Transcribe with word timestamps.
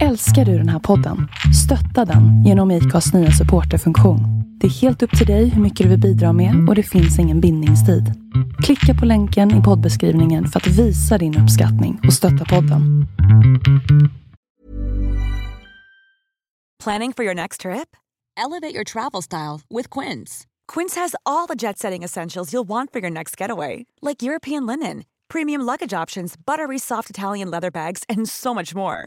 Älskar 0.00 0.44
du 0.44 0.58
den 0.58 0.68
här 0.68 0.78
podden? 0.78 1.28
Stötta 1.64 2.12
den 2.12 2.44
genom 2.44 2.70
IKAs 2.70 3.14
nya 3.14 3.30
supporterfunktion. 3.30 4.20
Det 4.60 4.66
är 4.66 4.70
helt 4.70 5.02
upp 5.02 5.18
till 5.18 5.26
dig 5.26 5.48
hur 5.48 5.62
mycket 5.62 5.84
du 5.84 5.90
vill 5.90 6.00
bidra 6.00 6.32
med 6.32 6.68
och 6.68 6.74
det 6.74 6.82
finns 6.82 7.18
ingen 7.18 7.40
bindningstid. 7.40 8.04
Klicka 8.62 9.00
på 9.00 9.06
länken 9.06 9.60
i 9.60 9.62
poddbeskrivningen 9.62 10.46
för 10.48 10.60
att 10.60 10.66
visa 10.66 11.18
din 11.18 11.38
uppskattning 11.42 12.00
och 12.06 12.12
stötta 12.12 12.44
podden. 12.44 13.06
Planning 16.84 17.12
for 17.12 17.24
your 17.24 17.34
next 17.34 17.60
trip? 17.60 17.96
Elevate 18.46 18.74
your 18.74 18.84
travel 18.84 19.22
style 19.22 19.60
with 19.76 19.88
Quince. 20.00 20.46
Quince 20.74 21.00
has 21.00 21.14
all 21.24 21.46
the 21.48 21.54
jet 21.54 21.78
setting 21.78 22.04
essentials 22.04 22.52
you'll 22.52 22.68
want 22.68 22.92
for 22.92 23.00
your 23.00 23.10
next 23.10 23.40
getaway, 23.40 23.84
like 24.02 24.26
European 24.26 24.66
linen, 24.66 25.02
premium 25.28 25.66
luggage 25.66 26.02
options, 26.02 26.34
buttery 26.46 26.78
soft 26.78 27.10
Italian 27.10 27.50
leather 27.50 27.70
bags, 27.70 28.04
and 28.08 28.28
so 28.28 28.54
much 28.54 28.74
more. 28.74 29.06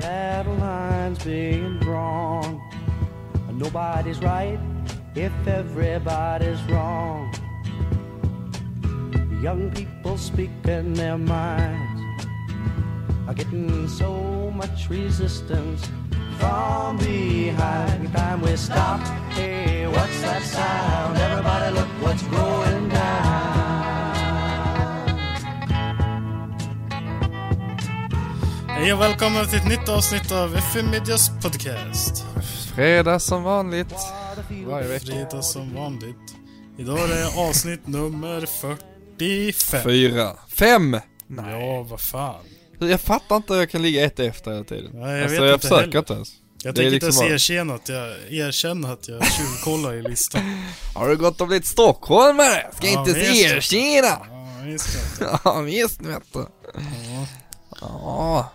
Battle 0.00 0.54
lines 0.54 1.22
being 1.24 1.78
drawn. 1.80 2.60
Nobody's 3.52 4.18
right 4.20 4.58
if 5.14 5.32
everybody's 5.46 6.62
wrong. 6.70 7.30
Young 9.42 9.70
people 9.70 10.16
speaking 10.16 10.94
their 10.94 11.18
minds 11.18 12.24
are 13.28 13.34
getting 13.34 13.88
so 13.88 14.50
much 14.54 14.88
resistance 14.88 15.86
from 16.38 16.96
behind. 16.96 18.12
Time 18.12 18.40
we 18.40 18.56
stop. 18.56 19.00
Hey, 19.34 19.86
what's 19.86 20.20
that 20.22 20.42
sound? 20.42 21.18
Everybody, 21.18 21.74
look 21.74 21.88
what's 22.02 22.22
going 22.22 22.88
down. 22.88 22.99
Hej 28.80 28.92
och 28.92 29.00
välkomna 29.00 29.44
till 29.44 29.58
ett 29.58 29.68
nytt 29.68 29.88
avsnitt 29.88 30.32
av 30.32 30.56
FM 30.56 30.90
Medias 30.90 31.30
podcast. 31.42 32.24
Fredag 32.74 33.20
som 33.20 33.42
vanligt. 33.42 33.94
Varje 34.66 34.88
vecka. 34.88 35.06
Fredag 35.06 35.42
som 35.42 35.74
vanligt. 35.74 36.16
Idag 36.78 36.98
är 36.98 37.08
det 37.08 37.26
avsnitt 37.48 37.86
nummer 37.86 38.46
45. 38.46 39.82
Fyra. 39.82 40.36
Fem! 40.48 40.96
Ja, 41.36 41.86
vad 41.90 42.00
fan. 42.00 42.44
Jag 42.78 43.00
fattar 43.00 43.36
inte 43.36 43.52
hur 43.52 43.60
jag 43.60 43.70
kan 43.70 43.82
ligga 43.82 44.04
ett 44.04 44.20
efter 44.20 44.50
hela 44.52 44.64
tiden. 44.64 44.90
Nej, 44.94 45.10
jag 45.12 45.22
alltså 45.22 45.40
vet 45.40 45.48
jag 45.48 45.54
inte 45.56 45.66
försöker 45.68 45.84
heller. 45.86 45.98
inte 45.98 46.12
ens. 46.12 46.32
Jag 46.62 46.74
tänker 46.76 46.94
inte 46.94 47.06
liksom 47.06 47.26
ens 47.26 47.48
bara- 47.48 47.54
erkänna 47.56 47.74
att 47.74 47.88
jag, 47.88 48.32
erkänna 48.32 48.92
att 48.92 49.08
jag 49.08 49.24
tjuvkollar 49.32 49.94
i 49.94 50.02
listan. 50.02 50.64
Har 50.94 51.08
du 51.08 51.16
gått 51.16 51.40
och 51.40 51.46
blivit 51.48 51.66
stockholmare? 51.66 52.66
Ska 52.76 52.86
Ja, 52.86 53.00
inte 53.00 53.12
visst. 53.20 53.44
erkänna! 53.44 54.06
Ja, 54.06 54.62
visst 54.64 55.20
vet 55.20 55.28
Ja 55.44 55.60
visst 55.60 56.00
vet 56.00 56.22
du. 56.32 56.46
Ja. 57.80 58.52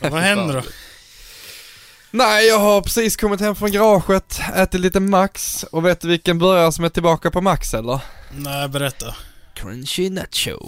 Vad 0.00 0.20
händer 0.22 0.54
då? 0.54 0.62
Nej, 2.10 2.46
jag 2.46 2.58
har 2.58 2.82
precis 2.82 3.16
kommit 3.16 3.40
hem 3.40 3.54
från 3.56 3.70
garaget, 3.72 4.40
ätit 4.54 4.80
lite 4.80 5.00
Max 5.00 5.62
och 5.62 5.84
vet 5.84 6.00
du 6.00 6.08
vilken 6.08 6.38
burgare 6.38 6.72
som 6.72 6.84
är 6.84 6.88
tillbaka 6.88 7.30
på 7.30 7.40
Max 7.40 7.74
eller? 7.74 8.00
Nej, 8.32 8.68
berätta. 8.68 9.14
Crunchy 9.54 10.10
Nacho. 10.10 10.58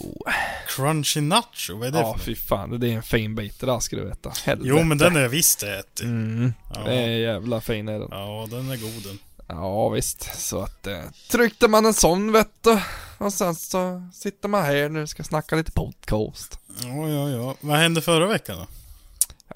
Crunchy 0.69 1.21
Nacho, 1.21 1.77
vad 1.79 1.89
är 1.89 1.93
det 1.93 1.99
Ja 1.99 2.13
för 2.19 2.25
fy 2.25 2.35
fan, 2.35 2.81
det 2.81 2.89
är 2.89 2.93
en 2.97 3.03
fin 3.03 3.35
bit 3.35 3.61
det 3.61 3.67
där 3.67 3.79
ska 3.81 3.97
du 3.97 4.05
veta. 4.05 4.33
Helvete. 4.45 4.69
Jo, 4.69 4.83
men 4.83 4.99
den 4.99 5.15
jag 5.15 5.29
visst 5.29 5.63
ätit. 5.63 6.01
Mm, 6.01 6.53
Ja. 6.75 6.81
det 6.85 6.95
är 6.95 7.09
jävla 7.09 7.61
fin 7.61 7.89
är 7.89 7.99
den. 7.99 8.09
Ja, 8.11 8.47
den 8.51 8.71
är 8.71 8.77
god 8.77 9.03
den. 9.05 9.19
Ja 9.49 9.89
visst, 9.89 10.41
så 10.41 10.63
att 10.63 10.87
eh, 10.87 10.99
tryckte 11.31 11.69
man 11.69 11.87
en 11.87 11.95
sån 11.95 12.33
vet 12.33 12.51
du. 12.63 12.79
Och 13.19 13.33
sen 13.33 13.55
så 13.55 14.09
sitter 14.15 14.49
man 14.49 14.65
här 14.65 14.89
nu 14.89 15.03
och 15.03 15.09
ska 15.09 15.25
snacka 15.25 15.57
lite 15.57 15.73
podcast. 15.73 16.59
Ja, 16.83 17.09
ja, 17.09 17.31
ja. 17.31 17.55
Vad 17.61 17.79
hände 17.79 18.03
förra 18.03 18.27
veckan 18.27 18.57
då? 18.59 18.67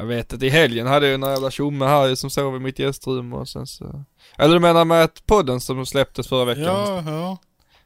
Jag 0.01 0.07
vet 0.07 0.33
att 0.33 0.43
i 0.43 0.49
helgen 0.49 0.87
hade 0.87 1.07
jag 1.07 1.15
en 1.15 1.23
jävla 1.31 1.51
tjomme 1.51 1.85
här 1.87 2.15
som 2.15 2.31
sov 2.31 2.57
i 2.57 2.59
mitt 2.59 2.79
gästrum 2.79 3.33
och 3.33 3.49
sen 3.49 3.67
så... 3.67 4.05
Eller 4.39 4.55
du 4.55 4.61
menar 4.61 4.85
med 4.85 5.27
podden 5.27 5.61
som 5.61 5.87
släpptes 5.87 6.29
förra 6.29 6.45
veckan? 6.45 6.65
Ja, 6.65 7.03
ja. 7.07 7.39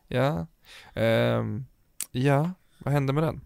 Ja. 0.08 0.46
Ehm, 1.02 1.64
ja, 2.10 2.50
vad 2.78 2.94
hände 2.94 3.12
med 3.12 3.22
den? 3.22 3.40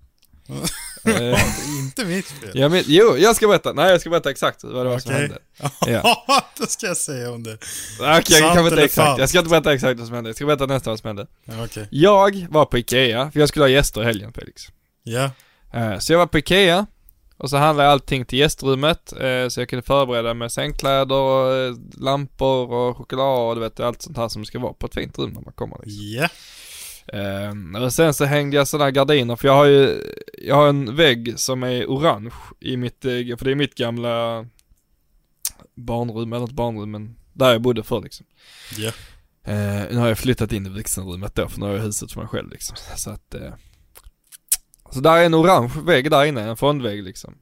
Är 1.04 1.38
inte 1.78 2.04
mitt 2.04 2.26
fel. 2.26 2.50
jag 2.54 2.70
men, 2.70 2.82
jo, 2.86 3.16
jag 3.16 3.36
ska 3.36 3.48
berätta. 3.48 3.72
Nej, 3.72 3.90
jag 3.90 4.00
ska 4.00 4.10
berätta 4.10 4.30
exakt 4.30 4.64
vad 4.64 4.86
det 4.86 4.90
var 4.90 4.98
som 4.98 5.12
Okej. 5.12 5.20
hände. 5.22 5.38
Ja, 5.86 6.24
det 6.58 6.70
ska 6.70 6.86
jag 6.86 6.96
säga 6.96 7.30
om 7.32 7.42
det. 7.42 7.54
Okej, 8.00 8.08
jag 8.08 8.24
Sant 8.24 8.54
kan 8.54 8.66
inte 8.66 8.82
exakt. 8.84 9.18
Jag 9.20 9.28
ska 9.28 9.38
inte 9.38 9.50
berätta 9.50 9.74
exakt 9.74 9.98
vad 9.98 10.06
som 10.06 10.14
hände. 10.14 10.28
Jag 10.30 10.36
ska 10.36 10.46
berätta 10.46 10.66
nästa 10.66 10.90
vad 10.90 10.98
som 10.98 11.06
hände. 11.06 11.26
Okej. 11.64 11.88
Jag 11.90 12.46
var 12.50 12.64
på 12.64 12.78
Ikea, 12.78 13.30
för 13.30 13.40
jag 13.40 13.48
skulle 13.48 13.64
ha 13.64 13.68
gäster 13.70 14.02
i 14.02 14.04
helgen 14.04 14.32
Felix. 14.32 14.62
Ja. 15.02 15.30
Eh, 15.72 15.98
Så 15.98 16.12
jag 16.12 16.18
var 16.18 16.26
på 16.26 16.38
Ikea 16.38 16.86
och 17.38 17.50
så 17.50 17.56
handlade 17.56 17.87
jag 17.87 17.93
allting 17.93 18.25
till 18.25 18.38
gästrummet 18.38 19.12
eh, 19.12 19.49
så 19.49 19.60
jag 19.60 19.69
kunde 19.69 19.82
förbereda 19.82 20.34
med 20.34 20.53
sängkläder 20.53 21.15
och 21.15 21.53
eh, 21.54 21.75
lampor 21.99 22.72
och 22.72 22.97
choklad 22.97 23.49
och 23.49 23.54
du 23.54 23.60
vet 23.60 23.81
allt 23.81 24.03
sånt 24.03 24.16
här 24.16 24.28
som 24.28 24.44
ska 24.44 24.59
vara 24.59 24.72
på 24.72 24.87
ett 24.87 24.94
fint 24.94 25.19
rum 25.19 25.31
när 25.31 25.41
man 25.41 25.53
kommer 25.53 25.76
liksom. 25.84 26.03
Ja. 26.03 26.28
Eh, 27.19 27.82
Och 27.84 27.93
sen 27.93 28.15
så 28.15 28.25
hängde 28.25 28.56
jag 28.56 28.69
sådana 28.69 28.91
gardiner 28.91 29.37
för 29.37 29.49
jag 29.49 29.54
har 29.54 29.65
ju, 29.65 30.03
jag 30.38 30.54
har 30.54 30.69
en 30.69 30.97
vägg 30.97 31.38
som 31.38 31.62
är 31.62 31.87
orange 31.87 32.32
i 32.60 32.76
mitt, 32.76 33.04
eh, 33.04 33.10
för 33.10 33.44
det 33.44 33.50
är 33.50 33.55
mitt 33.55 33.75
gamla 33.75 34.47
barnrum, 35.75 36.32
eller 36.32 36.43
inte 36.43 36.55
barnrum 36.55 36.91
men 36.91 37.16
där 37.32 37.53
jag 37.53 37.62
bodde 37.62 37.82
förr 37.82 38.03
liksom. 38.03 38.26
Ja. 38.76 38.88
Eh, 39.53 39.87
nu 39.91 39.97
har 39.97 40.09
jag 40.09 40.19
flyttat 40.19 40.53
in 40.53 40.66
i 40.66 40.70
vuxenrummet 40.70 41.34
då 41.34 41.49
för 41.49 41.60
nu 41.60 41.66
har 41.66 41.72
jag 41.72 41.82
huset 41.82 42.12
för 42.12 42.20
mig 42.20 42.28
själv 42.28 42.50
liksom. 42.50 42.76
Så 42.97 43.10
att, 43.10 43.34
eh, 43.34 43.53
så 44.91 45.00
där 45.00 45.16
är 45.16 45.25
en 45.26 45.34
orange 45.34 45.72
vägg 45.84 46.10
där 46.10 46.25
inne, 46.25 46.43
en 46.43 46.56
fondvägg 46.56 47.03
liksom. 47.03 47.34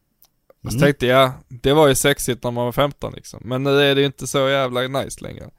Och 0.65 0.73
så 0.73 0.77
Mm. 0.79 0.87
tänkte 0.87 1.07
jag, 1.07 1.31
det 1.49 1.73
var 1.73 1.89
ju 1.89 1.95
sexigt 1.95 2.45
när 2.45 2.51
man 2.51 2.65
var 2.65 2.73
15 2.73 3.12
liksom. 3.15 3.41
Men 3.45 3.62
nu 3.62 3.81
är 3.81 3.95
det 3.95 4.01
ju 4.01 4.07
inte 4.07 4.27
så 4.27 4.49
jävla 4.49 4.81
nice 4.81 5.21
längre. 5.25 5.51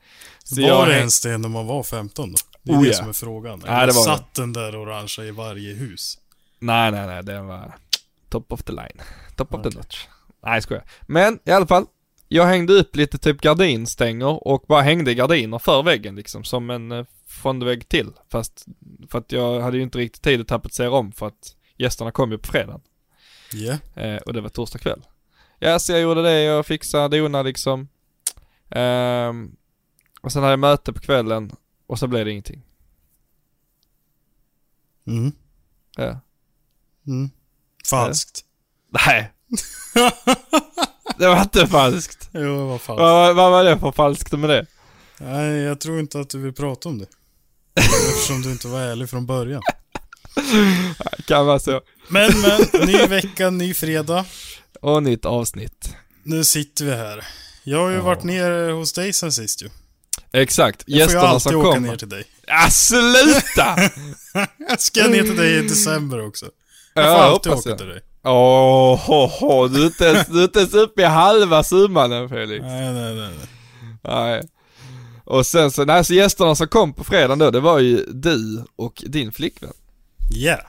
Så 0.44 0.62
var 0.62 0.68
jag 0.68 0.88
det 0.88 0.98
ens 0.98 1.22
det 1.22 1.38
när 1.38 1.50
man 1.50 1.66
var 1.68 1.84
15 1.84 2.32
då? 2.32 2.38
Det 2.64 2.72
är 2.72 2.78
Oh, 2.78 2.82
det 2.82 2.88
ja. 2.88 2.94
som 2.94 3.10
är 3.10 3.14
frågan. 3.14 3.62
Eller 3.62 3.72
det 3.88 3.94
var 3.94 4.12
det. 4.12 4.18
satt 4.18 4.34
den 4.34 4.54
där 4.54 4.76
orangea 4.82 5.26
i 5.26 5.32
varje 5.32 5.74
hus? 5.74 6.18
Nej 6.60 6.92
nej 6.92 7.08
nej, 7.08 7.24
det 7.24 7.42
var 7.42 7.76
top 8.30 8.52
of 8.54 8.64
the 8.64 8.72
line. 8.72 9.02
Top 9.36 9.54
of 9.54 9.62
the 9.64 9.78
notch. 9.78 10.06
Nej 10.44 10.54
jag 10.54 10.64
skojar. 10.64 10.84
Men 11.02 11.40
i 11.46 11.52
alla 11.52 11.68
fall, 11.68 11.86
jag 12.28 12.46
hängde 12.46 12.74
upp 12.74 12.96
lite 12.96 13.18
typ 13.18 13.42
gardinstänger 13.42 14.48
och 14.48 14.66
bara 14.68 14.82
hängde 14.82 15.14
gardiner 15.14 15.60
för 15.60 15.84
väggen 15.84 16.16
liksom 16.16 16.44
som 16.44 16.70
en 16.70 16.92
eh, 16.92 17.06
fondvägg 17.28 17.90
till. 17.90 18.12
Fast 18.32 18.66
för 19.12 19.20
att 19.20 19.32
jag 19.32 19.62
hade 19.62 19.78
ju 19.78 19.84
inte 19.84 19.98
riktigt 19.98 20.22
tid 20.22 20.42
att 20.42 20.48
tapetsera 20.48 20.92
om 20.92 21.12
för 21.12 21.28
att 21.28 21.54
gästerna 21.78 22.12
kom 22.12 22.32
ju 22.32 22.38
på 22.38 22.48
fredagen. 22.48 22.82
Ja. 23.54 23.78
Eh, 24.02 24.18
och 24.18 24.34
det 24.34 24.42
var 24.42 24.50
torsdag 24.50 24.80
kväll. 24.80 25.02
Ja, 25.60 25.80
så 25.80 25.92
jag 25.92 26.02
gjorde 26.02 26.22
det, 26.22 26.42
jag 26.42 26.66
fixade, 26.66 27.18
donade 27.18 27.50
liksom. 27.50 27.88
Ehm, 28.70 29.56
och 30.22 30.32
sen 30.32 30.42
hade 30.42 30.52
jag 30.52 30.60
möte 30.60 30.94
på 30.94 31.00
kvällen 31.00 31.52
och 31.88 32.00
så 32.00 32.08
blev 32.08 32.26
det 32.26 32.32
ingenting. 32.32 32.64
Mm. 35.08 35.32
Ja. 35.98 36.20
Mm. 37.08 37.30
Falskt. 37.90 38.46
Nej. 38.90 39.34
det 41.18 41.28
var 41.28 41.42
inte 41.42 41.68
falskt. 41.68 42.30
Jo, 42.34 42.42
det 42.42 42.64
var 42.64 42.78
falskt. 42.78 43.02
Vad, 43.02 43.36
vad 43.36 43.52
var 43.52 43.64
det 43.64 43.80
för 43.80 43.92
falskt 43.92 44.32
med 44.32 44.50
det? 44.50 44.66
Nej, 45.20 45.58
jag 45.58 45.80
tror 45.80 46.00
inte 46.00 46.20
att 46.20 46.30
du 46.30 46.40
vill 46.40 46.54
prata 46.54 46.90
om 46.90 46.98
det. 46.98 47.06
Eftersom 47.76 48.42
du 48.42 48.52
inte 48.52 48.68
var 48.68 48.80
ärlig 48.80 49.10
från 49.10 49.26
början. 49.26 49.62
Kan 51.26 51.46
vara 51.46 51.60
så. 51.60 51.82
Men, 52.08 52.32
men, 52.42 52.88
ny 52.88 52.98
vecka, 53.08 53.50
ny 53.50 53.74
fredag. 53.74 54.26
Och 54.82 55.04
nytt 55.04 55.26
avsnitt. 55.26 55.96
Nu 56.24 56.44
sitter 56.44 56.86
vi 56.86 56.92
här. 56.92 57.24
Jag 57.64 57.80
har 57.80 57.90
ju 57.90 57.96
Ja. 57.96 58.02
varit 58.04 58.24
nere 58.24 58.72
hos 58.72 58.94
dig 58.94 59.14
sen 59.14 59.32
sist 59.32 59.64
ju. 59.64 59.70
Exakt, 60.34 60.84
Jag 60.86 60.86
får 60.86 60.94
ju 60.96 61.00
gästerna 61.00 61.28
alltid 61.28 61.42
som 61.52 61.56
åka 61.62 61.74
kommer. 61.76 61.90
ner 61.90 61.98
till 61.98 62.10
dig. 62.10 62.24
Ah, 62.48 62.70
sluta! 62.70 63.76
Jag 64.70 64.82
ska 64.82 65.08
ner 65.08 65.22
till 65.24 65.38
dig 65.38 65.54
i 65.58 65.62
december 65.62 66.28
också. 66.28 66.46
Jag 66.94 67.04
får 67.06 67.14
Ja, 67.14 67.24
alltid 67.24 67.52
åka 67.52 67.70
jag. 67.70 67.78
till 67.78 67.88
dig. 67.88 68.02
Åh, 68.24 69.00
ho, 69.00 69.26
ho. 69.28 69.68
Du, 69.68 69.82
är 69.82 69.86
inte 69.86 70.06
ens, 70.06 70.28
du 70.28 70.40
är 70.40 70.44
inte 70.44 70.60
ens 70.60 70.74
uppe 70.74 71.02
i 71.02 71.06
halva 71.06 71.64
summan 71.64 72.12
än 72.12 72.30
Felix. 72.30 72.64
Nej, 72.66 72.94
nej. 72.94 73.16
nej. 73.16 73.30
Nej. 74.04 74.44
Och 75.26 75.46
sen 75.46 75.72
så, 75.72 75.86
nej 75.86 76.06
så 76.06 76.14
gästerna 76.14 76.56
som 76.56 76.68
kom 76.68 76.94
på 76.94 77.04
fredagen 77.04 77.40
då, 77.40 77.52
det 77.52 77.60
var 77.60 77.80
ju 77.80 78.06
du 78.14 78.64
och 78.76 79.04
din 79.08 79.32
flickvän. 79.32 79.74
Yeah. 80.36 80.62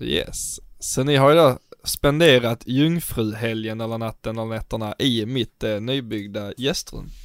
Yes. 0.00 0.60
Så 0.80 1.02
ni 1.04 1.16
har 1.16 1.30
ju 1.30 1.36
då 1.36 1.58
spenderat 1.84 2.62
jungfruhelgen 2.66 3.80
eller 3.80 3.98
natten 3.98 4.38
eller 4.38 4.48
nätterna 4.54 4.94
i 4.98 5.26
mitt 5.26 5.62
eh, 5.64 5.80
nybyggda 5.80 6.52
gästrum. 6.56 7.10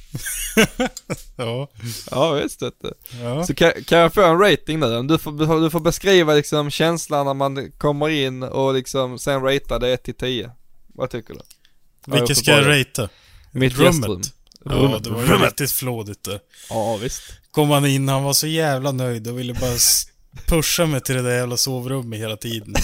Ja. 1.36 1.68
Ja 2.10 2.32
visst 2.32 2.62
vet 2.62 2.74
du. 2.82 2.92
ja. 3.22 3.46
Så 3.46 3.54
kan, 3.54 3.72
kan 3.86 3.98
jag 3.98 4.14
få 4.14 4.22
en 4.22 4.38
rating 4.38 4.80
nu? 4.80 5.02
Du 5.02 5.18
får, 5.18 5.60
du 5.62 5.70
får 5.70 5.80
beskriva 5.80 6.34
liksom 6.34 6.70
känslan 6.70 7.26
när 7.26 7.34
man 7.34 7.72
kommer 7.78 8.08
in 8.08 8.42
och 8.42 8.74
liksom 8.74 9.18
sen 9.18 9.42
ratea 9.42 9.78
det 9.78 9.92
1 9.92 10.02
till 10.02 10.14
10. 10.14 10.50
Vad 10.86 11.10
tycker 11.10 11.34
du? 11.34 11.40
Ja, 12.06 12.14
Vilket 12.14 12.36
ska 12.38 12.50
jag 12.50 12.66
ratea? 12.80 13.08
Mitt 13.52 13.72
Rummet. 13.78 13.94
gästrum. 13.94 14.22
Ja, 14.64 14.72
Rummet. 14.72 15.04
det 15.04 15.10
var 15.10 15.20
ju 15.22 15.26
Rummet. 15.28 15.46
riktigt 15.48 15.72
flådigt 15.72 16.24
där. 16.24 16.40
Ja 16.70 16.96
visst. 16.96 17.22
Kom 17.50 17.70
han 17.70 17.86
in, 17.86 18.08
han 18.08 18.22
var 18.24 18.32
så 18.32 18.46
jävla 18.46 18.92
nöjd 18.92 19.28
och 19.28 19.38
ville 19.38 19.54
bara 19.54 19.76
pusha 20.46 20.86
mig 20.86 21.00
till 21.00 21.14
det 21.14 21.22
där 21.22 21.36
jävla 21.36 21.56
sovrummet 21.56 22.18
hela 22.20 22.36
tiden. 22.36 22.74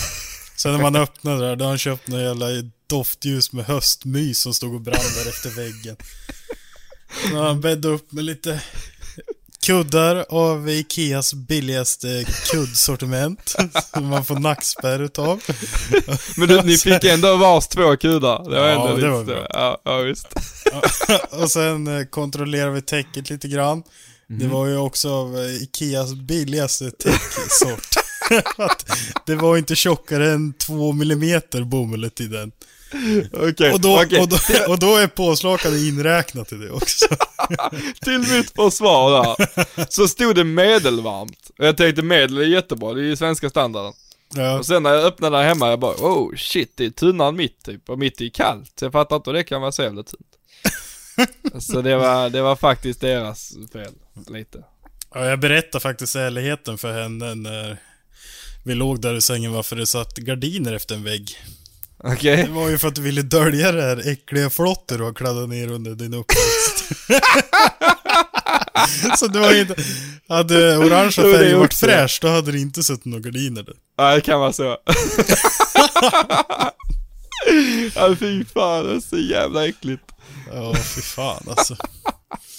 Sen 0.56 0.72
när 0.72 0.80
man 0.82 0.96
öppnade 0.96 1.38
där, 1.48 1.56
då 1.56 1.64
har 1.64 1.68
han 1.70 1.78
köpt 1.78 2.08
några 2.08 2.24
jävla 2.24 2.46
doftljus 2.86 3.52
med 3.52 3.64
höstmys 3.64 4.38
som 4.38 4.54
stod 4.54 4.74
och 4.74 4.80
brann 4.80 5.00
där 5.24 5.28
efter 5.30 5.50
väggen. 5.50 5.96
Så 7.30 7.42
han 7.42 7.60
bäddat 7.60 7.84
upp 7.84 8.12
med 8.12 8.24
lite 8.24 8.60
kuddar 9.66 10.24
av 10.28 10.68
Ikeas 10.70 11.34
billigaste 11.34 12.24
kuddsortiment. 12.50 13.54
Som 13.94 14.06
man 14.06 14.24
får 14.24 14.38
nackspärr 14.38 15.02
utav. 15.02 15.40
Men 16.36 16.48
du, 16.48 16.62
ni 16.62 16.76
fick 16.78 17.04
ändå 17.04 17.36
vars 17.36 17.66
två 17.68 17.96
kuddar. 17.96 18.50
Det 18.50 18.60
var 18.60 18.68
Ja, 18.68 18.72
ändå 18.72 18.86
det 18.88 18.94
lite 18.94 19.08
var 19.08 19.24
bra. 19.24 19.46
Ja, 19.50 19.80
ja 19.84 19.98
visst. 19.98 20.26
och 21.30 21.50
sen 21.50 21.86
eh, 21.98 22.04
kontrollerar 22.04 22.70
vi 22.70 22.82
täcket 22.82 23.30
lite 23.30 23.48
grann. 23.48 23.82
Det 24.38 24.46
var 24.46 24.66
ju 24.66 24.76
också 24.76 25.08
eh, 25.08 25.62
Ikeas 25.62 26.14
billigaste 26.14 26.90
täcksort. 26.90 27.88
Det 29.26 29.34
var 29.34 29.56
inte 29.56 29.76
tjockare 29.76 30.30
än 30.32 30.52
två 30.52 30.92
millimeter 30.92 31.64
bomullet 31.64 32.20
i 32.20 32.26
den. 32.26 32.52
Okej, 33.32 33.72
Och 33.72 33.80
då, 33.80 34.02
okej. 34.02 34.20
och 34.20 34.28
då, 34.28 34.36
och 34.68 34.78
då 34.78 34.96
är 34.96 35.06
påslakanet 35.06 35.80
inräknat 35.80 36.52
i 36.52 36.56
det 36.56 36.70
också. 36.70 37.06
Till 38.04 38.18
mitt 38.18 38.50
försvar 38.50 39.10
där. 39.12 39.86
Så 39.90 40.08
stod 40.08 40.36
det 40.36 40.44
medelvarmt. 40.44 41.50
Och 41.58 41.66
jag 41.66 41.76
tänkte 41.76 42.02
medel 42.02 42.38
är 42.38 42.42
jättebra, 42.42 42.92
det 42.92 43.00
är 43.00 43.04
ju 43.04 43.16
svenska 43.16 43.50
standarden. 43.50 43.92
Ja, 44.34 44.58
Och 44.58 44.66
sen 44.66 44.82
när 44.82 44.90
jag 44.94 45.04
öppnade 45.04 45.36
där 45.36 45.44
hemma, 45.44 45.70
jag 45.70 45.80
bara 45.80 45.94
oh 45.94 46.36
shit, 46.36 46.72
det 46.76 46.84
är 46.84 46.90
tunnare 46.90 47.32
mitt 47.32 47.64
typ. 47.64 47.90
Och 47.90 47.98
mitt 47.98 48.20
är 48.20 48.28
kallt. 48.28 48.72
Så 48.78 48.84
jag 48.84 48.92
fattar 48.92 49.16
inte 49.16 49.30
hur 49.30 49.34
det 49.36 49.44
kan 49.44 49.60
vara 49.60 49.72
så 49.72 49.82
jävla 49.82 50.02
tunt. 50.02 50.26
Så 51.62 51.82
det 51.82 51.96
var, 51.96 52.30
det 52.30 52.42
var 52.42 52.56
faktiskt 52.56 53.00
deras 53.00 53.52
fel, 53.72 53.92
lite. 54.26 54.64
ja, 55.14 55.26
jag 55.26 55.40
berättar 55.40 55.80
faktiskt 55.80 56.16
ärligheten 56.16 56.78
för 56.78 57.02
henne 57.02 57.34
när 57.34 57.78
vi 58.64 58.74
låg 58.74 59.00
där 59.00 59.14
i 59.14 59.20
sängen 59.20 59.52
varför 59.52 59.76
det 59.76 59.86
satt 59.86 60.16
gardiner 60.16 60.72
efter 60.72 60.94
en 60.94 61.04
vägg. 61.04 61.38
Okej? 62.04 62.36
Det 62.36 62.52
var 62.52 62.68
ju 62.68 62.78
för 62.78 62.88
att 62.88 62.94
du 62.94 63.02
ville 63.02 63.22
dölja 63.22 63.72
det 63.72 63.82
här 63.82 64.08
äckliga 64.08 64.50
flottet 64.50 64.98
du 64.98 65.04
har 65.04 65.14
kladdat 65.14 65.48
ner 65.48 65.72
under 65.72 65.94
din 65.94 66.14
uppväxt. 66.14 66.84
Så 69.18 69.26
det 69.26 69.38
var 69.38 69.60
inte... 69.60 69.74
Hade 70.28 70.76
orangea 70.76 71.10
färger 71.10 71.56
varit 71.56 71.74
fräsch, 71.74 72.18
då 72.22 72.28
hade 72.28 72.52
det 72.52 72.58
inte 72.58 72.82
suttit 72.82 73.04
några 73.04 73.20
gardiner 73.22 73.62
där. 73.62 73.74
Ja, 73.96 74.14
det 74.14 74.20
kan 74.20 74.40
vara 74.40 74.52
så. 74.52 74.62
ja, 77.94 78.16
fy 78.18 78.44
fan, 78.44 78.86
det 78.86 78.94
är 78.94 79.00
så 79.00 79.18
jävla 79.18 79.68
äckligt. 79.68 80.02
Ja, 80.52 80.74
fy 80.74 81.00
fan 81.00 81.46
alltså. 81.48 81.76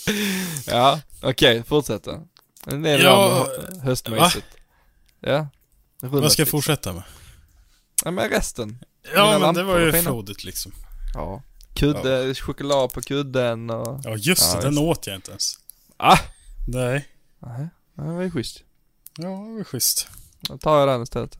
Ja, 0.67 1.01
okej, 1.21 1.63
fortsätt 1.63 2.03
då. 2.03 2.27
En 2.67 2.81
del 2.81 3.01
Ja, 3.01 3.47
höstmyset. 3.83 4.43
Ja. 5.19 5.47
Vad 6.01 6.31
ska 6.31 6.41
jag 6.41 6.49
fortsätta 6.49 6.93
med? 6.93 7.03
Ja, 8.05 8.11
men 8.11 8.29
resten. 8.29 8.79
Ja, 9.15 9.25
Mina 9.25 9.39
men 9.39 9.55
det 9.55 9.63
var 9.63 9.79
ju 9.79 9.91
fina. 9.91 10.03
flådigt 10.03 10.43
liksom. 10.43 10.71
Ja. 11.13 11.41
Kudde, 11.73 12.35
choklad 12.35 12.93
på 12.93 13.01
kudden 13.01 13.69
och... 13.69 13.99
Ja, 14.03 14.15
just 14.15 14.53
Ja, 14.53 14.55
det. 14.59 14.65
Den 14.67 14.73
just. 14.73 14.81
åt 14.83 15.07
jag 15.07 15.15
inte 15.15 15.31
ens. 15.31 15.59
Ah! 15.97 16.17
Nej. 16.67 17.07
Nej, 17.39 17.67
det 17.95 18.01
var 18.13 18.21
ju 18.21 18.31
schysst. 18.31 18.63
Ja, 19.17 19.27
det 19.27 19.57
var 19.57 19.63
schysst. 19.63 20.07
Då 20.41 20.57
tar 20.57 20.79
jag 20.79 20.87
den 20.87 21.03
istället. 21.03 21.37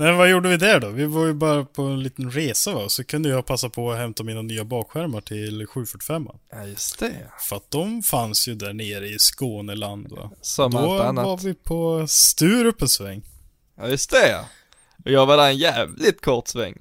Nej, 0.00 0.12
vad 0.12 0.30
gjorde 0.30 0.48
vi 0.48 0.56
där 0.56 0.80
då? 0.80 0.88
Vi 0.88 1.04
var 1.04 1.26
ju 1.26 1.32
bara 1.34 1.64
på 1.64 1.82
en 1.82 2.02
liten 2.02 2.30
resa 2.30 2.74
va, 2.74 2.88
så 2.88 3.04
kunde 3.04 3.28
jag 3.28 3.46
passa 3.46 3.68
på 3.68 3.92
att 3.92 3.98
hämta 3.98 4.22
mina 4.22 4.42
nya 4.42 4.64
bakskärmar 4.64 5.20
till 5.20 5.66
745 5.66 6.28
Ja, 6.52 6.66
just 6.66 6.98
det. 6.98 7.30
För 7.40 7.56
att 7.56 7.70
de 7.70 8.02
fanns 8.02 8.48
ju 8.48 8.54
där 8.54 8.72
nere 8.72 9.08
i 9.08 9.18
Skåneland 9.18 10.08
va. 10.12 10.30
Som 10.40 10.70
Då 10.70 10.78
allt 10.78 11.02
annat. 11.02 11.24
var 11.24 11.36
vi 11.38 11.54
på 11.54 12.06
Sturup 12.08 12.82
en 12.82 12.88
sväng. 12.88 13.22
Ja, 13.76 13.88
just 13.88 14.10
det 14.10 14.28
ja. 14.28 14.44
Och 15.04 15.10
jag 15.10 15.26
var 15.26 15.36
där 15.36 15.48
en 15.48 15.56
jävligt 15.58 16.20
kort 16.20 16.48
sväng. 16.48 16.74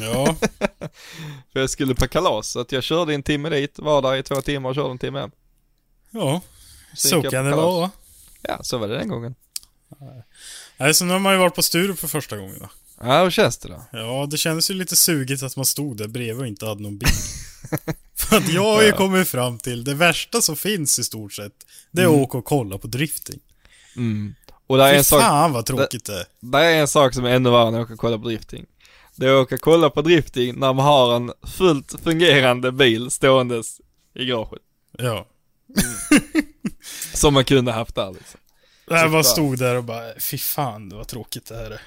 Ja, 0.00 0.36
För 1.52 1.60
jag 1.60 1.70
skulle 1.70 1.94
på 1.94 2.08
kalas, 2.08 2.48
så 2.48 2.60
att 2.60 2.72
jag 2.72 2.82
körde 2.82 3.14
en 3.14 3.22
timme 3.22 3.48
dit, 3.50 3.78
var 3.78 4.02
där 4.02 4.14
i 4.16 4.22
två 4.22 4.40
timmar 4.40 4.68
och 4.70 4.74
körde 4.74 4.90
en 4.90 4.98
timme 4.98 5.18
hem. 5.20 5.30
ja. 6.10 6.40
Så 6.94 7.08
Så 7.08 7.22
kan 7.30 7.44
det 7.44 7.56
vara. 7.56 7.90
Ja, 8.42 8.58
så 8.62 8.78
var 8.78 8.88
det 8.88 8.98
den 8.98 9.08
gången. 9.08 9.34
Nej, 10.00 10.22
så 10.92 11.04
nu 11.04 11.12
har 11.12 11.18
man 11.18 11.32
ju 11.32 11.38
varit 11.38 11.54
på 11.54 11.62
Sturup 11.62 11.98
för 11.98 12.08
första 12.08 12.36
gången 12.36 12.60
va. 12.60 12.70
Ja, 13.00 13.22
hur 13.22 13.30
känns 13.30 13.58
det 13.58 13.68
då? 13.68 13.82
Ja, 13.92 14.26
det 14.30 14.36
kändes 14.36 14.70
ju 14.70 14.74
lite 14.74 14.96
sugigt 14.96 15.42
att 15.42 15.56
man 15.56 15.64
stod 15.64 15.96
där 15.96 16.08
bredvid 16.08 16.40
och 16.40 16.46
inte 16.46 16.66
hade 16.66 16.82
någon 16.82 16.98
bil. 16.98 17.08
för 18.14 18.36
att 18.36 18.48
jag 18.52 18.74
har 18.74 18.82
ju 18.82 18.92
kommit 18.92 19.28
fram 19.28 19.58
till 19.58 19.84
det 19.84 19.94
värsta 19.94 20.42
som 20.42 20.56
finns 20.56 20.98
i 20.98 21.04
stort 21.04 21.32
sett. 21.32 21.52
Det 21.90 22.02
är 22.02 22.06
att 22.06 22.12
åka 22.12 22.38
och 22.38 22.44
kolla 22.44 22.78
på 22.78 22.86
drifting. 22.86 23.40
Mm. 23.96 24.34
Och 24.66 24.78
där 24.78 24.86
är, 24.86 24.92
Fy 24.92 24.98
en 24.98 25.04
sak, 25.04 25.20
fan 25.20 25.52
vad 25.52 25.66
tråkigt 25.66 26.04
det 26.04 26.20
är. 26.20 26.24
där 26.40 26.60
är 26.60 26.80
en 26.80 26.88
sak 26.88 27.14
som 27.14 27.24
är 27.24 27.30
ännu 27.30 27.50
värre 27.50 27.68
än 27.68 27.74
att 27.74 27.80
åka 27.80 27.92
och 27.92 27.98
kolla 27.98 28.18
på 28.18 28.24
drifting. 28.28 28.66
Det 29.16 29.26
är 29.26 29.34
att 29.34 29.42
åka 29.46 29.54
och 29.54 29.60
kolla 29.60 29.90
på 29.90 30.02
drifting 30.02 30.58
när 30.58 30.72
man 30.72 30.84
har 30.84 31.16
en 31.16 31.32
fullt 31.42 31.94
fungerande 32.04 32.72
bil 32.72 33.10
ståendes 33.10 33.80
i 34.14 34.26
garaget. 34.26 34.62
Ja. 34.98 35.26
Som 37.14 37.34
man 37.34 37.44
kunde 37.44 37.72
haft 37.72 37.94
där 37.94 38.12
liksom. 38.12 38.40
Jag 38.86 39.00
Så 39.00 39.08
bara 39.08 39.22
stod 39.22 39.58
där 39.58 39.74
och 39.74 39.84
bara, 39.84 40.20
fy 40.20 40.38
fan 40.38 40.88
det 40.88 40.96
var 40.96 41.04
tråkigt 41.04 41.46
det 41.46 41.56
här 41.56 41.70
är. 41.70 41.80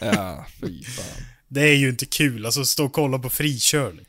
Ja, 0.16 0.46
fy 0.60 0.84
fan. 0.96 1.24
Det 1.48 1.60
är 1.60 1.74
ju 1.74 1.88
inte 1.88 2.06
kul, 2.06 2.46
alltså 2.46 2.64
stå 2.64 2.84
och 2.84 2.92
kolla 2.92 3.18
på 3.18 3.30
frikörning. 3.30 4.06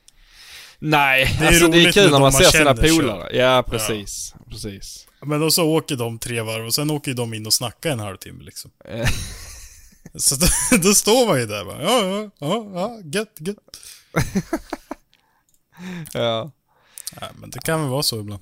Nej, 0.79 1.35
Det 1.39 1.45
är 1.45 1.47
alltså 1.47 1.67
det 1.67 1.77
är 1.77 1.81
roligt 1.81 1.93
kul 1.93 2.03
när 2.03 2.11
man 2.11 2.21
man 2.21 2.31
ser 2.33 2.45
sina 2.45 2.75
polare. 2.75 3.37
Ja, 3.37 3.63
precis. 3.67 4.33
Precis. 4.49 5.07
Men 5.21 5.39
då 5.39 5.51
så 5.51 5.67
åker 5.67 5.95
de 5.95 6.19
tre 6.19 6.41
varv 6.41 6.65
och 6.65 6.73
sen 6.73 6.89
åker 6.91 7.13
de 7.13 7.33
in 7.33 7.45
och 7.45 7.53
snackar 7.53 7.89
en 7.91 7.99
halvtimme 7.99 8.43
liksom. 8.43 8.71
Så 10.15 10.35
då, 10.35 10.47
då 10.83 10.93
står 10.93 11.27
man 11.27 11.39
ju 11.39 11.45
där 11.45 11.65
bara, 11.65 11.83
ja, 11.83 12.05
ja, 12.05 12.29
ja, 12.39 12.71
ja, 12.73 12.99
gött, 13.13 13.35
gött. 13.39 13.57
ja. 16.13 16.51
Nej, 17.21 17.29
men 17.39 17.49
det 17.49 17.59
kan 17.59 17.81
väl 17.81 17.89
vara 17.89 18.03
så 18.03 18.19
ibland. 18.19 18.41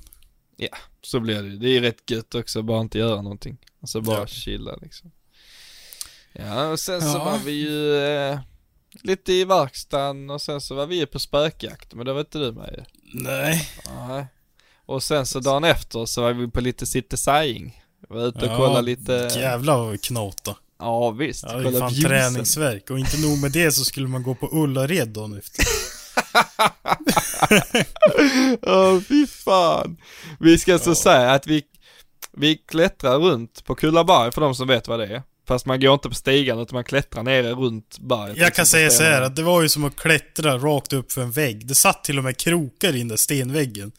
Ja, 0.58 0.78
så 1.02 1.20
blir 1.20 1.44
det 1.44 1.50
ju. 1.50 1.58
Det 1.58 1.70
är 1.78 1.82
rätt 1.82 2.10
gött 2.12 2.36
också, 2.36 2.62
bara 2.62 2.82
inte 2.82 2.98
göra 3.00 3.22
någonting. 3.22 3.58
Alltså 3.82 4.02
bara 4.02 4.20
Ja. 4.20 4.28
chilla 4.28 4.76
liksom. 4.82 5.12
Ja, 6.34 6.68
och 6.68 6.80
sen 6.80 7.02
så 7.02 7.08
Ja. 7.08 7.24
var 7.26 7.38
vi 7.38 7.52
ju 7.52 7.98
eh, 8.06 8.40
lite 9.04 9.34
i 9.34 9.46
verkstaden 9.46 10.30
och 10.30 10.42
sen 10.42 10.62
så 10.62 10.76
var 10.76 10.86
vi 10.86 10.96
ju 10.96 11.06
på 11.06 11.20
spökjakt, 11.20 11.94
men 11.94 12.06
det 12.06 12.14
var 12.14 12.20
inte 12.20 12.38
du 12.40 12.52
med 12.52 12.74
ju. 12.78 12.84
Nej. 13.24 13.70
Nej. 14.08 14.26
Och 14.86 15.04
sen 15.04 15.26
så 15.26 15.40
dagen 15.40 15.64
efter 15.64 16.06
så 16.06 16.22
var 16.22 16.34
vi 16.34 16.48
på 16.48 16.62
lite 16.62 16.86
city 16.86 17.18
saying. 17.18 17.84
Var 18.10 18.28
ute 18.28 18.50
och 18.50 18.58
kollade 18.58 18.82
lite. 18.82 19.30
Jävlar 19.36 19.78
vad 19.78 19.92
vi 19.92 19.98
knata. 19.98 20.56
Ja 20.80 21.12
visst, 21.12 21.44
Ja, 21.48 21.54
det 21.58 21.70
är 21.70 21.80
fan 21.80 21.90
viewsen. 21.90 22.10
träningsverk. 22.10 22.90
Och 22.90 23.00
inte 23.00 23.18
nog 23.22 23.38
med 23.42 23.52
det 23.52 23.72
så 23.72 23.86
skulle 23.86 24.08
man 24.08 24.24
gå 24.24 24.36
på 24.36 24.50
Ullared 24.64 25.08
dagen 25.10 25.38
efter. 25.40 25.66
Åh 28.62 29.00
fy 29.02 29.28
fan. 29.28 29.98
Vi 30.40 30.58
ska 30.58 30.80
så 30.80 30.96
säga 30.96 31.32
att 31.32 31.48
vi, 31.48 31.64
vi 32.32 32.58
klättrar 32.58 33.20
runt 33.20 33.66
på 33.66 33.76
Kullaberg 33.76 34.32
för 34.32 34.42
de 34.42 34.56
som 34.56 34.68
vet 34.68 34.88
vad 34.88 35.00
det 35.00 35.06
är. 35.06 35.24
Fast 35.48 35.66
man 35.66 35.80
går 35.80 35.94
inte 35.94 36.10
på 36.10 36.16
stigen 36.16 36.60
utan 36.60 36.76
man 36.76 36.84
klättrar 36.84 37.24
nere 37.24 37.52
runt 37.52 37.98
berget. 38.00 38.38
Jag 38.38 38.54
kan 38.56 38.64
liksom, 38.64 38.66
säga 38.66 38.90
så 38.90 39.04
här 39.04 39.22
att 39.22 39.36
det 39.36 39.44
var 39.44 39.62
ju 39.62 39.70
som 39.70 39.86
att 39.86 39.96
klättra 39.96 40.58
rakt 40.58 40.94
upp 40.94 41.12
för 41.12 41.22
en 41.22 41.32
vägg. 41.32 41.68
Det 41.68 41.76
satt 41.76 42.04
till 42.04 42.18
och 42.18 42.24
med 42.24 42.38
krokar 42.38 42.96
i 42.96 42.98
den 42.98 43.08
där 43.08 43.18
stenväggen. 43.18 43.92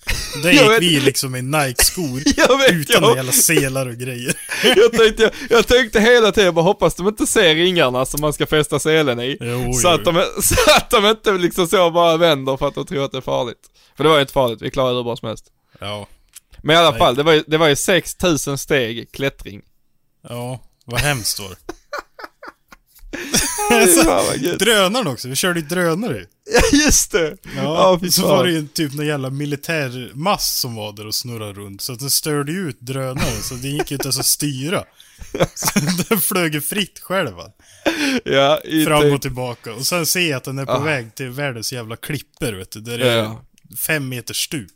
Där 0.42 0.52
Jag 0.52 0.82
gick 0.82 0.92
vi 0.92 1.00
liksom 1.00 1.36
i 1.36 1.42
Nike-skor. 1.42 2.20
Utan 2.70 3.02
jag- 3.02 3.16
jävla 3.16 3.32
selar 3.32 3.86
och 3.88 3.94
grejer. 3.94 4.34
jag, 4.76 4.92
tänkte, 4.92 5.22
jag, 5.22 5.32
jag 5.50 5.66
tänkte 5.66 6.00
hela 6.00 6.32
tiden 6.32 6.54
bara 6.54 6.64
hoppas 6.64 6.94
de 6.94 7.08
inte 7.08 7.26
ser 7.26 7.54
ringarna 7.54 8.06
som 8.06 8.20
man 8.20 8.32
ska 8.32 8.46
fästa 8.46 8.78
selen 8.78 9.20
i. 9.20 9.36
Jo, 9.40 9.72
så, 9.72 9.88
att 9.88 10.00
jo. 10.06 10.12
de, 10.12 10.42
så 10.42 10.54
att 10.76 10.90
de 10.90 11.06
inte 11.06 11.32
liksom 11.32 11.66
så 11.66 11.90
bara 11.90 12.16
vänder 12.16 12.56
för 12.56 12.68
att 12.68 12.74
de 12.74 12.86
tror 12.86 13.04
att 13.04 13.12
det 13.12 13.18
är 13.18 13.22
farligt. 13.22 13.70
För 13.96 14.04
det 14.04 14.10
var 14.10 14.16
ju 14.16 14.20
inte 14.20 14.32
farligt, 14.32 14.62
vi 14.62 14.70
klarade 14.70 14.92
det 14.94 14.96
hur 14.98 15.04
bra 15.04 15.16
som 15.16 15.28
helst. 15.28 15.44
Ja. 15.80 16.06
Men 16.62 16.76
i 16.76 16.78
alla 16.78 16.90
Nej. 16.90 16.98
fall, 16.98 17.14
det 17.14 17.22
var 17.22 17.32
ju, 17.32 17.44
det 17.46 17.56
var 17.56 17.68
ju 17.68 17.76
6000 17.76 18.58
steg 18.58 19.12
klättring. 19.12 19.62
Ja, 20.28 20.60
vad 20.90 21.00
hemskt 21.00 21.40
gött. 24.42 24.58
Drönaren 24.58 25.06
också, 25.06 25.28
vi 25.28 25.36
körde 25.36 25.60
ju 25.60 25.66
drönare. 25.66 26.26
Ja 26.52 26.78
just 26.78 27.12
det! 27.12 27.36
Ja, 27.56 27.98
fy 28.02 28.10
så 28.10 28.28
var 28.28 28.44
det 28.44 28.50
ju 28.52 28.58
en 28.58 28.68
typ 28.68 28.94
någon 28.94 29.06
jävla 29.06 29.30
militärmass 29.30 30.58
som 30.60 30.74
var 30.74 30.92
där 30.92 31.06
och 31.06 31.14
snurrade 31.14 31.52
runt. 31.52 31.82
Så 31.82 31.92
att 31.92 31.98
den 31.98 32.10
störde 32.10 32.52
ju 32.52 32.68
ut 32.68 32.80
drönaren, 32.80 33.42
så 33.42 33.54
det 33.54 33.68
gick 33.68 33.90
ju 33.90 33.94
inte 33.94 34.06
ens 34.06 34.18
att 34.18 34.26
styra. 34.26 34.84
Så 35.54 35.78
den 36.08 36.20
flög 36.20 36.54
ju 36.54 36.60
fritt 36.60 36.98
själv. 36.98 37.34
va. 37.36 37.46
Ja, 38.24 38.60
Fram 38.86 39.02
typ- 39.02 39.14
och 39.14 39.22
tillbaka. 39.22 39.72
Och 39.72 39.86
sen 39.86 40.06
ser 40.06 40.30
jag 40.30 40.36
att 40.36 40.44
den 40.44 40.58
är 40.58 40.66
på 40.66 40.72
Ah. 40.72 40.78
väg 40.78 41.14
till 41.14 41.28
världens 41.28 41.72
jävla 41.72 41.96
klipper, 41.96 42.52
vet 42.52 42.70
du. 42.72 42.80
Där 42.80 42.98
det 42.98 43.10
är 43.12 43.16
Ja. 43.16 43.44
fem 43.86 44.08
meter 44.08 44.34
stup. 44.34 44.70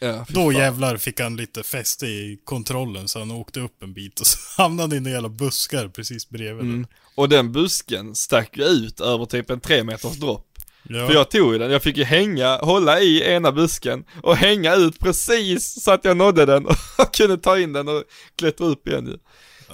Ja, 0.00 0.26
Då 0.28 0.52
jävlar 0.52 0.96
fick 0.96 1.20
han 1.20 1.36
lite 1.36 1.62
fäste 1.62 2.06
i 2.06 2.38
kontrollen, 2.44 3.08
så 3.08 3.18
han 3.18 3.30
åkte 3.30 3.60
upp 3.60 3.82
en 3.82 3.94
bit 3.94 4.20
och 4.20 4.26
så 4.26 4.62
hamnade 4.62 4.96
i 4.96 5.00
några 5.00 5.28
buskar 5.28 5.88
precis 5.88 6.28
bredvid. 6.28 6.64
Mm. 6.64 6.86
Och 7.14 7.28
den 7.28 7.52
busken 7.52 8.14
stack 8.14 8.56
ju 8.56 8.64
ut 8.64 9.00
över 9.00 9.24
typ 9.24 9.50
en 9.50 9.60
tre 9.60 9.84
meters 9.84 10.16
dropp. 10.16 10.44
Ja. 10.82 11.06
För 11.06 11.14
jag 11.14 11.30
tog 11.30 11.52
ju 11.52 11.58
den, 11.58 11.70
jag 11.70 11.82
fick 11.82 11.96
ju 11.96 12.04
hänga, 12.04 12.56
hålla 12.56 13.00
i 13.00 13.32
ena 13.32 13.52
busken 13.52 14.04
och 14.22 14.36
hänga 14.36 14.74
ut 14.74 14.98
precis 14.98 15.82
så 15.82 15.90
att 15.90 16.04
jag 16.04 16.16
nådde 16.16 16.46
den 16.46 16.66
och 16.98 17.14
kunde 17.14 17.36
ta 17.36 17.58
in 17.58 17.72
den 17.72 17.88
och 17.88 18.04
klättra 18.36 18.66
upp 18.66 18.88
igen 18.88 19.06
ju. 19.06 19.18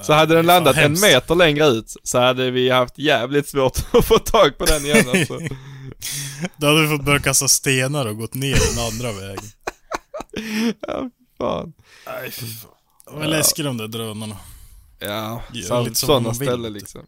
Så 0.03 0.13
hade 0.13 0.35
den 0.35 0.47
landat 0.47 0.77
en 0.77 1.01
meter 1.01 1.35
längre 1.35 1.67
ut 1.67 1.95
så 2.03 2.19
hade 2.19 2.51
vi 2.51 2.71
haft 2.71 2.99
jävligt 2.99 3.49
svårt 3.49 3.79
att 3.93 4.05
få 4.05 4.19
tag 4.19 4.59
på 4.59 4.65
den 4.65 4.85
igen 4.85 5.09
alltså. 5.15 5.39
Då 6.57 6.67
hade 6.67 6.83
vi 6.83 6.89
fått 6.89 7.05
börja 7.05 7.21
kasta 7.21 7.49
stenar 7.49 8.07
och 8.07 8.19
gått 8.19 8.35
ner 8.35 8.75
den 8.75 8.85
andra 8.87 9.13
vägen. 9.21 9.45
Ja, 10.87 11.11
fan. 11.39 11.73
Nej, 12.07 12.31
fy 12.31 12.47
fan. 12.47 12.71
Det 13.07 13.13
var 13.19 13.27
läskigt 13.27 13.65
de 13.65 13.77
där 13.77 13.89
drönarna. 13.89 14.37
Ja, 14.99 15.43
sådana 15.95 16.35
ställen 16.35 16.63
du. 16.63 16.71
liksom. 16.71 17.07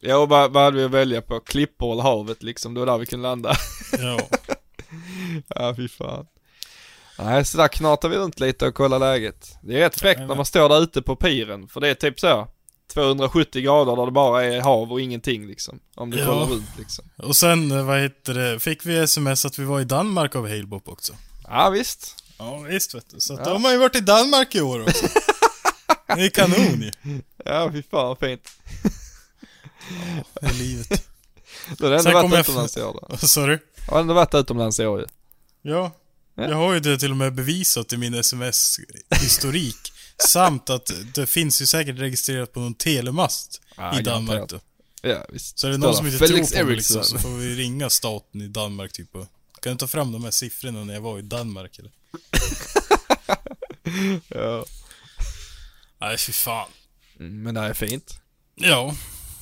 Ja, 0.00 0.16
och 0.16 0.28
vad, 0.28 0.52
vad 0.52 0.62
hade 0.64 0.76
vi 0.78 0.84
att 0.84 0.90
välja 0.90 1.22
på? 1.22 1.40
Klippor 1.40 1.92
eller 1.92 2.02
havet 2.02 2.42
liksom, 2.42 2.74
det 2.74 2.80
var 2.80 2.86
där 2.86 2.98
vi 2.98 3.06
kunde 3.06 3.28
landa. 3.28 3.54
Ja. 3.98 4.20
Ja, 5.48 5.74
fy 5.76 5.88
fan. 5.88 6.26
Nej, 7.18 7.44
så 7.44 7.58
där 7.58 7.68
knatar 7.68 8.08
vi 8.08 8.16
runt 8.16 8.40
lite 8.40 8.66
och 8.66 8.74
kollar 8.74 8.98
läget. 8.98 9.56
Det 9.62 9.74
är 9.74 9.78
rätt 9.78 10.00
fräckt 10.00 10.20
när 10.20 10.34
man 10.34 10.44
står 10.44 10.68
där 10.68 10.82
ute 10.82 11.02
på 11.02 11.16
piren, 11.16 11.68
för 11.68 11.80
det 11.80 11.88
är 11.88 11.94
typ 11.94 12.20
så 12.20 12.48
270 12.94 13.62
grader 13.62 13.96
där 13.96 14.06
det 14.06 14.12
bara 14.12 14.44
är 14.44 14.60
hav 14.60 14.92
och 14.92 15.00
ingenting 15.00 15.46
liksom. 15.46 15.80
Om 15.94 16.10
du 16.10 16.18
Ja. 16.18 16.26
kollar 16.26 16.46
runt 16.46 16.78
liksom. 16.78 17.04
Och 17.16 17.36
sen, 17.36 17.70
eh, 17.72 17.84
vad 17.84 18.00
heter 18.00 18.34
det, 18.34 18.60
fick 18.60 18.86
vi 18.86 18.98
sms 18.98 19.44
att 19.44 19.58
vi 19.58 19.64
var 19.64 19.80
i 19.80 19.84
Danmark 19.84 20.36
av 20.36 20.48
Halebop 20.48 20.88
också. 20.88 21.12
Ja, 21.48 21.70
visst. 21.70 22.24
Ja, 22.38 22.58
visst 22.58 22.94
vet 22.94 23.10
du. 23.10 23.20
Så 23.20 23.32
att 23.32 23.38
Ja. 23.38 23.44
då 23.44 23.50
har 23.50 23.58
man 23.58 23.72
ju 23.72 23.78
varit 23.78 23.96
i 23.96 24.00
Danmark 24.00 24.54
i 24.54 24.60
år 24.60 24.80
också. 24.82 25.06
Det 26.16 26.24
är 26.24 26.30
kanon 26.30 26.82
ju. 26.82 26.92
Ja, 27.44 27.70
fy 27.72 27.82
fan 27.82 28.06
vad 28.08 28.18
fint. 28.18 28.48
Det 30.40 30.46
är 30.46 30.52
livet. 30.54 31.08
Då 31.78 31.86
har 31.86 31.90
du 31.90 31.98
ändå 31.98 32.12
varit 32.28 32.40
utomlands 32.40 32.76
i 32.76 32.82
år 32.82 32.92
då. 32.92 33.06
Vad 33.08 33.30
sa 33.30 33.46
du? 33.46 33.58
Jag 33.86 33.92
har 33.94 34.00
ändå 34.00 34.14
varit 34.14 34.34
utomlands 34.34 34.80
i 34.80 34.86
år 34.86 35.00
ju. 35.00 35.06
Ja. 35.70 35.92
Ja. 36.34 36.48
Jag 36.48 36.56
har 36.56 36.74
ju 36.74 36.80
det 36.80 36.98
till 36.98 37.10
och 37.10 37.16
med 37.16 37.34
bevisat 37.34 37.92
i 37.92 37.96
min 37.96 38.14
sms-historik. 38.14 39.92
Samt 40.28 40.70
att 40.70 40.90
det 41.14 41.26
finns 41.26 41.62
ju 41.62 41.66
säkert 41.66 41.98
registrerat 41.98 42.52
på 42.52 42.60
någon 42.60 42.74
telemast 42.74 43.60
Ja, 43.76 43.98
i 44.00 44.02
Danmark 44.02 44.48
då. 44.48 44.60
Ja, 45.02 45.24
visst. 45.28 45.58
Så 45.58 45.66
är 45.66 45.70
det 45.70 45.78
någon 45.78 45.94
som 45.96 46.06
inte 46.06 46.18
Felix 46.18 46.50
tror 46.50 46.60
på 46.60 46.66
mig 46.66 46.76
liksom, 46.76 47.04
så 47.04 47.18
får 47.18 47.28
vi 47.28 47.54
ringa 47.54 47.90
staten 47.90 48.40
i 48.42 48.48
Danmark 48.48 48.92
typ 48.92 49.14
och 49.16 49.26
Kan 49.62 49.72
du 49.72 49.78
ta 49.78 49.86
fram 49.86 50.12
de 50.12 50.24
här 50.24 50.30
siffrorna 50.30 50.84
när 50.84 50.94
jag 50.94 51.00
var 51.00 51.18
i 51.18 51.22
Danmark 51.22 51.78
eller? 51.78 51.90
Ja. 54.28 54.64
Nej 56.00 56.18
fy 56.18 56.32
fan. 56.32 56.68
Mm, 57.20 57.42
Men 57.42 57.54
det 57.54 57.60
här 57.60 57.70
är 57.70 57.74
fint. 57.74 58.20
Ja. 58.54 58.94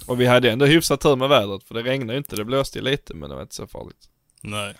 Och 0.06 0.20
vi 0.20 0.26
hade 0.26 0.50
ändå 0.50 0.66
hyfsat 0.66 1.00
tur 1.00 1.16
med 1.16 1.28
vädret, 1.28 1.64
för 1.64 1.74
det 1.74 1.82
regnade 1.82 2.18
inte, 2.18 2.36
det 2.36 2.44
blåste 2.44 2.78
ju 2.78 2.84
lite, 2.84 3.14
men 3.14 3.28
det 3.30 3.34
var 3.36 3.42
inte 3.42 3.54
så 3.54 3.66
farligt. 3.66 4.08
Nej. 4.40 4.74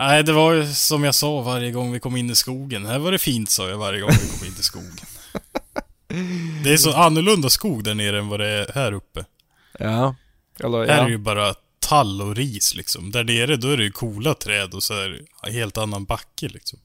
Nej, 0.00 0.22
det 0.24 0.32
var 0.32 0.52
ju 0.52 0.66
som 0.72 1.04
jag 1.04 1.14
sa 1.14 1.40
varje 1.40 1.70
gång 1.70 1.92
vi 1.92 2.00
kom 2.00 2.16
in 2.16 2.30
i 2.30 2.34
skogen. 2.34 2.86
Här 2.86 2.98
var 2.98 3.12
det 3.12 3.18
fint 3.18 3.50
sa 3.50 3.68
jag 3.68 3.78
varje 3.78 4.00
gång 4.00 4.10
vi 4.10 4.38
kom 4.38 4.46
in 4.46 4.52
i 4.60 4.62
skogen. 4.62 4.96
Det 6.64 6.72
är 6.72 6.76
så 6.76 6.92
annorlunda 6.92 7.50
skog 7.50 7.84
där 7.84 7.94
nere 7.94 8.18
än 8.18 8.28
vad 8.28 8.40
det 8.40 8.48
är 8.48 8.72
här 8.74 8.92
uppe. 8.92 9.24
Ja. 9.78 10.14
Eller, 10.60 10.78
Här 10.78 10.86
ja. 10.96 11.04
är 11.04 11.08
ju 11.08 11.18
bara 11.18 11.54
tall 11.92 12.22
och 12.22 12.36
ris 12.36 12.74
liksom. 12.74 13.10
Där 13.10 13.24
nere 13.24 13.56
då 13.56 13.68
är 13.68 13.76
det 13.76 13.84
ju 13.84 13.90
coola 13.90 14.34
träd 14.34 14.74
och 14.74 14.82
så 14.82 14.94
är 14.94 15.08
det 15.08 15.20
en 15.42 15.52
helt 15.52 15.78
annan 15.78 16.04
backe 16.04 16.48
liksom. 16.48 16.78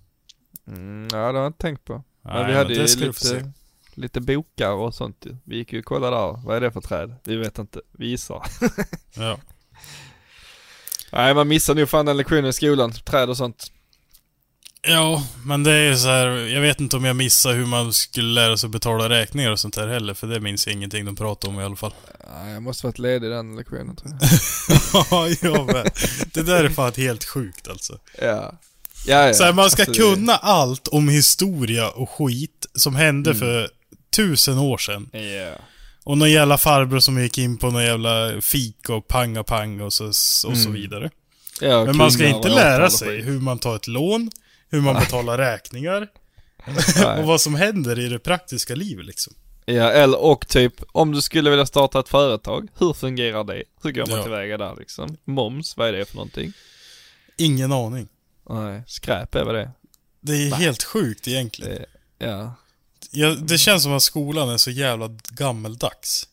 Mm, 0.67 1.07
ja, 1.11 1.17
det 1.17 1.23
har 1.23 1.33
jag 1.33 1.47
inte 1.47 1.59
tänkt 1.59 1.85
på. 1.85 2.03
Men 2.21 2.33
Nej, 2.33 2.45
vi 2.47 2.53
hade 2.53 2.69
men 2.69 2.87
ju 2.87 3.05
lite, 3.05 3.51
lite 3.93 4.21
bokar 4.21 4.71
och 4.71 4.95
sånt. 4.95 5.25
Vi 5.43 5.57
gick 5.57 5.73
ju 5.73 5.79
och 5.79 5.85
kollade 5.85 6.15
där. 6.15 6.45
Vad 6.45 6.55
är 6.57 6.61
det 6.61 6.71
för 6.71 6.81
träd? 6.81 7.15
Vi 7.23 7.35
vet 7.35 7.59
inte. 7.59 7.81
Vi 7.91 8.07
gissar. 8.07 8.43
Ja. 9.15 9.37
Nej, 11.11 11.33
man 11.33 11.47
missar 11.47 11.75
nog 11.75 11.89
fan 11.89 12.05
den 12.05 12.17
lektionen 12.17 12.45
i 12.45 12.53
skolan. 12.53 12.91
Träd 12.91 13.29
och 13.29 13.37
sånt. 13.37 13.71
Ja, 14.87 15.23
men 15.45 15.63
det 15.63 15.71
är 15.71 15.95
så 15.95 16.07
här. 16.07 16.27
Jag 16.27 16.61
vet 16.61 16.79
inte 16.79 16.97
om 16.97 17.05
jag 17.05 17.15
missar 17.15 17.53
hur 17.53 17.65
man 17.65 17.93
skulle 17.93 18.27
lära 18.41 18.57
sig 18.57 18.69
betala 18.69 19.09
räkningar 19.09 19.51
och 19.51 19.59
sånt 19.59 19.75
där 19.75 19.87
heller. 19.87 20.13
För 20.13 20.27
det 20.27 20.39
minns 20.39 20.67
jag 20.67 20.73
ingenting 20.75 21.05
de 21.05 21.15
pratade 21.15 21.53
om 21.53 21.59
i 21.61 21.63
alla 21.63 21.75
fall. 21.75 21.93
Nej, 22.43 22.53
jag 22.53 22.61
måste 22.63 22.85
varit 22.87 22.99
ledig 22.99 23.29
den 23.29 23.55
lektionen 23.55 23.95
tror 23.95 24.11
jag. 24.21 24.29
Ja, 25.11 25.27
jag 25.41 25.65
med. 25.65 25.91
Det 26.33 26.41
där 26.43 26.63
är 26.63 26.69
fan 26.69 26.91
helt 26.97 27.25
sjukt 27.25 27.67
alltså. 27.67 27.97
ja. 28.21 28.53
Ja, 29.07 29.27
ja. 29.27 29.33
Så 29.33 29.43
här, 29.43 29.53
man 29.53 29.69
ska 29.71 29.81
Alltså, 29.83 30.03
det- 30.09 30.15
kunna 30.15 30.35
allt 30.35 30.87
om 30.87 31.09
historia 31.09 31.89
och 31.89 32.09
skit 32.09 32.65
som 32.75 32.95
hände 32.95 33.29
Mm. 33.29 33.39
för 33.39 33.69
tusen 34.15 34.57
år 34.57 34.77
sedan. 34.77 35.09
Ja. 35.11 35.55
Och 36.03 36.17
någon 36.17 36.31
jävla 36.31 36.57
farbror 36.57 36.99
som 36.99 37.21
gick 37.21 37.37
in 37.37 37.57
på 37.57 37.71
någon 37.71 37.83
jävla 37.83 38.41
fika 38.41 38.93
och 38.93 39.07
pang 39.07 39.81
och 39.81 39.93
så, 39.93 40.05
och 40.07 40.15
så 40.15 40.49
Mm. 40.49 40.73
vidare. 40.73 41.09
ja 41.61 41.85
Men 41.85 41.97
man 41.97 42.11
ska 42.11 42.25
inte 42.27 42.49
och 42.49 42.55
lära 42.55 42.85
och 42.85 42.91
sig 42.91 43.21
hur 43.21 43.39
man 43.39 43.59
tar 43.59 43.75
ett 43.75 43.87
lån, 43.87 44.31
hur 44.69 44.81
man 44.81 44.95
betalar 44.95 45.37
räkningar 45.37 46.07
Nej. 46.97 47.19
och 47.21 47.27
vad 47.27 47.41
som 47.41 47.55
händer 47.55 47.99
i 47.99 48.09
det 48.09 48.19
praktiska 48.19 48.75
livet 48.75 49.05
liksom. 49.05 49.33
Ja, 49.65 49.91
eller 49.91 50.23
och 50.23 50.47
typ 50.47 50.73
om 50.91 51.11
du 51.11 51.21
skulle 51.21 51.49
vilja 51.49 51.65
starta 51.65 51.99
ett 51.99 52.09
företag, 52.09 52.67
hur 52.79 52.93
fungerar 52.93 53.43
det? 53.43 53.63
Hur 53.83 53.91
går 53.91 54.05
man 54.07 54.17
Ja. 54.17 54.23
tillväga 54.23 54.57
där 54.57 54.75
liksom? 54.79 55.17
Moms, 55.25 55.77
vad 55.77 55.87
är 55.87 55.93
det 55.93 56.05
för 56.05 56.15
någonting? 56.15 56.53
Ingen 57.37 57.71
aning. 57.71 58.07
Nej, 58.49 58.81
skräp 58.87 59.35
är 59.35 59.43
vad 59.43 59.55
det. 59.55 59.71
Det 60.21 60.33
är 60.33 60.55
helt 60.55 60.83
sjukt 60.83 61.27
egentligen. 61.27 61.73
det 61.73 61.85
ja. 62.27 62.53
Ja, 63.11 63.29
det 63.29 63.57
känns 63.57 63.83
som 63.83 63.93
att 63.93 64.03
skolan 64.03 64.49
är 64.49 64.57
så 64.57 64.71
jävla 64.71 65.07
gammeldags. 65.29 66.29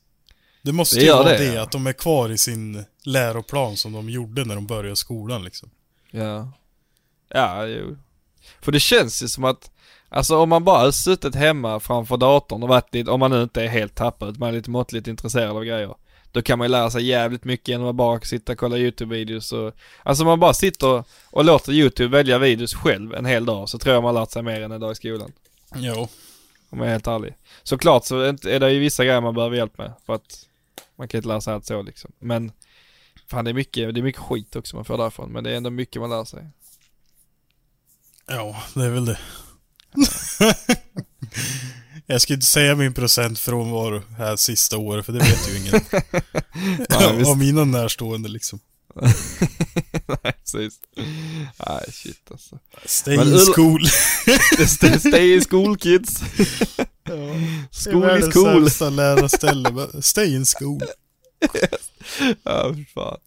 Det 0.63 0.73
måste 0.73 0.97
Det 0.97 1.03
ju 1.05 1.13
vara 1.13 1.29
det, 1.29 1.39
det, 1.39 1.45
ja. 1.55 1.63
att 1.63 1.71
de 1.73 1.87
är 1.87 1.93
kvar 1.93 2.29
i 2.31 2.39
sin 2.39 2.85
läroplan 3.03 3.77
som 3.77 3.93
de 3.93 4.11
gjorde 4.11 4.45
när 4.45 4.55
de 4.55 4.67
började 4.67 4.97
skolan 4.97 5.45
liksom. 5.45 5.71
Ja. 6.11 6.53
Ja, 7.29 7.67
jo. 7.67 7.97
För 8.61 8.73
det 8.73 8.81
känns 8.81 9.23
ju 9.23 9.29
som 9.29 9.45
att, 9.45 9.71
alltså 10.09 10.39
om 10.39 10.49
man 10.49 10.65
bara 10.65 10.79
har 10.79 10.91
suttit 10.91 11.35
hemma 11.35 11.81
framför 11.81 12.17
datorn 12.17 12.63
och 12.63 12.69
varit 12.69 12.95
lite, 12.95 13.11
om 13.11 13.21
man 13.21 13.31
nu 13.31 13.43
inte 13.43 13.63
är 13.63 13.69
helt 13.69 13.95
tappad, 13.95 14.29
utan 14.29 14.41
man 14.41 14.49
är 14.49 14.53
lite 14.53 14.71
måttligt 14.71 15.07
intresserad 15.07 15.57
av 15.57 15.65
grejer. 15.65 15.95
Då 16.33 16.43
kan 16.43 16.59
man 16.59 16.65
ju 16.65 16.71
lära 16.73 16.91
sig 16.91 17.05
jävligt 17.05 17.45
mycket 17.45 17.69
genom 17.69 17.89
att 17.89 17.95
bara 17.95 18.21
sitta 18.21 18.53
och 18.53 18.59
kolla 18.59 18.77
YouTube-videos 18.77 19.53
och, 19.53 19.75
alltså 20.03 20.23
om 20.23 20.27
man 20.27 20.41
bara 20.41 20.55
sitter 20.55 21.05
och 21.31 21.45
låter 21.45 21.73
YouTube 21.73 22.17
välja 22.17 22.39
videos 22.39 22.75
själv 22.75 23.15
en 23.15 23.27
hel 23.27 23.45
dag 23.47 23.69
så 23.69 23.79
tror 23.79 23.95
jag 23.95 24.03
man 24.03 24.15
lärt 24.15 24.31
sig 24.31 24.43
mer 24.43 24.61
än 24.61 24.73
en 24.73 24.81
dag 24.81 24.93
i 24.93 24.95
skolan. 24.95 25.33
Jo. 25.75 26.09
Om 26.71 26.79
jag 26.79 26.89
är 26.89 26.93
helt 26.93 27.07
ärlig. 27.07 27.35
Såklart 27.63 28.05
så 28.05 28.21
är 28.21 28.61
det 28.61 28.73
ju 28.73 28.79
vissa 28.79 29.05
grejer 29.05 29.21
man 29.21 29.35
behöver 29.35 29.57
hjälp 29.57 29.79
med. 29.79 29.93
För 30.07 30.15
att 30.15 30.47
man 30.97 31.09
kan 31.09 31.19
inte 31.19 31.29
lära 31.29 31.41
sig 31.41 31.55
allt 31.55 31.67
så 31.67 31.83
liksom. 31.83 32.13
Men 32.19 32.53
fan 33.27 33.45
det 33.45 33.51
är 33.51 33.55
mycket, 33.55 33.95
det 33.95 34.01
är 34.01 34.03
mycket 34.03 34.23
skit 34.23 34.57
också 34.57 34.77
man 34.77 34.85
får 34.85 34.99
därifrån. 34.99 35.33
Men 35.33 35.45
det 35.45 35.51
är 35.51 35.57
ändå 35.57 35.71
mycket 35.71 36.03
man 36.03 36.11
lär 36.11 36.25
sig. 36.25 36.47
Ja, 38.27 38.63
det 38.75 38.85
är 38.85 38.91
väl 38.91 39.05
det. 39.05 39.19
Jag 42.07 42.23
skulle 42.23 42.35
inte 42.35 42.47
säga 42.47 42.75
min 42.75 42.95
procent 42.95 43.39
frånvaro 43.39 44.03
här 44.19 44.37
sista 44.37 44.79
året, 44.79 45.07
för 45.07 45.13
det 45.13 45.19
vet 45.19 45.49
ju 45.49 45.59
ingen. 45.59 45.75
Nej. 46.89 47.25
Av 47.25 47.39
mina 47.39 47.65
närstående 47.65 48.29
liksom. 48.29 48.61
Nej 50.07 50.33
precis. 50.41 50.75
Nej 51.67 51.93
shit 51.93 52.31
alltså. 52.31 52.59
Stay 52.85 53.17
Men 53.17 53.29
in 53.29 53.39
school. 53.55 53.87
Stay, 54.67 54.99
stay 54.99 55.35
in 55.35 55.45
school 55.45 55.77
kids. 55.77 56.21
School 57.85 58.19
is 58.19 58.35
cool. 58.35 58.45
sämsta 58.45 58.91
lärarställe. 58.91 59.71
men 59.71 60.03
Stay 60.03 60.35
in 60.35 60.45
school. 60.47 60.83
Ja, 62.43 62.73
fy 62.75 62.85
fan. 62.85 63.19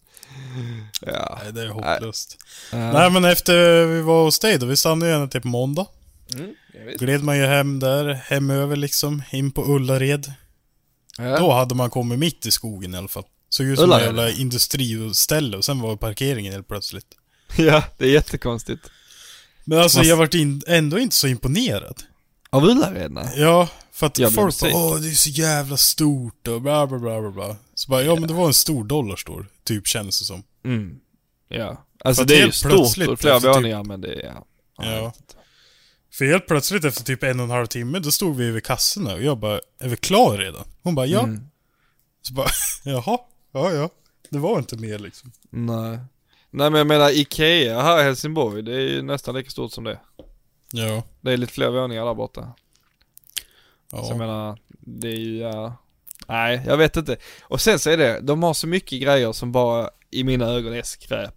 Ja. 1.00 1.38
Nej, 1.44 1.52
det 1.52 1.62
är 1.62 1.68
hopplöst. 1.68 2.36
Ja. 2.72 2.92
Nej, 2.92 3.10
men 3.10 3.24
efter 3.24 3.84
vi 3.86 4.00
var 4.00 4.22
hos 4.24 4.38
dig 4.38 4.58
då, 4.58 4.66
vi 4.66 4.76
stannade 4.76 5.10
ju 5.10 5.14
ända 5.16 5.28
till 5.28 5.40
på 5.40 5.48
måndag. 5.48 5.86
Mm. 6.34 6.54
Gled 6.98 7.22
man 7.24 7.38
ju 7.38 7.46
hem 7.46 7.78
där, 7.80 8.14
hem 8.14 8.50
över 8.50 8.76
liksom, 8.76 9.22
in 9.30 9.50
på 9.50 9.64
Ullared. 9.74 10.32
Ja. 11.18 11.38
Då 11.38 11.52
hade 11.52 11.74
man 11.74 11.90
kommit 11.90 12.18
mitt 12.18 12.46
i 12.46 12.50
skogen 12.50 12.94
i 12.94 12.98
alla 12.98 13.08
fall. 13.08 13.24
Såg 13.48 13.66
ut 13.66 13.78
som 13.78 13.84
Ullared? 13.84 14.04
jävla 14.06 14.30
industriställe 14.30 15.56
och 15.56 15.64
sen 15.64 15.80
var 15.80 15.96
parkeringen 15.96 16.52
helt 16.52 16.68
plötsligt. 16.68 17.06
ja, 17.56 17.84
det 17.98 18.04
är 18.04 18.10
jättekonstigt. 18.10 18.90
Men 19.64 19.78
alltså 19.78 19.98
Måste- 19.98 20.08
jag 20.08 20.16
vart 20.16 20.34
in, 20.34 20.62
ändå 20.66 20.98
inte 20.98 21.16
så 21.16 21.26
imponerad. 21.28 22.02
Av 22.50 22.64
Ullared? 22.64 23.10
Nej. 23.12 23.32
Ja, 23.36 23.68
för 23.92 24.06
att 24.06 24.18
Jag 24.18 24.34
folk 24.34 24.60
bara 24.60 24.70
åh 24.74 24.96
det 25.00 25.08
är 25.08 25.12
så 25.12 25.30
jävla 25.30 25.76
stort 25.76 26.48
och 26.48 26.62
bla 26.62 26.86
bla 26.86 26.98
bla 26.98 27.30
bla. 27.30 27.56
Så 27.74 27.90
bara, 27.90 28.02
ja 28.02 28.14
men 28.14 28.28
det 28.28 28.34
var 28.34 28.46
en 28.46 28.54
stor 28.54 28.84
dollarstore, 28.84 29.46
typ 29.64 29.86
känns 29.86 30.18
det 30.18 30.24
som. 30.24 30.42
Mm. 30.64 31.00
Ja. 31.48 31.84
Alltså 32.04 32.24
det 32.24 32.40
är 32.40 32.46
ju 32.46 32.52
stort 32.52 33.08
och 33.08 33.20
flera 33.20 33.40
typ- 33.40 33.54
våningar 33.56 33.84
men 33.84 34.00
det 34.00 34.12
är... 34.14 34.26
Ja. 34.34 34.44
Ja. 34.76 35.12
För 36.12 36.24
helt 36.24 36.46
plötsligt 36.46 36.84
efter 36.84 37.04
typ 37.04 37.22
en 37.22 37.40
och 37.40 37.44
en 37.44 37.50
halv 37.50 37.66
timme, 37.66 37.98
då 37.98 38.10
stod 38.10 38.36
vi 38.36 38.50
vid 38.50 38.64
kassorna 38.64 39.14
och 39.14 39.22
jag 39.22 39.38
bara, 39.38 39.60
är 39.78 39.88
vi 39.88 39.96
klara 39.96 40.36
redan? 40.38 40.64
Hon 40.82 40.94
bara, 40.94 41.06
ja. 41.06 41.22
Mm. 41.22 41.40
Så 42.22 42.32
bara, 42.34 42.48
jaha, 42.84 43.18
ja 43.52 43.72
ja. 43.72 43.90
Det 44.30 44.38
var 44.38 44.58
inte 44.58 44.76
mer 44.76 44.98
liksom. 44.98 45.32
Nej. 45.50 45.98
Nej 46.50 46.70
men 46.70 46.74
jag 46.78 46.86
menar 46.86 47.10
Ikea 47.10 47.82
här 47.82 48.00
i 48.00 48.02
Helsingborg, 48.02 48.62
det 48.62 48.74
är 48.74 48.80
ju 48.80 49.02
nästan 49.02 49.34
lika 49.34 49.50
stort 49.50 49.72
som 49.72 49.84
det. 49.84 50.00
Ja. 50.72 51.02
Det 51.20 51.32
är 51.32 51.36
lite 51.36 51.52
fler 51.52 51.70
våningar 51.70 52.04
där 52.06 52.14
borta. 52.14 52.52
Så 53.90 53.96
jag 53.96 54.06
Ja. 54.06 54.14
menar, 54.16 54.58
det 54.68 55.08
är 55.08 55.16
ju, 55.16 55.38
ja. 55.38 55.76
Nej, 56.28 56.62
jag 56.66 56.76
vet 56.76 56.96
inte. 56.96 57.16
Och 57.42 57.60
sen 57.60 57.78
så 57.78 57.90
är 57.90 57.96
det, 57.96 58.20
de 58.20 58.42
har 58.42 58.54
så 58.54 58.66
mycket 58.66 59.02
grejer 59.02 59.32
som 59.32 59.52
bara 59.52 59.90
i 60.10 60.24
mina 60.24 60.46
ögon 60.46 60.72
är 60.74 60.82
skräp. 60.82 61.34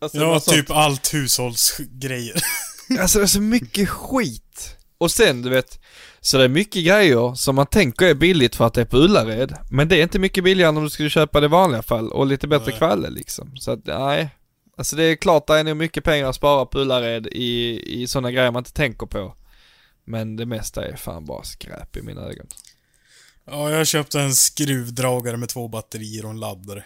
Alltså, 0.00 0.18
det 0.18 0.24
Ja, 0.24 0.30
var 0.30 0.40
sånt- 0.40 0.56
typ 0.56 0.70
allt 0.70 1.14
hushållsgrejer. 1.14 2.34
Alltså 3.00 3.18
det 3.18 3.24
är 3.24 3.26
så 3.26 3.40
mycket 3.40 3.88
skit. 3.88 4.76
Och 4.98 5.10
sen 5.10 5.42
du 5.42 5.50
vet, 5.50 5.80
så 6.20 6.38
det 6.38 6.44
är 6.44 6.48
mycket 6.48 6.84
grejer 6.84 7.34
som 7.34 7.54
man 7.54 7.66
tänker 7.66 8.06
är 8.06 8.14
billigt 8.14 8.56
för 8.56 8.66
att 8.66 8.74
det 8.74 8.80
är 8.80 8.84
på 8.84 8.96
Ullared. 8.96 9.54
Men 9.70 9.88
det 9.88 9.96
är 9.96 10.02
inte 10.02 10.18
mycket 10.18 10.44
billigare 10.44 10.68
än 10.68 10.76
om 10.76 10.84
du 10.84 10.90
skulle 10.90 11.10
köpa 11.10 11.40
det 11.40 11.44
i 11.44 11.48
vanliga 11.48 11.82
fall 11.82 12.12
och 12.12 12.26
lite 12.26 12.48
bättre 12.48 12.72
kvalitet 12.72 13.10
liksom. 13.10 13.56
Så 13.56 13.70
att 13.70 13.86
nej. 13.86 14.30
Alltså 14.76 14.96
det 14.96 15.02
är 15.04 15.16
klart 15.16 15.46
det 15.46 15.58
är 15.58 15.64
nog 15.64 15.76
mycket 15.76 16.04
pengar 16.04 16.26
att 16.28 16.34
spara 16.36 16.66
på 16.66 16.78
Ullared 16.78 17.26
i, 17.26 17.80
i 18.02 18.06
sådana 18.06 18.30
grejer 18.30 18.50
man 18.50 18.60
inte 18.60 18.72
tänker 18.72 19.06
på. 19.06 19.34
Men 20.04 20.36
det 20.36 20.46
mesta 20.46 20.84
är 20.86 20.96
fan 20.96 21.24
bara 21.24 21.44
skräp 21.44 21.96
i 21.96 22.02
mina 22.02 22.20
ögon. 22.20 22.46
Ja, 23.46 23.70
jag 23.70 23.86
köpte 23.86 24.20
en 24.20 24.34
skruvdragare 24.34 25.36
med 25.36 25.48
två 25.48 25.68
batterier 25.68 26.24
och 26.24 26.30
en 26.30 26.40
laddare. 26.40 26.84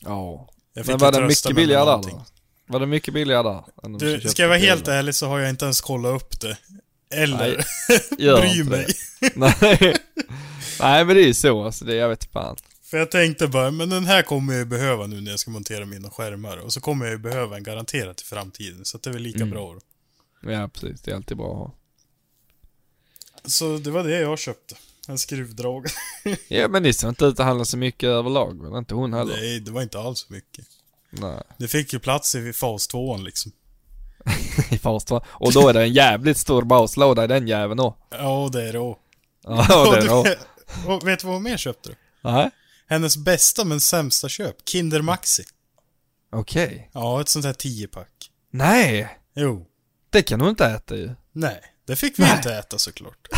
Ja. 0.00 0.48
Men 0.74 0.98
var 0.98 1.12
trösta 1.12 1.48
mycket 1.48 1.56
billigare 1.56 1.84
där 1.84 2.10
då? 2.10 2.24
Var 2.66 2.80
det 2.80 2.86
mycket 2.86 3.14
billigare 3.14 3.42
där? 3.42 3.98
Du, 3.98 4.20
ska 4.28 4.42
jag 4.42 4.48
vara 4.48 4.58
helt 4.58 4.82
Ullared? 4.82 4.98
ärlig 4.98 5.14
så 5.14 5.26
har 5.26 5.38
jag 5.38 5.50
inte 5.50 5.64
ens 5.64 5.80
kollat 5.80 6.22
upp 6.22 6.40
det. 6.40 6.58
Eller 7.10 7.64
Nej, 8.18 8.40
bry 8.40 8.64
mig. 8.64 8.86
Nej. 9.34 9.96
Nej 10.80 11.04
men 11.04 11.16
det 11.16 11.22
är 11.22 11.26
ju 11.26 11.34
så 11.34 11.64
alltså, 11.64 11.84
det, 11.84 11.94
jag 11.94 12.08
vet 12.08 12.24
fan. 12.24 12.56
För 12.82 12.98
jag 12.98 13.10
tänkte 13.10 13.48
bara, 13.48 13.70
men 13.70 13.88
den 13.90 14.04
här 14.06 14.22
kommer 14.22 14.52
jag 14.52 14.58
ju 14.60 14.64
behöva 14.66 15.06
nu 15.06 15.20
när 15.20 15.30
jag 15.30 15.40
ska 15.40 15.50
montera 15.50 15.84
mina 15.84 16.10
skärmar. 16.10 16.56
Och 16.56 16.72
så 16.72 16.80
kommer 16.80 17.04
jag 17.04 17.12
ju 17.12 17.18
behöva 17.18 17.56
en 17.56 17.62
garanterat 17.62 18.20
i 18.20 18.24
framtiden. 18.24 18.84
Så 18.84 18.98
det 18.98 19.10
är 19.10 19.12
väl 19.14 19.22
lika 19.22 19.36
Mm. 19.38 19.50
bra 19.50 19.74
då. 19.74 20.50
Ja 20.50 20.68
precis, 20.68 21.00
det 21.00 21.10
är 21.10 21.14
alltid 21.16 21.36
bra 21.36 21.50
att 21.52 21.58
ha. 21.58 21.74
Så 23.44 23.78
det 23.78 23.90
var 23.90 24.04
det 24.04 24.20
jag 24.20 24.38
köpte. 24.38 24.74
En 25.08 25.18
skruvdragare. 25.18 25.92
Ja 26.48 26.68
men 26.68 26.82
ni 26.82 26.92
ser 26.92 27.08
inte 27.08 27.24
ut 27.24 27.40
att 27.40 27.46
handla 27.46 27.64
så 27.64 27.76
mycket 27.76 28.06
överlag 28.06 28.62
väl? 28.62 28.78
Inte 28.78 28.94
hon 28.94 29.12
heller? 29.12 29.36
Nej, 29.36 29.60
det 29.60 29.70
var 29.70 29.82
inte 29.82 29.98
alls 29.98 30.18
så 30.18 30.32
mycket. 30.32 30.64
Nej. 31.10 31.42
Det 31.58 31.68
fick 31.68 31.92
ju 31.92 31.98
plats 31.98 32.34
i 32.34 32.52
fas 32.52 32.86
2 32.86 33.16
liksom. 33.16 33.52
I 34.70 34.78
fast 34.78 35.10
va? 35.10 35.24
Och 35.28 35.52
då 35.52 35.68
är 35.68 35.72
det 35.74 35.82
en 35.82 35.92
jävligt 35.92 36.38
stor 36.38 36.62
baslåda 36.62 37.24
i 37.24 37.26
den 37.26 37.48
jäveln 37.48 37.76
då. 37.76 37.96
Ja, 38.10 38.48
det 38.52 38.68
är 38.68 38.72
det. 38.72 38.78
Ja 38.78 39.90
det 39.92 39.98
är 39.98 40.24
det. 40.24 40.38
Och 40.86 41.08
vet 41.08 41.20
du 41.20 41.26
vad 41.26 41.36
hon 41.36 41.42
mer 41.42 41.56
köpte? 41.56 41.90
Nej. 42.20 42.50
Hennes 42.86 43.16
bästa 43.16 43.64
men 43.64 43.80
sämsta 43.80 44.28
köp. 44.28 44.68
Kinder 44.68 45.02
Maxi. 45.02 45.44
Okej. 46.32 46.90
Ja, 46.92 47.20
ett 47.20 47.28
sånt 47.28 47.44
här 47.44 47.52
10-pack. 47.52 48.30
Nej! 48.50 49.18
Jo. 49.34 49.66
Det 50.10 50.22
kan 50.22 50.38
du 50.38 50.48
inte 50.48 50.66
äta 50.66 50.96
ju. 50.96 51.10
Nej, 51.32 51.60
det 51.86 51.96
fick 51.96 52.18
vi 52.18 52.22
Nej. 52.22 52.36
inte 52.36 52.54
äta 52.54 52.78
såklart. 52.78 53.28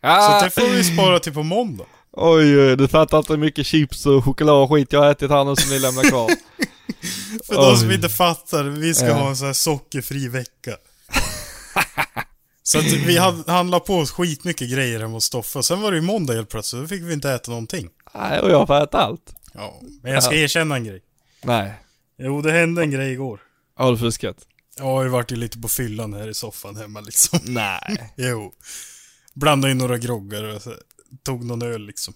Ah. 0.00 0.38
Så 0.40 0.44
det 0.44 0.50
får 0.50 0.70
vi 0.70 0.84
spara 0.84 1.18
till 1.18 1.32
på 1.34 1.42
måndag. 1.42 1.84
Oj, 2.12 2.58
oj, 2.60 2.76
du 2.76 2.88
fattar 2.88 3.18
inte 3.18 3.32
hur 3.32 3.40
mycket 3.40 3.66
chips 3.66 4.06
och 4.06 4.24
choklad 4.24 4.62
och 4.62 4.70
skit 4.70 4.92
jag 4.92 5.00
har 5.00 5.10
ätit 5.10 5.30
här 5.30 5.44
nu 5.44 5.56
som 5.56 5.70
ni 5.70 5.78
lämnar 5.78 6.02
kvar. 6.10 6.30
För 7.46 7.54
de 7.54 7.76
som 7.76 7.88
Oj. 7.88 7.94
inte 7.94 8.08
fattar, 8.08 8.64
vi 8.64 8.94
ska 8.94 9.06
Ja. 9.06 9.14
ha 9.14 9.28
en 9.28 9.36
sån 9.36 9.46
här 9.46 9.52
sockerfri 9.54 10.28
vecka. 10.28 10.76
Så 12.62 12.78
att 12.78 12.84
vi 12.84 13.18
handlade 13.46 13.84
på 13.84 13.94
oss 13.96 14.10
skitmycket 14.10 14.70
grejer 14.70 15.00
hemma 15.00 15.12
hos 15.12 15.24
Stoffe. 15.24 15.62
Sen 15.62 15.80
var 15.80 15.90
det 15.90 15.96
ju 15.96 16.02
måndag 16.02 16.34
helt 16.34 16.48
plötsligt, 16.48 16.82
då 16.82 16.88
fick 16.88 17.02
vi 17.02 17.12
inte 17.12 17.30
äta 17.30 17.50
någonting. 17.50 17.88
Nej, 18.14 18.40
och 18.40 18.50
jag 18.50 18.66
får 18.66 18.82
äta 18.82 18.98
allt. 18.98 19.34
Ja, 19.54 19.80
men 20.02 20.12
jag 20.12 20.22
ska 20.22 20.34
Ja. 20.34 20.40
erkänna 20.42 20.76
en 20.76 20.84
grej. 20.84 21.00
Nej. 21.44 21.72
Jo, 22.18 22.42
det 22.42 22.52
hände 22.52 22.82
en 22.82 22.90
grej 22.90 23.12
igår. 23.12 23.40
Har 23.76 23.90
du 23.92 23.98
fuskat? 23.98 24.36
Ja, 24.78 25.02
jag 25.02 25.10
vart 25.10 25.32
ju 25.32 25.36
lite 25.36 25.58
på 25.58 25.68
fyllan 25.68 26.14
här 26.14 26.28
i 26.28 26.34
soffan 26.34 26.76
hemma 26.76 27.00
liksom. 27.00 27.38
Nej. 27.42 28.12
Jo. 28.16 28.52
Blandade 29.36 29.70
in 29.72 29.78
några 29.78 29.98
groggar 29.98 30.44
och 30.44 30.62
så, 30.62 30.74
tog 31.24 31.44
någon 31.44 31.62
öl 31.62 31.86
liksom. 31.86 32.14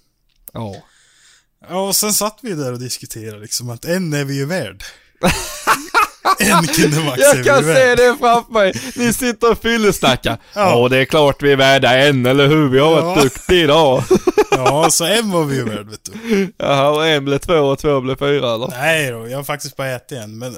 Ja. 0.52 0.76
Ja, 1.68 1.88
och 1.88 1.96
sen 1.96 2.12
satt 2.12 2.38
vi 2.42 2.52
där 2.54 2.72
och 2.72 2.78
diskuterade 2.78 3.40
liksom 3.40 3.70
att 3.70 3.84
en 3.84 4.12
är 4.12 4.24
vi 4.24 4.34
ju 4.34 4.44
värd. 4.46 4.82
en 6.38 6.66
Kindermax 6.66 7.18
Jag 7.20 7.44
kan 7.44 7.58
se 7.62 7.72
värd. 7.72 7.98
det 7.98 8.16
framför 8.20 8.52
mig. 8.52 8.72
Ni 8.96 9.12
sitter 9.12 9.50
och 9.52 9.62
fyllesnackar. 9.62 10.38
Ja, 10.54 10.88
det 10.88 10.96
är 10.98 11.04
klart 11.04 11.42
vi 11.42 11.52
är 11.52 11.56
värda 11.56 11.96
en, 11.98 12.26
eller 12.26 12.46
hur? 12.48 12.68
Vi 12.68 12.78
har 12.78 12.90
varit 13.02 13.16
Ja. 13.16 13.22
duktiga 13.22 13.58
idag. 13.64 14.02
Ja, 14.52 14.90
så 14.90 15.04
en 15.04 15.30
var 15.30 15.44
vi 15.44 15.56
ju 15.56 15.64
värd 15.64 15.86
vet 15.90 16.04
du. 16.04 16.52
Jaha, 16.58 16.90
och 16.90 17.06
en 17.06 17.24
blev 17.24 17.38
två 17.38 17.54
och 17.54 17.78
två 17.78 18.00
blev 18.00 18.16
fyra 18.16 18.54
eller? 18.54 18.68
Nej 18.68 19.10
då, 19.10 19.28
jag 19.28 19.38
har 19.38 19.44
faktiskt 19.44 19.76
bara 19.76 19.88
ätit 19.88 20.18
en. 20.18 20.38
Men 20.38 20.56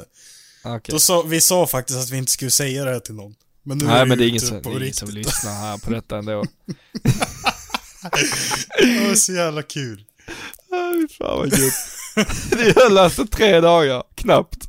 Okej. 0.65 0.93
då 0.93 0.99
sa, 0.99 1.23
vi 1.23 1.41
sa 1.41 1.67
faktiskt 1.67 1.99
att 1.99 2.11
vi 2.11 2.17
inte 2.19 2.33
skulle 2.33 2.51
säga 2.51 2.85
det 2.85 2.91
här 2.91 3.01
till 3.01 3.15
någon. 3.15 3.35
Men 3.65 3.79
nu 3.79 3.85
Nej 3.85 4.07
men 4.07 4.19
det 4.19 4.25
är 4.25 4.29
ingen 4.29 4.37
ute 4.37 4.47
som, 4.47 4.63
på 4.63 4.69
det 4.71 4.77
är 4.77 4.81
ingen 4.81 4.95
som 4.95 5.09
lyssnar 5.11 5.53
här 5.55 5.79
på 5.79 5.91
detta 5.91 6.19
ändå. 6.19 6.45
Det 8.79 9.09
var 9.09 9.15
så 9.15 9.33
jävla 9.33 9.63
kul. 9.63 10.05
Fy 10.71 11.09
fan 11.19 11.39
vad 11.39 11.49
gött. 11.49 11.75
Det 12.51 12.77
höll 12.77 12.99
alltså 12.99 13.27
tre 13.27 13.61
dagar, 13.61 14.03
knappt. 14.15 14.57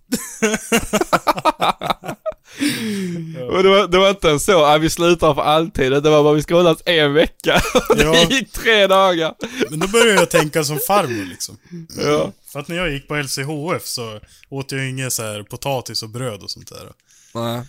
Och 3.52 3.64
det 3.64 3.70
var, 3.70 3.88
det 3.88 3.98
var 3.98 4.10
inte 4.10 4.28
ens 4.28 4.46
så, 4.46 4.66
att 4.66 4.82
vi 4.82 4.90
slutar 4.90 5.34
för 5.34 5.42
alltid, 5.42 5.92
det 5.92 6.10
var 6.10 6.24
bara 6.24 6.34
vi 6.34 6.42
ska 6.42 6.56
hållas 6.56 6.78
en 6.86 7.14
vecka. 7.14 7.62
Och 7.90 7.96
det 7.98 8.04
Ja. 8.04 8.28
gick 8.30 8.52
tre 8.52 8.88
dagar. 8.88 9.36
Men 9.70 9.80
då 9.80 9.88
började 9.88 10.14
jag 10.20 10.30
tänka 10.30 10.64
som 10.64 10.80
farmor 10.88 11.26
liksom. 11.26 11.58
Ja. 12.04 12.32
För 12.52 12.60
att 12.60 12.68
när 12.68 12.76
jag 12.76 12.92
gick 12.92 13.08
på 13.08 13.16
LCHF 13.16 13.86
så 13.86 14.20
åt 14.50 14.72
jag 14.72 14.90
inget 14.90 15.14
så 15.14 15.24
här 15.24 15.44
potatis 15.44 16.04
och 16.04 16.10
bröd 16.10 16.44
och 16.44 16.52
sånt 16.52 16.70
där. 16.70 16.92
Nej. 17.34 17.62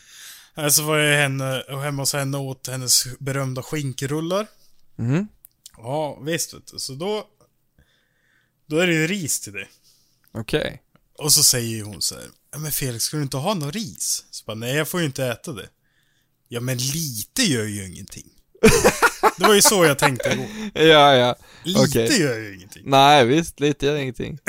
Nej, 0.57 0.71
Så 0.71 0.83
var 0.83 0.99
jag 0.99 1.23
henne, 1.23 1.65
hemma 1.69 2.03
hos 2.03 2.13
henne 2.13 2.37
och 2.39 2.45
åt 2.45 2.67
hennes 2.67 3.05
berömda 3.19 3.63
skinkrullar. 3.63 4.47
Mhm. 4.97 5.29
Ja, 5.77 6.19
visst 6.23 6.55
vet 6.55 6.67
du. 6.73 6.79
Så 6.79 6.93
då... 6.93 7.27
Då 8.67 8.79
är 8.79 8.87
det 8.87 8.93
ju 8.95 9.07
ris 9.07 9.41
till 9.41 9.53
det. 9.53 9.67
Okej. 10.33 10.83
Och 11.19 11.33
så 11.33 11.43
säger 11.43 11.83
hon 11.83 12.03
så 12.03 12.15
här, 12.15 12.25
men 12.59 12.73
Felix, 12.73 13.05
ska 13.05 13.17
du 13.17 13.23
inte 13.23 13.37
ha 13.37 13.55
någon 13.55 13.73
ris? 13.73 14.25
Så 14.31 14.45
bara, 14.45 14.55
nej 14.55 14.75
jag 14.77 14.89
får 14.89 15.01
ju 15.01 15.07
inte 15.07 15.25
äta 15.27 15.53
det. 15.53 15.69
Ja 16.49 16.61
men 16.61 16.79
lite 16.79 17.43
gör 17.43 17.65
ju 17.65 17.87
ingenting. 17.87 18.27
det 19.39 19.47
var 19.47 19.55
ju 19.55 19.63
så 19.63 19.85
jag 19.85 19.99
tänkte 19.99 20.29
igår. 20.33 20.47
Ja, 20.75 21.15
ja. 21.17 21.37
Lite 21.65 21.99
gör 22.01 22.39
ju 22.39 22.55
ingenting. 22.55 22.83
Nej 22.87 23.27
visst, 23.27 23.61
lite 23.61 23.87
gör 23.87 23.97
ingenting. 23.97 24.39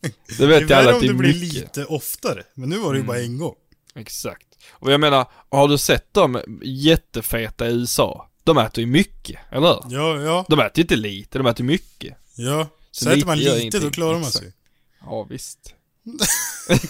Det 0.00 0.12
Det 0.38 0.44
är 0.44 0.48
vet 0.48 0.70
jag 0.70 0.78
alla 0.78 0.88
om 0.90 0.94
att 0.96 1.00
det 1.00 1.06
det 1.08 1.12
är 1.12 1.16
blir 1.16 1.34
mycket. 1.40 1.54
lite 1.54 1.84
oftare. 1.84 2.42
Men 2.54 2.68
nu 2.68 2.78
var 2.78 2.92
det 2.92 2.98
ju 3.00 3.04
bara 3.06 3.20
en 3.20 3.38
gång. 3.38 3.54
Exakt. 3.94 4.46
Och 4.72 4.92
jag 4.92 5.00
menar, 5.00 5.26
har 5.50 5.68
du 5.68 5.78
sett 5.78 6.14
dem 6.14 6.40
jättefeta 6.62 7.68
i 7.68 7.72
USA? 7.72 8.28
De 8.44 8.58
äter 8.58 8.84
ju 8.84 8.90
mycket, 8.90 9.40
eller 9.50 9.68
hur? 9.68 9.96
Ja, 9.96 10.20
ja, 10.20 10.44
De 10.48 10.60
äter 10.60 10.78
ju 10.78 10.82
inte 10.82 10.96
lite, 10.96 11.38
de 11.38 11.46
äter 11.46 11.64
mycket. 11.64 12.16
ja. 12.36 12.68
Så, 12.90 13.04
Så 13.04 13.10
äter 13.10 13.26
man 13.26 13.38
lite 13.38 13.78
då 13.78 13.90
klarar 13.90 14.18
man 14.18 14.30
sig. 14.30 14.52
Ja 15.00 15.26
visst. 15.30 15.74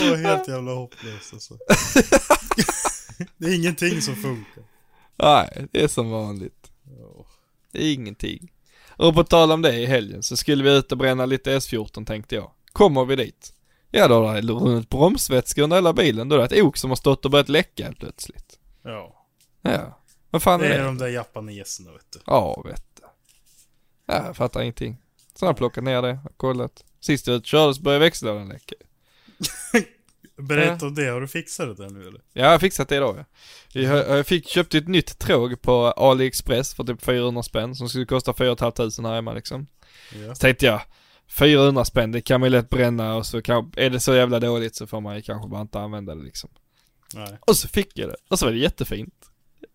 Det 0.00 0.10
var 0.10 0.16
helt 0.16 0.48
jävla 0.48 0.72
hopplöst 0.72 1.32
alltså. 1.32 1.54
det 3.36 3.46
är 3.46 3.54
ingenting 3.54 4.02
som 4.02 4.16
funkar. 4.16 4.64
Nej, 5.16 5.66
det 5.72 5.82
är 5.82 5.88
som 5.88 6.10
vanligt. 6.10 6.70
Det 7.72 7.84
är 7.84 7.92
ingenting. 7.94 8.52
Och 8.88 9.14
på 9.14 9.24
tal 9.24 9.52
om 9.52 9.62
det 9.62 9.74
i 9.74 9.86
helgen 9.86 10.22
så 10.22 10.36
skulle 10.36 10.64
vi 10.64 10.76
ut 10.76 10.92
och 10.92 10.98
bränna 10.98 11.26
lite 11.26 11.58
S14 11.58 12.06
tänkte 12.06 12.34
jag. 12.34 12.50
Kommer 12.72 13.04
vi 13.04 13.16
dit? 13.16 13.52
Ja 13.90 14.08
då 14.08 14.26
har 14.26 14.34
det 14.42 14.52
runnit 14.52 14.88
bromsvätska 14.88 15.62
under 15.62 15.76
hela 15.76 15.92
bilen. 15.92 16.28
Då 16.28 16.36
är 16.36 16.48
det 16.48 16.56
ett 16.56 16.62
ok 16.62 16.76
som 16.76 16.90
har 16.90 16.96
stått 16.96 17.24
och 17.24 17.30
börjat 17.30 17.48
läcka 17.48 17.84
helt 17.84 17.98
plötsligt. 17.98 18.58
Ja. 18.82 19.24
Ja. 19.62 19.98
Vad 20.30 20.42
fan 20.42 20.60
Det 20.60 20.66
är 20.66 20.70
är 20.70 20.78
det? 20.78 20.84
de 20.84 20.98
där 20.98 21.08
japaneserna 21.08 21.92
vet 21.92 22.12
du. 22.12 22.18
Ja, 22.26 22.62
vet 22.64 22.82
du. 22.96 23.02
Ja, 24.06 24.24
jag 24.26 24.36
fattar 24.36 24.60
ingenting. 24.62 24.96
Så 25.34 25.46
har 25.46 25.48
jag 25.50 25.56
plockat 25.56 25.84
ner 25.84 26.02
det 26.02 26.18
och 26.24 26.36
kollat. 26.36 26.84
Sist 27.00 27.26
jag 27.26 27.46
körde 27.46 27.74
så 27.74 27.82
började 27.82 28.04
växellådan 28.04 28.48
läcka. 28.48 28.74
Berätta 30.36 30.86
om 30.86 30.94
det, 30.94 31.06
har 31.06 31.20
du 31.20 31.28
fixat 31.28 31.76
det 31.76 31.90
nu 31.90 32.00
eller? 32.00 32.20
Ja, 32.32 32.44
jag 32.44 32.50
har 32.50 32.58
fixat 32.58 32.88
det 32.88 32.96
idag 32.96 33.16
ja. 33.18 33.24
Jag, 33.80 34.18
jag 34.18 34.26
fick, 34.26 34.48
köpte 34.48 34.78
ett 34.78 34.88
nytt 34.88 35.18
tråg 35.18 35.62
på 35.62 35.86
AliExpress 35.96 36.74
för 36.74 36.84
typ 36.84 37.04
400 37.04 37.42
spänn 37.42 37.74
som 37.74 37.88
skulle 37.88 38.06
kosta 38.06 38.34
4 38.34 38.56
500 38.56 39.08
här 39.08 39.14
hemma 39.14 39.32
liksom. 39.32 39.66
Ja. 40.14 40.34
Så 40.34 40.40
tänkte 40.40 40.66
jag, 40.66 40.80
400 41.28 41.84
spänn, 41.84 42.12
det 42.12 42.20
kan 42.20 42.40
man 42.40 42.46
ju 42.46 42.56
lätt 42.56 42.70
bränna 42.70 43.14
och 43.14 43.26
så 43.26 43.42
kan, 43.42 43.72
är 43.76 43.90
det 43.90 44.00
så 44.00 44.14
jävla 44.14 44.40
dåligt 44.40 44.76
så 44.76 44.86
får 44.86 45.00
man 45.00 45.16
ju 45.16 45.22
kanske 45.22 45.48
bara 45.48 45.60
inte 45.60 45.80
använda 45.80 46.14
det 46.14 46.22
liksom. 46.22 46.50
Nej. 47.14 47.38
Och 47.40 47.56
så 47.56 47.68
fick 47.68 47.98
jag 47.98 48.08
det, 48.08 48.16
och 48.28 48.38
så 48.38 48.44
var 48.44 48.52
det 48.52 48.58
jättefint. 48.58 49.14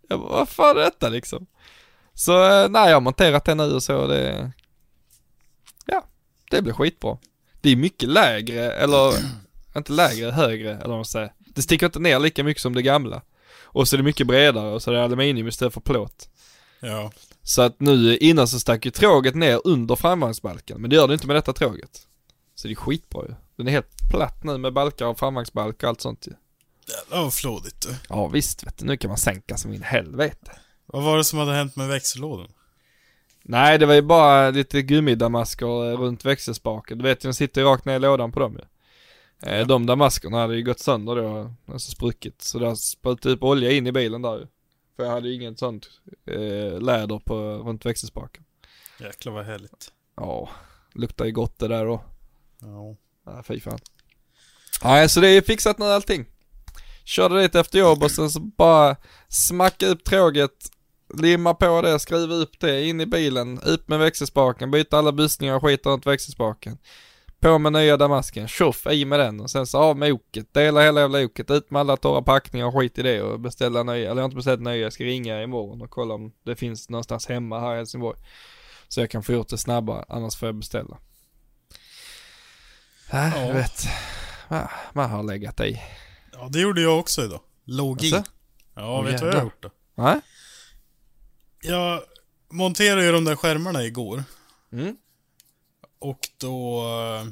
Jag 0.10 0.20
bara, 0.20 0.30
vad 0.30 0.50
fan 0.50 0.78
är 0.78 0.82
detta 0.82 1.10
liksom? 1.10 1.46
Så 2.13 2.44
eh, 2.44 2.70
nej, 2.70 2.89
jag 2.89 2.96
har 2.96 3.02
monterat 3.02 3.46
det 3.46 3.56
nu 3.56 3.63
och 3.63 3.84
så 3.84 4.08
det, 4.08 4.52
ja, 5.86 6.08
det 6.52 6.62
blir 6.62 6.74
skitbra. 6.74 7.18
Det 7.62 7.70
är 7.70 7.76
mycket 7.76 8.10
lägre, 8.10 8.72
eller 8.72 9.13
inte 9.78 9.92
lägre, 9.92 10.32
högre, 10.32 10.72
eller 10.72 10.88
vad 10.88 10.98
man 10.98 11.06
säger. 11.06 11.34
Det 11.38 11.62
sticker 11.62 11.86
inte 11.86 12.00
ner 12.00 12.20
lika 12.20 12.44
mycket 12.44 12.62
som 12.62 12.76
det 12.76 12.82
gamla. 12.82 13.22
Och 13.63 13.88
så 13.88 13.96
är 13.96 13.98
det 13.98 14.04
mycket 14.04 14.28
bredare 14.28 14.74
och 14.74 14.84
så 14.84 14.92
är 14.92 14.96
det 14.96 15.04
aluminium 15.04 15.48
istället 15.48 15.74
för 15.74 15.82
plåt. 15.82 16.30
Ja. 16.80 17.12
Så 17.44 17.62
att 17.62 17.80
nu 17.80 18.18
innan 18.18 18.48
så 18.48 18.60
stack 18.60 18.86
ju 18.86 18.92
tråget 18.92 19.36
ner 19.36 19.62
under 19.64 19.96
framvagnsbalken, 19.96 20.82
men 20.82 20.90
det 20.90 20.96
gör 20.96 21.08
det 21.08 21.14
inte 21.14 21.28
med 21.28 21.36
detta 21.36 21.54
tråget. 21.54 22.08
Så 22.56 22.68
det 22.68 22.74
är 22.74 22.76
skitbra 22.76 23.24
ju. 23.28 23.34
Den 23.56 23.68
är 23.68 23.72
helt 23.72 24.10
platt 24.12 24.44
nu 24.44 24.58
med 24.58 24.74
balkar 24.74 25.06
och 25.06 25.20
framvagnsbalk 25.20 25.84
och 25.84 25.90
allt 25.90 26.02
sånt 26.02 26.28
ju. 26.28 26.32
Jävlar 26.88 27.24
vad 27.24 27.34
flådigt 27.34 27.82
du. 27.82 27.96
Ja 28.10 28.28
visst 28.28 28.68
vet 28.68 28.78
du, 28.78 28.86
nu 28.86 28.98
kan 28.98 29.08
man 29.10 29.18
sänka 29.18 29.58
som 29.58 29.74
in 29.74 29.82
helvete. 29.84 30.52
Vad 30.86 31.04
var 31.04 31.18
det 31.18 31.24
som 31.24 31.40
hade 31.40 31.54
hänt 31.54 31.76
med 31.76 31.88
växellådan? 31.88 32.48
Nej 33.44 33.78
det 33.78 33.86
var 33.86 33.94
ju 33.94 34.02
bara 34.02 34.50
lite 34.50 34.82
gummidamasker 34.82 35.92
eh, 35.92 35.98
runt 35.98 36.26
växelspaken. 36.26 36.98
Du 36.98 37.04
vet 37.04 37.22
den 37.22 37.34
sitter 37.34 37.62
ju 37.62 37.68
rakt 37.68 37.86
ner 37.86 37.96
i 37.96 38.00
lådan 38.00 38.32
på 38.32 38.40
dem 38.40 38.58
ju. 38.60 38.66
Eh, 39.50 39.68
De 39.68 39.86
damaskerna 39.86 40.38
hade 40.38 40.56
ju 40.56 40.64
gått 40.64 40.80
sönder 40.80 41.16
då, 41.16 41.54
alltså 41.74 41.92
spruckit. 41.92 42.42
Så 42.42 42.60
det 42.60 42.68
har 42.68 42.76
sprutat 42.76 43.26
upp 43.26 43.44
olja 43.44 43.72
in 43.72 43.88
i 43.88 43.92
bilen 43.92 44.22
där 44.22 44.38
ju. 44.40 44.48
För 44.96 45.04
jag 45.04 45.12
hade 45.12 45.30
ju 45.30 45.36
inget 45.36 45.60
sånt 45.60 45.88
eh, 46.26 46.82
läder 46.82 47.20
på, 47.20 47.36
runt 47.36 47.86
växelspaken. 47.86 48.44
Jäklar 49.00 49.34
vad 49.34 49.46
härligt. 49.46 49.92
Ja, 50.16 50.50
luktar 50.94 51.26
ju 51.26 51.32
gott 51.32 51.60
det 51.60 51.68
där 51.68 51.86
då. 51.86 52.04
Ja. 52.60 52.96
Ja, 53.26 53.44
fy 53.44 53.60
fan. 53.60 53.80
Nej, 54.84 55.10
så 55.10 55.20
det 55.20 55.30
är 55.30 55.42
fixat 55.42 55.78
nu 55.78 55.86
allting. 55.86 56.26
Körde 57.04 57.42
dit 57.42 57.56
efter 57.56 57.80
jobb 57.80 58.04
och 58.04 58.12
sen 58.12 58.30
så 58.30 58.40
bara 58.40 58.96
smacka 59.28 59.88
upp 59.88 60.04
tråget, 60.04 60.70
limma 61.14 61.54
på 61.54 61.82
det, 61.82 62.00
skruva 62.00 62.36
upp 62.36 62.60
det, 62.60 62.86
in 62.86 63.02
i 63.02 63.06
bilen, 63.06 63.60
ut 63.66 63.88
med 63.88 64.00
växelspaken, 64.00 64.72
byta 64.72 64.98
alla 64.98 65.12
bussningar 65.12 65.56
och 65.56 65.64
skit 65.64 65.86
runt 65.86 66.06
växelspaken. 66.06 66.78
På 67.44 67.60
med 67.60 67.74
nya 67.74 67.98
damasken, 67.98 68.48
tjoff, 68.48 68.88
i 68.88 69.06
med 69.06 69.20
den 69.20 69.40
och 69.40 69.52
sen 69.52 69.68
så 69.68 69.78
av 69.78 69.98
med 69.98 70.12
oket, 70.12 70.54
dela 70.54 70.82
hela 70.82 71.02
jävla 71.02 71.20
oket, 71.24 71.52
ut 71.52 71.72
med 71.72 71.80
alla 71.80 71.98
torra 71.98 72.22
packningar 72.22 72.66
och 72.66 72.74
skit 72.74 72.98
i 72.98 73.02
det 73.02 73.22
och 73.22 73.40
beställa 73.40 73.84
nya, 73.84 73.96
eller 73.96 74.08
jag 74.08 74.16
har 74.16 74.26
inte 74.26 74.36
beställt 74.36 74.62
nya, 74.62 74.76
jag 74.76 74.94
ska 74.94 75.04
ringa 75.04 75.44
imorgon 75.44 75.82
och 75.82 75.90
kolla 75.90 76.14
om 76.14 76.32
det 76.44 76.56
finns 76.56 76.90
någonstans 76.90 77.28
hemma 77.28 77.60
här 77.60 77.74
i 77.74 77.78
Helsingborg. 77.78 78.20
Så 78.88 79.00
jag 79.00 79.10
kan 79.12 79.24
få 79.24 79.34
gjort 79.34 79.48
det 79.48 79.58
snabbare, 79.58 80.06
annars 80.10 80.36
får 80.36 80.48
jag 80.48 80.56
beställa. 80.56 80.98
Ja, 83.12 83.28
Ja. 83.36 83.46
jag 83.46 83.54
vet. 83.54 83.86
Man, 84.50 84.68
man 84.94 85.10
har 85.10 85.24
legat 85.24 85.60
i. 85.60 85.82
Ja, 86.32 86.48
det 86.52 86.60
gjorde 86.60 86.82
jag 86.82 87.00
också 87.00 87.22
idag. 87.24 87.42
Låg 87.66 88.04
i. 88.04 88.16
Alltså? 88.16 88.32
Ja, 88.76 89.02
vet 89.02 89.20
du 89.20 89.26
vad 89.26 89.34
jag 89.34 89.40
har 89.40 89.44
gjort 89.46 89.64
då? 89.64 89.70
Nej? 89.96 90.22
Jag 91.62 92.02
monterade 92.52 93.06
ju 93.06 93.12
de 93.12 93.26
där 93.26 93.36
skärmarna 93.36 93.84
igår. 93.84 94.24
Mm. 94.72 94.96
Och 96.04 96.30
då 96.38 96.86
eh, 97.22 97.28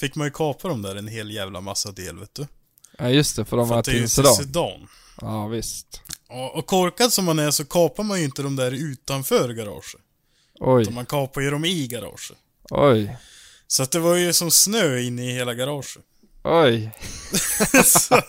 fick 0.00 0.14
man 0.14 0.26
ju 0.26 0.30
kapa 0.30 0.68
dem 0.68 0.82
där 0.82 0.96
en 0.96 1.08
hel 1.08 1.30
jävla 1.30 1.60
massa 1.60 1.92
del 1.92 2.18
vet 2.18 2.34
du. 2.34 2.46
Ja 2.98 3.08
just 3.10 3.36
det, 3.36 3.44
för 3.44 3.56
de 3.56 3.68
var 3.68 3.82
till 3.82 4.10
sedan. 4.10 4.34
sedan. 4.34 4.88
Ja 5.20 5.46
visst. 5.46 6.02
Ja, 6.28 6.52
och 6.54 6.66
korkad 6.66 7.12
som 7.12 7.24
man 7.24 7.38
är 7.38 7.50
så 7.50 7.64
kapar 7.64 8.04
man 8.04 8.18
ju 8.18 8.24
inte 8.24 8.42
de 8.42 8.56
där 8.56 8.72
utanför 8.72 9.48
garaget. 9.52 10.00
Oj, 10.60 10.82
Utan 10.82 10.94
man 10.94 11.06
kapar 11.06 11.40
ju 11.40 11.50
dem 11.50 11.64
i 11.64 11.86
garaget. 11.86 12.38
oj, 12.70 13.16
Så 13.66 13.82
att 13.82 13.90
det 13.90 13.98
var 13.98 14.14
ju 14.16 14.32
som 14.32 14.50
snö 14.50 14.98
inne 14.98 15.30
i 15.30 15.32
hela 15.32 15.54
garaget. 15.54 16.04
oj. 16.44 16.90
så, 17.84 18.22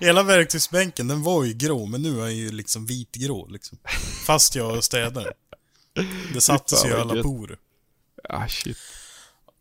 hela 0.00 0.22
verktygsbänken, 0.22 1.08
den 1.08 1.22
var 1.22 1.44
ju 1.44 1.52
grå, 1.52 1.86
men 1.86 2.02
nu 2.02 2.20
är 2.20 2.24
den 2.24 2.36
ju 2.36 2.52
liksom 2.52 2.86
vitgrå 2.86 3.46
liksom. 3.46 3.78
Fast 4.26 4.54
jag 4.54 4.84
städar. 4.84 5.32
Det 6.34 6.40
sattes 6.40 6.84
ju 6.84 6.94
alla 6.94 7.22
porer. 7.22 7.58
Ah 8.28 8.48
shit. 8.48 8.76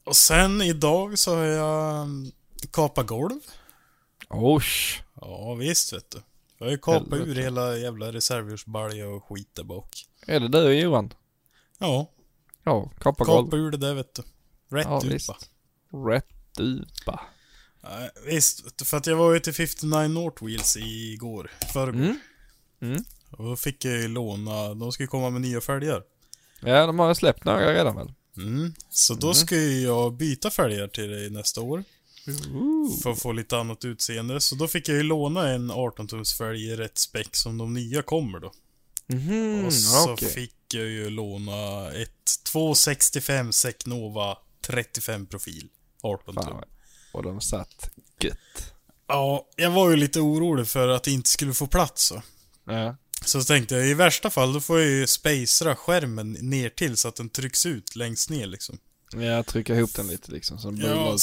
Och 0.04 0.16
sen 0.16 0.62
idag 0.62 1.18
så 1.20 1.36
har 1.36 1.44
jag 1.44 2.02
mm, 2.02 2.32
kapat 2.72 3.08
golv. 3.08 3.40
Osh. 4.30 5.02
Ja 5.22 5.54
visst 5.54 5.94
vet 5.94 6.12
du. 6.12 6.22
Jag 6.58 6.66
har 6.66 6.72
ju 6.72 6.78
kapat 6.78 7.20
ur 7.20 7.36
hela 7.36 7.78
jävla 7.78 8.12
reservhjulsbalja 8.12 9.08
och 9.10 9.24
skit 9.24 9.50
där 9.56 9.64
bak. 9.64 10.06
Är 10.28 10.40
det 10.40 10.48
du 10.48 10.74
Johan? 10.74 11.14
Ja, 11.78 12.12
Ja, 12.64 12.92
kapa 13.00 13.24
golv. 13.26 13.54
ur 13.54 13.72
det 13.72 13.78
där 13.78 13.94
vet 13.94 14.14
du. 14.16 14.24
Rätt 14.78 14.86
Ja, 14.90 14.98
ut 14.98 15.04
visst. 15.14 15.28
bara. 15.92 16.10
Rätt 16.16 16.60
upa. 16.60 17.20
Ja, 17.82 18.10
visst, 18.26 18.82
för 18.88 18.98
att 18.98 19.08
jag 19.08 19.16
var 19.16 19.34
ju 19.34 19.40
till 19.40 19.54
59 19.54 20.08
North 20.08 20.46
Wheels 20.46 20.78
igår, 20.78 21.52
förrgår. 21.74 22.00
Mm. 22.00 22.20
Mm. 22.82 23.04
Och 23.32 23.44
då 23.46 23.56
fick 23.56 23.86
jag 23.86 23.94
ju 23.94 24.08
låna, 24.08 24.74
de 24.74 24.92
ska 24.92 25.04
ju 25.04 25.08
komma 25.08 25.30
med 25.30 25.42
nya 25.42 25.62
fälgar. 25.62 26.04
Ja, 26.62 26.86
de 26.86 27.00
har 27.00 27.08
ju 27.10 27.16
släppt 27.16 27.44
några 27.46 27.74
redan 27.74 27.96
väl? 27.96 28.14
Mm. 28.38 28.74
Så 28.90 29.14
då 29.14 29.34
ska 29.34 29.56
ju 29.56 29.82
jag 29.82 30.14
byta 30.14 30.50
fälgar 30.50 30.88
till 30.88 31.10
dig 31.12 31.30
nästa 31.30 31.62
år. 31.62 31.84
För 33.04 33.12
att 33.12 33.20
få 33.22 33.32
lite 33.32 33.58
annat 33.58 33.86
utseende. 33.86 34.42
Så 34.42 34.56
då 34.56 34.68
fick 34.68 34.90
jag 34.90 34.98
ju 34.98 35.04
låna 35.04 35.50
en 35.50 35.72
18-tums 35.72 36.38
fälg 36.38 36.66
i 36.66 36.76
rätt 36.76 36.98
späck 36.98 37.36
som 37.36 37.58
de 37.58 37.74
nya 37.74 38.02
kommer 38.02 38.40
då. 38.40 38.52
Mhm, 39.08 39.66
Och 39.66 39.74
så 39.74 40.12
okej. 40.14 40.30
fick 40.30 40.56
jag 40.74 40.86
ju 40.88 41.10
låna 41.10 41.92
ett 41.92 42.44
265 42.52 43.52
Secnova 43.54 44.38
35 44.62 45.26
profil. 45.26 45.68
18 46.02 46.36
tum. 46.36 46.44
Fan, 46.44 46.64
och 47.14 47.24
de 47.24 47.42
satt 47.42 47.90
gött. 48.22 48.74
Ja, 49.08 49.48
jag 49.56 49.72
var 49.72 49.90
ju 49.90 49.96
lite 49.96 50.20
orolig 50.20 50.68
för 50.68 50.88
att 50.88 51.04
det 51.04 51.12
inte 51.12 51.30
skulle 51.30 51.54
få 51.54 51.68
plats 51.68 52.04
så. 52.04 52.22
Ja. 52.66 52.96
Så 53.26 53.44
tänkte 53.44 53.76
jag 53.76 53.88
i 53.88 53.94
värsta 53.94 54.30
fall 54.30 54.54
då 54.54 54.60
får 54.60 54.80
jag 54.80 54.90
ju 54.90 55.08
spacera 55.08 55.76
skärmen 55.76 56.32
ner 56.32 56.70
till 56.70 56.98
så 56.98 57.08
att 57.08 57.16
den 57.16 57.30
trycks 57.30 57.66
ut 57.66 57.96
längst 57.96 58.30
ner 58.30 58.48
liksom. 58.48 58.78
Jag 59.14 59.46
trycker 59.46 59.76
ihop 59.76 59.96
den 59.96 60.08
lite 60.08 60.32
liksom 60.32 60.60
så 60.60 60.72
den 60.72 60.80
Ja, 60.80 61.18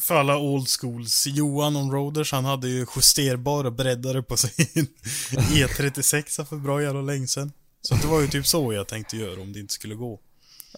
för 0.00 0.14
alla 0.14 0.38
old 0.38 0.68
schools. 0.68 1.26
Johan 1.26 1.76
Onroaders, 1.76 2.32
han 2.32 2.44
hade 2.44 2.68
ju 2.68 2.86
justerbara 2.96 3.70
breddare 3.70 4.22
på 4.22 4.36
sin 4.36 4.66
E36 5.30 6.44
för 6.44 6.56
bra 6.56 6.82
jävla 6.82 7.02
länge 7.02 7.26
sedan. 7.26 7.52
Så 7.80 7.94
det 7.94 8.06
var 8.06 8.20
ju 8.20 8.28
typ 8.28 8.46
så 8.46 8.72
jag 8.72 8.88
tänkte 8.88 9.16
göra 9.16 9.40
om 9.40 9.52
det 9.52 9.60
inte 9.60 9.74
skulle 9.74 9.94
gå. 9.94 10.20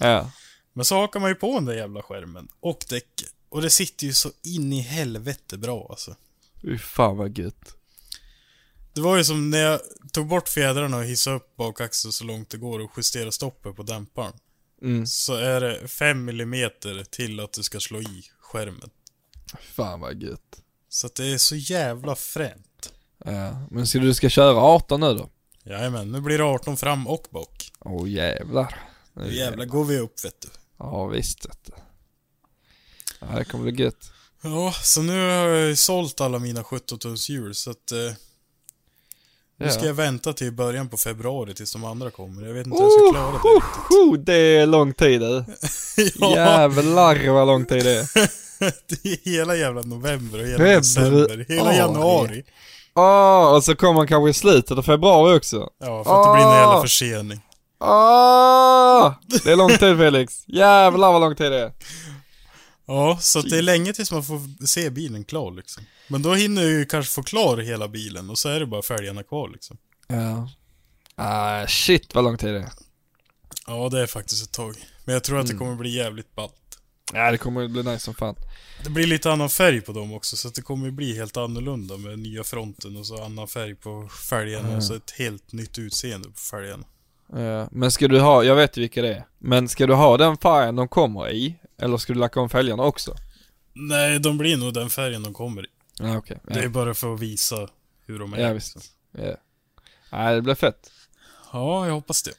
Ja. 0.01 0.31
Men 0.73 0.85
så 0.85 0.95
hakar 0.97 1.21
man 1.21 1.31
ju 1.31 1.35
på 1.35 1.55
den 1.55 1.65
där 1.65 1.75
jävla 1.75 2.03
skärmen 2.03 2.49
och 2.61 2.85
däcket. 2.89 3.29
Och 3.49 3.63
det 3.63 3.71
sitter 3.71 4.07
ju 4.07 4.13
så 4.13 4.31
in 4.43 4.73
i 4.73 4.81
helvete 4.81 5.59
bra 5.59 5.87
alltså. 5.91 6.17
Fy 6.63 6.79
fan 6.79 7.17
vad 7.17 7.39
gött. 7.39 7.77
Det 8.95 9.01
var 9.01 9.17
ju 9.17 9.25
som 9.25 9.51
när 9.51 9.59
jag 9.59 9.81
tog 10.13 10.27
bort 10.27 10.49
fjädrarna 10.49 10.97
och 10.97 11.05
hissade 11.05 11.37
upp 11.37 11.57
bakaxeln 11.57 12.13
så 12.13 12.25
långt 12.25 12.51
det 12.51 12.57
går 12.57 12.81
och 12.81 12.91
justerade 12.97 13.33
stoppet 13.33 13.77
på 13.77 13.83
dämparen. 13.83 14.33
Mm. 14.83 15.07
Så 15.07 15.35
är 15.35 15.61
det 15.61 15.89
5 15.89 16.29
mm 16.29 16.71
till 17.11 17.41
att 17.41 17.53
du 17.53 17.63
ska 17.63 17.81
slå 17.81 18.01
i 18.01 18.25
skärmen. 18.41 18.91
Fan 19.61 20.01
vad 20.01 20.23
gött. 20.23 20.61
Så 20.89 21.07
att 21.07 21.15
det 21.15 21.27
är 21.27 21.39
så 21.39 21.57
jävla 21.57 22.17
fränt. 22.17 22.93
Ja. 23.25 23.67
Men 23.71 23.87
så 23.87 23.99
du 23.99 24.15
ska 24.15 24.29
köra 24.29 24.57
18 24.57 25.01
nu 25.01 25.15
då? 25.15 25.31
Jajamän, 25.65 26.13
nu 26.13 26.21
blir 26.21 26.39
det 26.39 26.45
18 26.45 26.77
fram 26.77 27.07
och 27.07 27.27
bak. 27.31 27.71
Åh 27.81 28.11
jävlar. 28.11 28.79
Nu 29.13 29.25
Nu 29.25 29.35
jävlar 29.35 29.65
går 29.65 29.85
vi 29.85 29.99
upp 29.99 30.25
vet 30.25 30.41
du. 30.41 30.49
Ja 30.79 31.07
visst 31.07 31.47
vet 31.47 31.65
du. 31.65 31.73
Ja, 33.21 33.27
det 33.39 33.45
kommer 33.45 33.73
bli 33.73 33.85
gött. 33.85 34.13
Ja, 34.43 34.73
så 34.83 35.03
nu 35.03 35.13
har 35.13 35.49
jag 35.49 35.69
ju 35.69 35.77
sålt 35.77 36.21
alla 36.21 36.39
mina 36.39 36.65
17 36.65 36.99
tums 36.99 37.29
hjul 37.29 37.55
så 37.55 37.71
att... 37.71 37.93
Eh, 37.93 38.13
nu 39.65 39.71
ska 39.71 39.81
Ja. 39.81 39.87
jag 39.87 39.95
vänta 39.95 40.33
till 40.33 40.53
början 40.53 40.89
på 40.89 40.97
februari 40.97 41.55
tills 41.55 41.73
de 41.73 41.85
andra 41.85 42.11
kommer. 42.11 42.47
Jag 42.47 42.55
vet 42.55 42.67
inte 42.67 42.79
hur 42.79 42.85
jag 42.85 42.93
ska 42.93 43.13
klara 43.21 43.31
det 43.33 43.37
riktigt. 43.37 43.99
Oh, 43.99 44.15
det 44.19 44.35
är 44.57 44.67
lång 44.67 44.93
tid 44.93 45.21
du. 45.21 45.45
ja, 46.21 46.31
Jävlar 46.37 47.29
vad 47.33 47.47
lång 47.47 47.65
tid 47.65 47.85
det 47.85 47.93
är. 47.93 48.07
det 49.03 49.05
är 49.11 49.31
hela 49.31 49.57
jävla 49.57 49.83
november 49.83 50.41
och 50.41 50.47
hela 50.47 50.65
december. 50.65 51.45
Hela 51.49 51.75
januari. 51.75 52.45
Åh, 52.97 53.55
och 53.55 53.65
så 53.65 53.75
kommer 53.77 53.93
man 53.95 54.07
kanske 54.07 54.31
i 54.31 54.35
slutet 54.35 54.79
av 54.79 54.83
februari 54.83 55.39
också. 55.39 55.69
Ja, 55.85 56.05
för 56.05 56.21
att 56.21 56.27
det 56.27 56.33
blir 56.35 56.45
en 56.47 56.59
jävla 56.59 56.77
Åh. 56.77 56.83
försening. 56.83 57.41
Åh! 57.81 59.13
Det 59.45 59.53
är 59.53 59.57
lång 59.57 59.69
tid 59.71 59.99
Felix. 59.99 60.35
Jävlar 60.47 61.13
vad 61.13 61.21
lång 61.21 61.37
tid 61.37 61.53
det 61.53 61.59
är. 61.61 61.73
Ja, 62.87 63.19
så 63.21 63.41
det 63.43 63.59
är 63.59 63.63
länge 63.63 63.93
tills 63.93 64.13
man 64.13 64.25
får 64.25 64.67
se 64.67 64.91
bilen 64.91 65.25
klar 65.25 65.51
liksom. 65.51 65.83
Men 66.09 66.23
då 66.23 66.35
hinner 66.35 66.63
jag 66.63 66.71
ju 66.71 66.85
kanske 66.87 67.13
få 67.15 67.23
klar 67.23 67.57
hela 67.57 67.89
bilen 67.89 68.31
och 68.31 68.39
så 68.39 68.49
är 68.49 68.61
det 68.61 68.67
bara 68.67 68.83
fälgarna 68.83 69.23
kvar 69.23 69.49
liksom. 69.49 69.77
Ja. 70.09 70.49
Ah, 71.17 71.67
shit 71.67 72.15
vad 72.15 72.25
lång 72.25 72.39
tid 72.39 72.55
det 72.55 72.61
är. 72.61 72.71
Ja, 73.67 73.89
det 73.89 74.01
är 74.01 74.07
faktiskt 74.07 74.45
ett 74.47 74.53
tag. 74.53 74.75
Men 75.05 75.13
jag 75.13 75.25
tror 75.25 75.39
att 75.41 75.47
det 75.47 75.53
Mm. 75.53 75.59
kommer 75.67 75.77
bli 75.77 75.91
jävligt 75.97 76.35
ballt. 76.35 76.55
Ja, 77.13 77.31
det 77.31 77.39
kommer 77.39 77.69
bli 77.69 77.83
nice 77.83 77.99
som 78.05 78.15
fan. 78.15 78.35
Det 78.85 78.91
blir 78.91 79.07
lite 79.07 79.33
annan 79.33 79.51
färg 79.51 79.81
på 79.81 79.93
dem 79.93 80.13
också, 80.13 80.37
så 80.37 80.49
att 80.49 80.55
det 80.55 80.63
kommer 80.63 80.91
bli 80.91 81.17
helt 81.17 81.37
annorlunda 81.37 81.97
med 81.97 82.19
nya 82.19 82.45
fronten 82.45 82.97
och 82.97 83.07
så 83.07 83.25
annan 83.25 83.49
färg 83.49 83.75
på 83.75 84.09
fälgarna 84.31 84.65
Mm. 84.65 84.77
och 84.77 84.85
så 84.85 84.95
ett 84.95 85.11
helt 85.19 85.53
nytt 85.53 85.79
utseende 85.79 86.29
på 86.29 86.35
fälgarna. 86.41 86.85
Ja, 87.33 87.69
men 87.73 87.91
ska 87.91 88.09
du 88.09 88.21
ha, 88.21 88.45
jag 88.45 88.57
vet 88.57 88.77
ju 88.77 88.81
vilka 88.81 89.03
det 89.03 89.15
är. 89.15 89.27
Men 89.39 89.69
ska 89.69 89.87
du 89.87 89.95
ha 89.95 90.17
den 90.17 90.37
färgen 90.37 90.77
de 90.77 90.89
kommer 90.89 91.31
i? 91.31 91.57
Eller 91.79 91.97
ska 91.97 92.13
du 92.13 92.19
lacka 92.19 92.41
om 92.41 92.51
fälgarna 92.51 92.83
också? 92.83 93.15
Nej, 93.73 94.19
de 94.19 94.39
blir 94.39 94.57
nog 94.57 94.75
den 94.75 94.91
färgen 94.91 95.23
de 95.23 95.35
kommer 95.35 95.65
i. 95.65 95.69
Ja, 95.99 96.17
okej. 96.17 96.39
Det 96.47 96.59
är 96.59 96.63
Ja, 96.63 96.69
bara 96.69 96.95
för 96.95 97.15
att 97.15 97.21
visa 97.21 97.69
hur 98.07 98.19
de 98.19 98.35
är. 98.35 98.39
ja 98.39 98.53
visst. 98.53 98.77
Ja. 99.13 99.37
Nej, 100.13 100.35
det 100.35 100.43
blir 100.43 100.55
fett. 100.55 100.91
Ja, 101.53 101.87
jag 101.87 101.95
hoppas 101.95 102.23
det. 102.23 102.33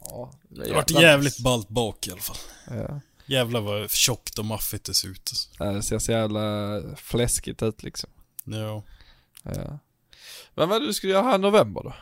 Ja, 0.00 0.32
Det 0.48 0.72
vart 0.72 0.90
jävligt 0.90 1.38
ballt 1.38 1.68
bak 1.68 2.06
i 2.06 2.10
alla 2.12 2.20
fall. 2.20 2.36
Ja. 2.70 3.00
Jävlar 3.26 3.60
vad 3.60 3.90
tjockt 3.90 4.38
och 4.38 4.44
maffigt 4.44 4.84
det 4.84 4.94
ser 4.94 5.08
ut. 5.08 5.28
alltså. 5.30 5.48
Ja, 5.58 5.64
det 5.64 5.82
ser 5.82 5.98
så 5.98 6.12
jävla 6.12 6.80
fläskigt 6.96 7.62
ut 7.62 7.82
liksom. 7.82 8.10
Ja. 8.44 8.82
Ja. 9.42 9.78
Men 10.54 10.68
vad 10.68 10.82
du 10.82 10.94
skulle 10.94 11.12
göra 11.12 11.22
här 11.22 11.34
i 11.34 11.38
november 11.38 11.82
då? 11.82 11.94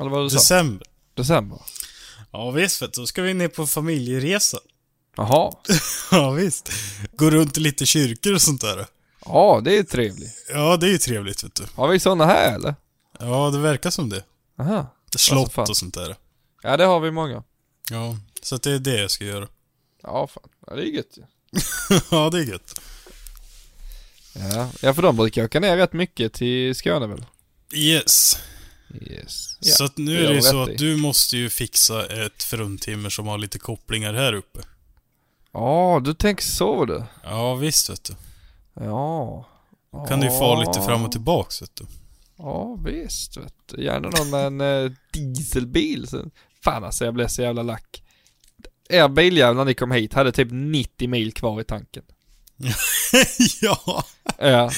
Eller 0.00 0.10
vad 0.10 0.24
du 0.26 0.30
sa? 0.30 0.36
December. 0.36 0.86
December? 1.14 1.60
Ja 2.32 2.50
visst 2.50 2.82
vet 2.82 2.92
du, 2.92 3.00
då 3.00 3.06
ska 3.06 3.22
vi 3.22 3.34
ner 3.34 3.48
på 3.48 3.66
familjeresa. 3.66 4.58
Jaha. 5.18 5.52
Ja 6.10 6.30
visst. 6.30 6.72
Gå 7.16 7.30
runt 7.30 7.56
i 7.56 7.60
lite 7.60 7.86
kyrkor 7.86 8.34
och 8.34 8.42
sånt 8.42 8.60
där. 8.60 8.86
Ja, 9.24 9.60
det 9.64 9.78
är 9.78 9.82
trevligt. 9.82 10.34
Ja, 10.48 10.76
det 10.76 10.86
är 10.86 10.90
ju 10.90 10.98
trevligt 10.98 11.44
vet 11.44 11.54
du. 11.54 11.64
Har 11.74 11.88
vi 11.88 12.00
sådana 12.00 12.26
här 12.26 12.54
eller? 12.54 12.74
Ja, 13.18 13.50
det 13.50 13.58
verkar 13.58 13.90
som 13.90 14.08
det. 14.08 14.24
Aha. 14.58 14.94
Slott 15.16 15.52
fan. 15.52 15.66
och 15.68 15.76
sånt 15.76 15.94
där. 15.94 16.16
Ja, 16.62 16.76
det 16.76 16.84
har 16.84 17.00
vi 17.00 17.10
många. 17.10 17.42
Ja, 17.90 18.16
så 18.42 18.54
att 18.54 18.62
det 18.62 18.70
är 18.72 18.78
det 18.78 19.00
jag 19.00 19.10
ska 19.10 19.24
göra. 19.24 19.48
Ja, 20.02 20.26
fan. 20.26 20.48
Ja, 20.66 20.74
det 20.76 20.82
är 20.82 20.86
gött 20.86 21.16
ju. 21.16 21.22
ja, 22.10 22.30
det 22.30 22.38
är 22.38 22.44
gött. 22.44 22.80
Ja. 24.34 24.70
ja, 24.82 24.94
för 24.94 25.02
de 25.02 25.16
brukar 25.16 25.44
åka 25.44 25.60
ner 25.60 25.76
rätt 25.76 25.92
mycket 25.92 26.32
till 26.32 26.74
Skåne 26.74 27.06
väl? 27.06 27.24
Yes. 27.74 28.38
Yes. 29.00 29.56
Så 29.60 29.84
att 29.84 29.96
nu 29.96 30.24
är 30.24 30.28
det 30.28 30.34
ju 30.34 30.42
så 30.42 30.60
rätt 30.60 30.68
att 30.68 30.74
i. 30.74 30.84
du 30.84 30.96
måste 30.96 31.36
ju 31.36 31.50
fixa 31.50 32.24
ett 32.24 32.42
fruntimmer 32.42 33.10
som 33.10 33.26
har 33.26 33.38
lite 33.38 33.58
kopplingar 33.58 34.14
här 34.14 34.32
uppe. 34.32 34.60
Ja, 35.52 36.00
du 36.04 36.14
tänker 36.14 36.44
så 36.44 36.84
du. 36.84 37.02
Ja, 37.24 37.54
visst 37.54 37.90
vet 37.90 38.04
du. 38.04 38.14
Ja. 38.84 39.44
Kan 40.08 40.20
du 40.20 40.26
ju 40.26 40.38
fara 40.38 40.60
lite 40.60 40.82
fram 40.82 41.04
och 41.04 41.12
tillbaks 41.12 41.62
vet 41.62 41.76
du. 41.76 41.86
Ja, 42.38 42.78
visst 42.84 43.36
vet 43.36 43.54
du. 43.66 43.84
Gärna 43.84 44.08
någon 44.08 44.30
med 44.30 44.46
en 44.46 44.60
eh, 44.84 44.92
dieselbil. 45.12 46.06
Fan 46.64 46.84
alltså, 46.84 47.04
jag 47.04 47.14
blev 47.14 47.28
så 47.28 47.42
jävla 47.42 47.62
lack. 47.62 48.02
Er 48.88 49.08
biljävel 49.08 49.56
när 49.56 49.64
ni 49.64 49.74
kom 49.74 49.90
hit 49.90 50.12
hade 50.14 50.32
typ 50.32 50.48
90 50.50 51.08
mil 51.08 51.32
kvar 51.32 51.60
i 51.60 51.64
tanken. 51.64 52.02
ja. 53.60 54.04
Ja. 54.38 54.70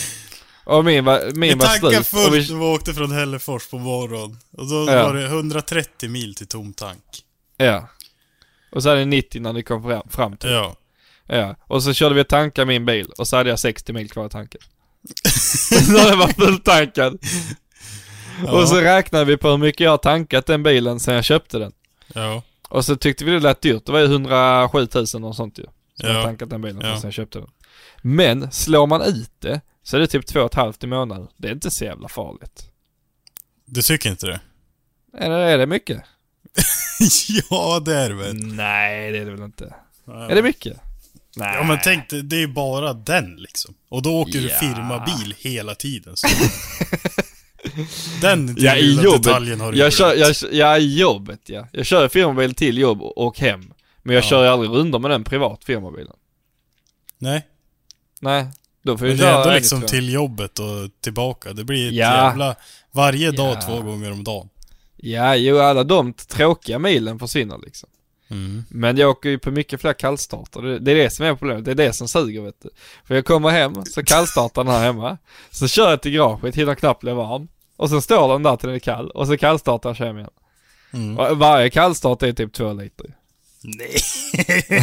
Och 0.65 0.85
min 0.85 1.05
var, 1.05 1.21
Vi 1.27 1.33
min 1.41 1.59
var 1.59 1.67
tankade 1.67 1.93
slut. 1.93 2.01
Och 2.01 2.07
fullt 2.07 2.49
vi, 2.51 2.53
när 2.55 2.61
vi 2.61 2.67
åkte 2.67 2.95
från 2.95 3.13
Hällefors 3.13 3.69
på 3.69 3.79
morgonen. 3.79 4.39
Och 4.53 4.69
då 4.69 4.87
Ja. 4.93 5.03
var 5.03 5.15
det 5.15 5.27
130 5.27 6.09
mil 6.11 6.35
till 6.35 6.47
tom 6.47 6.73
tank. 6.73 7.05
ja. 7.57 7.89
Och 8.73 8.83
så 8.83 8.89
hade 8.89 9.05
ni 9.05 9.17
90 9.17 9.41
när 9.43 9.53
ni 9.53 9.63
kom 9.63 9.83
fram, 9.83 10.03
fram 10.11 10.37
till. 10.37 10.51
Ja. 10.51 10.77
Ja. 11.27 11.57
Och 11.61 11.83
så 11.83 11.93
körde 11.93 12.15
vi 12.15 12.23
och 12.23 12.29
tankade 12.29 12.67
min 12.67 12.87
bil 12.87 13.07
och 13.19 13.29
så 13.29 13.37
hade 13.37 13.51
jag 13.51 13.59
60 13.59 13.93
mil 13.93 14.11
kvar 14.11 14.27
i 14.27 14.29
tanken. 14.29 14.61
När 15.93 16.11
den 16.11 16.19
var 16.19 16.29
fulltankad. 16.29 17.19
Ja. 18.47 18.53
Och 18.53 18.69
så 18.69 18.81
räknade 18.81 19.25
vi 19.25 19.37
på 19.37 19.49
hur 19.49 19.57
mycket 19.59 19.81
jag 19.81 19.91
har 19.91 19.99
tankat 19.99 20.47
den 20.47 20.63
bilen 20.63 21.01
sen 21.01 21.15
jag 21.15 21.25
köpte 21.25 21.59
den. 21.59 21.73
Ja. 22.15 22.43
Och 22.69 22.85
så 22.85 22.97
tyckte 22.97 23.25
vi 23.25 23.31
det 23.33 23.41
lät 23.41 23.61
dyrt. 23.61 23.87
Det 23.87 23.93
var 23.93 23.99
ju 23.99 24.05
107 24.05 24.89
000 25.15 25.25
och 25.25 25.37
sånt 25.37 25.59
ju. 25.59 25.65
Så 26.01 26.07
jag 26.07 26.11
Ja. 26.13 26.17
har 26.17 26.23
tankat 26.25 26.51
den 26.51 26.61
bilen 26.63 26.81
Ja. 26.85 26.95
sen 26.97 27.01
jag 27.09 27.13
köpte 27.15 27.39
den. 27.39 27.49
Men 28.03 28.51
slår 28.53 28.87
man 28.87 29.03
ut 29.03 29.33
det 29.39 29.61
så 29.83 29.97
är 29.97 30.01
det 30.01 30.07
typ 30.07 30.25
2,5 30.27 30.85
i 30.85 30.87
månaden. 30.87 31.29
Det 31.37 31.49
är 31.49 31.53
inte 31.53 31.71
så 31.71 31.85
jävla 31.85 32.09
farligt. 32.09 32.67
Du 33.67 33.83
tycker 33.83 34.11
inte 34.11 34.27
det? 34.27 34.41
Eller 35.19 35.39
är 35.39 35.59
det 35.59 35.67
mycket? 35.67 36.03
ja, 37.51 37.81
det 37.85 37.95
är 37.97 38.09
det 38.09 38.15
väl. 38.15 38.37
Nej, 38.37 39.13
det 39.13 39.19
är 39.19 39.25
det 39.25 39.31
väl 39.31 39.43
inte. 39.43 39.75
Ja. 40.07 40.31
Är 40.31 40.35
det 40.35 40.43
mycket? 40.43 40.77
Nej. 41.37 41.55
Ja 41.57 41.63
men 41.63 41.79
tänk 41.85 42.09
det 42.11 42.37
är 42.37 42.41
ju 42.41 42.47
bara 42.49 42.93
den 42.93 43.37
liksom. 43.37 43.75
Och 43.89 44.03
då 44.03 44.17
åker 44.21 44.33
du 44.33 44.49
Ja. 44.49 44.57
firmabil 44.61 45.35
hela 45.39 45.75
tiden. 45.75 46.17
Så. 46.17 46.29
den 48.23 48.57
Ja, 48.59 48.77
i 48.77 48.95
jobbet. 49.03 49.23
detaljen 49.23 49.61
har 49.61 49.73
du 49.73 49.79
Jag 49.79 49.93
kör, 49.93 50.15
jag, 50.15 50.35
ja, 50.53 50.79
i 50.79 50.99
jobbet 50.99 51.41
ja. 51.47 51.69
Jag 51.73 51.87
kör 51.87 52.09
firmabil 52.09 52.55
till 52.55 52.79
jobb 52.79 53.03
och 53.03 53.39
hem. 53.39 53.73
Men 54.03 54.15
jag 54.15 54.25
Ja. 54.25 54.29
kör 54.29 54.43
ju 54.45 54.49
aldrig 54.49 54.71
runder 54.71 54.99
med 54.99 55.11
den 55.11 55.25
privat 55.25 55.65
firmabilen. 55.65 56.17
Nej, 57.19 57.47
Nej, 58.21 58.47
då 58.83 58.99
får 58.99 59.07
jag 59.09 59.17
men 59.17 59.27
det 59.27 59.33
är 59.33 59.41
ändå 59.43 59.55
liksom 59.55 59.83
till 59.83 60.13
jobbet 60.13 60.59
och 60.59 60.67
tillbaka. 61.01 61.53
Det 61.53 61.65
blir 61.65 61.89
ett 61.89 61.95
Ja. 61.95 62.27
jävla... 62.29 62.55
Varje 62.93 63.31
dag 63.31 63.57
Ja. 63.57 63.61
två 63.61 63.83
gånger 63.83 64.13
om 64.13 64.25
dagen. 64.25 64.49
Ja, 65.03 65.37
jo 65.37 65.59
alla 65.59 65.85
de 65.85 66.13
tråkiga 66.13 66.79
milen 66.79 67.19
försvinner 67.19 67.59
liksom. 67.63 67.89
Mm. 68.31 68.65
Men 68.69 68.97
jag 68.97 69.11
åker 69.11 69.29
ju 69.29 69.39
på 69.39 69.51
mycket 69.51 69.81
fler 69.81 69.93
kallstarter. 69.93 70.63
Det, 70.63 70.79
det 70.79 70.91
är 70.91 70.95
det 70.95 71.11
som 71.11 71.27
är 71.27 71.35
problemet. 71.35 71.65
Det 71.65 71.71
är 71.71 71.75
det 71.75 71.93
som 71.93 72.09
suger 72.09 72.41
vet 72.41 72.63
du. 72.63 72.71
För 73.05 73.15
jag 73.15 73.25
kommer 73.25 73.51
hem, 73.51 73.85
så 73.85 74.05
kallstartar 74.05 74.65
den 74.65 74.73
här 74.73 74.83
hemma. 74.83 75.19
Så 75.51 75.69
kör 75.69 75.91
jag 75.91 76.03
till 76.03 76.13
garaget, 76.13 76.57
hinner 76.57 76.75
knappt 76.75 77.01
bli 77.01 77.13
varm. 77.13 77.49
Och 77.77 77.91
så 77.91 78.01
står 78.01 78.33
den 78.33 78.43
där 78.43 78.57
till 78.57 78.67
den 78.67 78.77
är 78.77 78.81
kall. 78.81 79.11
Och 79.11 79.27
så 79.27 79.37
kallstartar 79.37 79.89
jag 79.89 79.93
och 79.93 79.97
kör 79.97 80.07
hem 80.07 80.19
igen. 80.19 80.31
Mm. 80.93 81.39
Varje 81.39 81.71
kallstart 81.71 82.23
är 82.23 82.33
typ 82.33 82.53
två 82.53 82.73
liter. 82.73 83.07
Nej, 83.63 83.97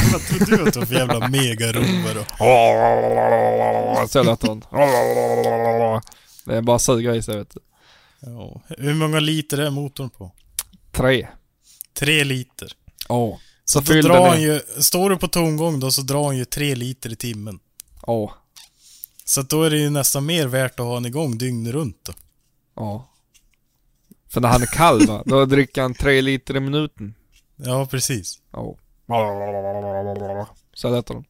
vad 0.12 0.22
tror 0.22 0.58
du 0.58 0.68
att 0.68 0.74
du 0.74 0.80
har 0.80 0.86
för 0.86 0.96
jävla 0.96 1.28
megarover 1.28 2.16
då? 2.16 2.24
Så 4.08 4.24
låter 4.24 4.48
den. 4.48 4.64
Det 6.46 6.56
är 6.56 6.62
bara 6.62 6.80
suger 6.80 7.14
i 7.14 7.22
sig 7.22 7.38
vet 7.38 7.54
du. 7.54 7.60
Ja. 8.20 8.62
Hur 8.68 8.94
många 8.94 9.20
liter 9.20 9.58
är 9.58 9.70
motorn 9.70 10.10
på? 10.10 10.32
Tre. 10.92 11.28
Tre 11.94 12.24
liter. 12.24 12.72
Åh. 13.10 13.38
Så 13.66 13.82
Så 13.82 13.94
då 13.94 14.02
drar 14.02 14.30
han 14.30 14.42
ju, 14.42 14.62
står 14.78 15.10
du 15.10 15.18
på 15.18 15.28
tomgång 15.28 15.80
då 15.80 15.92
så 15.92 16.02
drar 16.02 16.26
han 16.26 16.38
ju 16.38 16.46
tre 16.46 16.76
liter 16.76 17.12
i 17.12 17.16
timmen. 17.16 17.60
Åh. 18.02 18.32
Så 19.26 19.42
att 19.42 19.50
då 19.50 19.64
är 19.64 19.70
det 19.70 19.78
ju 19.78 19.90
nästan 19.90 20.26
mer 20.26 20.48
värt 20.48 20.80
att 20.80 20.86
ha 20.86 20.94
han 20.94 21.06
igång 21.06 21.38
dygnet 21.38 21.74
runt 21.74 22.04
då. 22.04 22.14
Ja. 22.76 23.10
För 24.30 24.42
när 24.42 24.50
han 24.50 24.62
är 24.62 24.66
kall 24.66 25.08
va, 25.08 25.24
då 25.26 25.46
dricker 25.46 25.82
han 25.82 25.94
tre 25.94 26.22
liter 26.22 26.56
i 26.56 26.60
minuten. 26.60 27.14
Ja, 27.56 27.86
precis. 27.86 28.40
Ja. 28.52 28.76
Så 30.74 30.90
låter 30.90 31.14
de. 31.14 31.24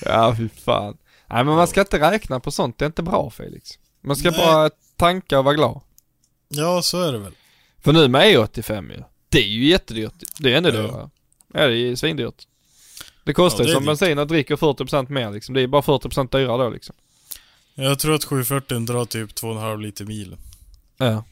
ja, 0.04 0.34
fy 0.36 0.48
fan. 0.48 0.96
Nej 1.30 1.44
men 1.44 1.54
man 1.54 1.66
ska 1.68 1.80
inte 1.80 2.10
räkna 2.10 2.40
på 2.40 2.50
sånt, 2.50 2.78
det 2.78 2.84
är 2.84 2.86
inte 2.86 3.02
bra 3.02 3.30
Felix. 3.30 3.70
Man 4.00 4.16
ska 4.16 4.30
Nej. 4.30 4.40
bara 4.40 4.70
tanka 4.96 5.38
och 5.38 5.44
vara 5.44 5.54
glad. 5.54 5.80
Ja, 6.48 6.82
så 6.82 7.02
är 7.02 7.12
det 7.12 7.18
väl. 7.18 7.32
För 7.80 7.92
nu 7.92 8.08
med 8.08 8.22
E85 8.36 8.92
ju. 8.92 9.02
Det 9.28 9.38
är 9.38 9.48
ju 9.48 9.64
jättedyrt. 9.64 10.12
Det 10.38 10.52
är 10.52 10.56
ännu 10.58 10.68
Ja. 10.68 10.74
dyrare. 10.74 11.10
Ja, 11.54 11.60
det 11.60 11.72
är 11.72 11.76
ju 11.76 11.96
svindyrt. 11.96 12.46
Det 13.24 13.32
kostar 13.34 13.64
Ja, 13.64 13.68
ju 13.68 13.74
som 13.74 13.84
bensin 13.84 14.18
och 14.18 14.26
dricker 14.26 14.56
40% 14.56 15.08
mer 15.08 15.30
liksom. 15.30 15.54
Det 15.54 15.60
är 15.62 15.66
bara 15.66 15.82
40% 15.82 16.30
dyrare 16.38 16.62
då 16.64 16.70
liksom. 16.70 16.94
Jag 17.74 17.98
tror 17.98 18.14
att 18.14 18.24
740 18.24 18.78
drar 18.86 19.04
typ 19.04 19.30
2,5 19.34 19.80
liter 19.80 20.04
mil 20.04 20.36
Ja. 20.96 21.24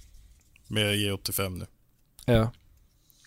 med 0.69 0.95
E85 0.95 1.59
nu. 1.59 1.67
Ja. 2.35 2.51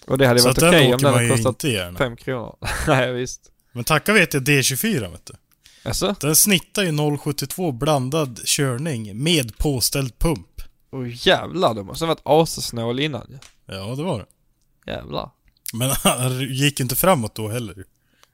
Och 0.07 0.17
det 0.17 0.27
hade 0.27 0.39
Så 0.39 0.47
varit 0.47 0.57
okej 0.57 0.87
om 0.87 0.93
åker 0.93 1.05
den 1.05 1.13
hade 1.13 1.29
kostat 1.29 1.49
inte 1.49 1.69
gärna. 1.69 1.97
5 1.97 2.15
kronor. 2.15 2.55
Nej 2.87 3.13
visst. 3.13 3.51
Men 3.71 3.83
tacka 3.83 4.13
vet 4.13 4.33
jag 4.33 4.43
D24 4.43 5.11
vet 5.11 5.25
du. 5.25 5.33
Alltså? 5.83 6.15
Den 6.19 6.35
snittar 6.35 6.83
ju 6.83 6.91
0,72 6.91 7.71
blandad 7.71 8.39
körning 8.45 9.23
med 9.23 9.57
påställd 9.57 10.19
pump. 10.19 10.61
Åh 10.91 11.27
jävlar, 11.27 11.73
det 11.73 11.83
måste 11.83 12.05
ha 12.05 12.07
varit 12.07 12.21
asesnål 12.23 12.99
innan 12.99 13.27
ju. 13.29 13.37
Ja, 13.65 13.95
det 13.95 14.03
var 14.03 14.19
det. 14.19 14.91
Jävlar. 14.91 15.29
Men 15.73 15.91
han 16.03 16.39
gick 16.41 16.79
inte 16.79 16.95
framåt 16.95 17.35
då 17.35 17.49
heller. 17.49 17.75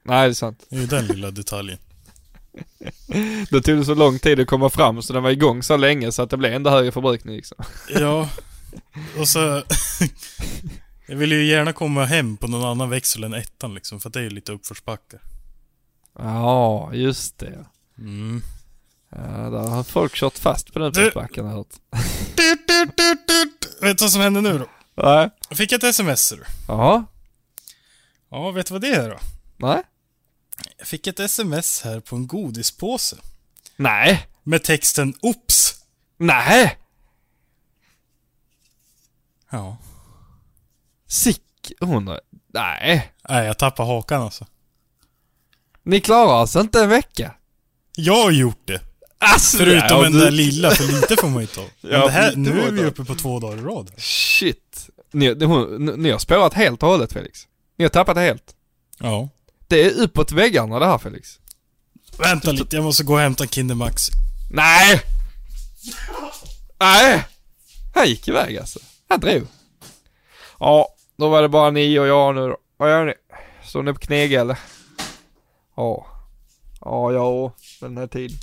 Nej 0.02 0.28
det 0.28 0.32
är 0.32 0.34
sant. 0.34 0.66
Det 0.68 0.76
är 0.76 0.80
ju 0.80 0.86
den 0.86 1.06
lilla 1.06 1.30
detaljen. 1.30 1.78
Det 3.50 3.62
tog 3.62 3.76
det 3.78 3.84
så 3.84 3.94
lång 3.94 4.18
tid 4.18 4.40
att 4.40 4.46
komma 4.46 4.70
fram 4.70 5.02
så 5.02 5.12
den 5.12 5.22
var 5.22 5.30
igång 5.30 5.62
så 5.62 5.76
länge 5.76 6.12
så 6.12 6.22
att 6.22 6.30
det 6.30 6.36
blev 6.36 6.52
ändå 6.52 6.70
högre 6.70 6.92
förbrukning 6.92 7.36
liksom. 7.36 7.64
Ja, 7.88 8.28
och 9.18 9.28
så... 9.28 9.62
jag 11.06 11.16
vill 11.16 11.32
ju 11.32 11.46
gärna 11.46 11.72
komma 11.72 12.04
hem 12.04 12.36
på 12.36 12.46
någon 12.46 12.64
annan 12.64 12.90
växel 12.90 13.24
än 13.24 13.34
ettan 13.34 13.74
liksom, 13.74 14.00
för 14.00 14.08
att 14.08 14.12
det 14.12 14.20
är 14.20 14.24
ju 14.24 14.30
lite 14.30 14.52
uppförsbacke. 14.52 15.18
Ja, 16.18 16.90
just 16.94 17.38
det. 17.38 17.66
Mm. 17.98 18.42
Ja, 19.08 19.18
där 19.50 19.68
har 19.68 19.82
folk 19.82 20.14
kört 20.14 20.38
fast 20.38 20.72
på 20.72 20.78
den 20.78 20.88
uppförsbacken 20.88 21.44
har 21.44 21.52
jag 21.52 21.58
hört. 21.58 21.74
Vet 23.80 23.98
du 23.98 24.04
vad 24.04 24.10
som 24.12 24.20
händer 24.20 24.40
nu 24.40 24.58
då? 24.58 24.66
Nej. 25.02 25.30
Jag 25.48 25.58
fick 25.58 25.72
ett 25.72 25.84
sms 25.84 26.20
ser 26.20 26.36
du. 26.36 26.44
Jaha. 26.68 27.04
Ja, 28.30 28.50
vet 28.50 28.66
du 28.66 28.74
vad 28.74 28.80
det 28.80 28.94
är 28.94 29.10
då? 29.10 29.18
Nej. 29.56 29.82
Jag 30.78 30.86
fick 30.86 31.06
ett 31.06 31.20
sms 31.20 31.82
här 31.82 32.00
på 32.00 32.16
en 32.16 32.26
godispåse. 32.26 33.16
Nej. 33.76 34.26
Med 34.42 34.64
texten 34.64 35.14
OPS! 35.20 35.84
Nej. 36.16 36.78
Ja. 39.50 39.76
Sick, 41.06 41.72
hon 41.80 42.18
nej. 42.46 43.12
Nej, 43.28 43.46
jag 43.46 43.58
tappar 43.58 43.84
hakan 43.84 44.22
alltså. 44.22 44.46
Ni 45.88 46.00
klarar 46.00 46.40
alltså 46.40 46.60
inte 46.60 46.82
en 46.82 46.88
vecka? 46.88 47.34
Jag 47.96 48.22
har 48.22 48.30
gjort 48.30 48.62
det. 48.64 48.80
Alltså, 49.18 49.56
Förutom 49.56 50.02
den 50.02 50.12
du- 50.12 50.20
där 50.20 50.30
lilla, 50.30 50.70
för 50.70 50.84
lite 50.84 51.16
får 51.16 51.28
man 51.28 51.40
ju 51.40 51.46
ta. 51.46 51.60
Men 51.80 51.92
Ja, 51.92 52.04
det 52.06 52.10
här, 52.12 52.36
nu 52.36 52.62
är 52.62 52.70
vi 52.70 52.84
uppe 52.84 53.04
på 53.04 53.14
två 53.14 53.40
dagar 53.40 53.58
i 53.58 53.60
rad. 53.60 53.90
Shit. 53.96 54.88
Ni, 55.12 55.34
ni, 55.34 55.46
ni 55.96 56.10
har 56.10 56.18
spårat 56.18 56.54
helt 56.54 56.82
och 56.82 56.88
hållet 56.88 57.12
Felix. 57.12 57.46
Ni 57.78 57.84
har 57.84 57.88
tappat 57.90 58.14
det 58.14 58.20
helt. 58.20 58.54
Ja. 58.98 59.28
Det 59.68 59.82
är 59.84 59.90
uppåt 60.00 60.32
väggarna 60.32 60.78
det 60.78 60.86
här 60.86 60.98
Felix. 60.98 61.38
Vänta 62.18 62.52
lite, 62.52 62.76
jag 62.76 62.84
måste 62.84 63.04
gå 63.04 63.12
och 63.14 63.20
hämta 63.20 63.46
Kinder 63.46 63.74
Max. 63.74 64.02
Nej! 64.50 65.00
Nej! 66.80 67.24
Han 67.94 68.06
gick 68.08 68.28
iväg 68.28 68.58
alltså. 68.58 68.78
Han 69.08 69.20
drog. 69.20 69.46
Ja, 70.60 70.88
då 71.18 71.28
var 71.28 71.42
det 71.42 71.48
bara 71.48 71.70
ni 71.70 71.98
och 71.98 72.06
jag 72.06 72.34
nu 72.34 72.40
då. 72.40 72.56
Vad 72.76 72.90
gör 72.90 73.04
ni? 73.04 73.14
Står 73.64 73.82
ni 73.82 73.92
på 73.92 73.98
kneg 73.98 74.32
eller? 74.32 74.58
Ja. 75.78 76.06
Ja, 76.80 77.12
ja, 77.12 77.52
den 77.80 77.96
här 77.96 78.06
tiden. 78.06 78.36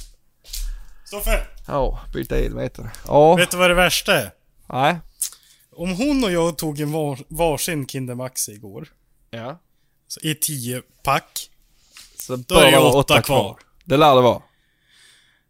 Stoffe! 1.06 1.48
Ja, 1.67 2.00
byta 2.13 2.38
elmeter. 2.38 2.89
Ja. 3.08 3.36
Vet 3.36 3.52
du 3.52 3.58
vad 3.58 3.69
det 3.69 3.74
värsta 3.74 4.19
är? 4.21 4.32
Nej. 4.69 4.98
Om 5.71 5.95
hon 5.95 6.24
och 6.24 6.32
jag 6.32 6.58
tog 6.58 6.80
en 6.80 6.91
var, 6.91 7.19
varsin 7.28 7.88
Kinder 7.88 8.15
Max 8.15 8.50
igår, 8.50 8.88
Ja. 9.30 9.60
så 10.08 10.19
i 10.19 10.36
10 10.36 10.82
pack, 11.04 11.50
Så 12.17 12.36
Då 12.36 12.56
är 12.56 12.71
det 12.71 12.78
vara 12.78 12.93
åtta 12.93 13.21
kvar. 13.21 13.60
Det 13.86 13.98
lär 13.98 14.15
det 14.15 14.21
vara. 14.21 14.41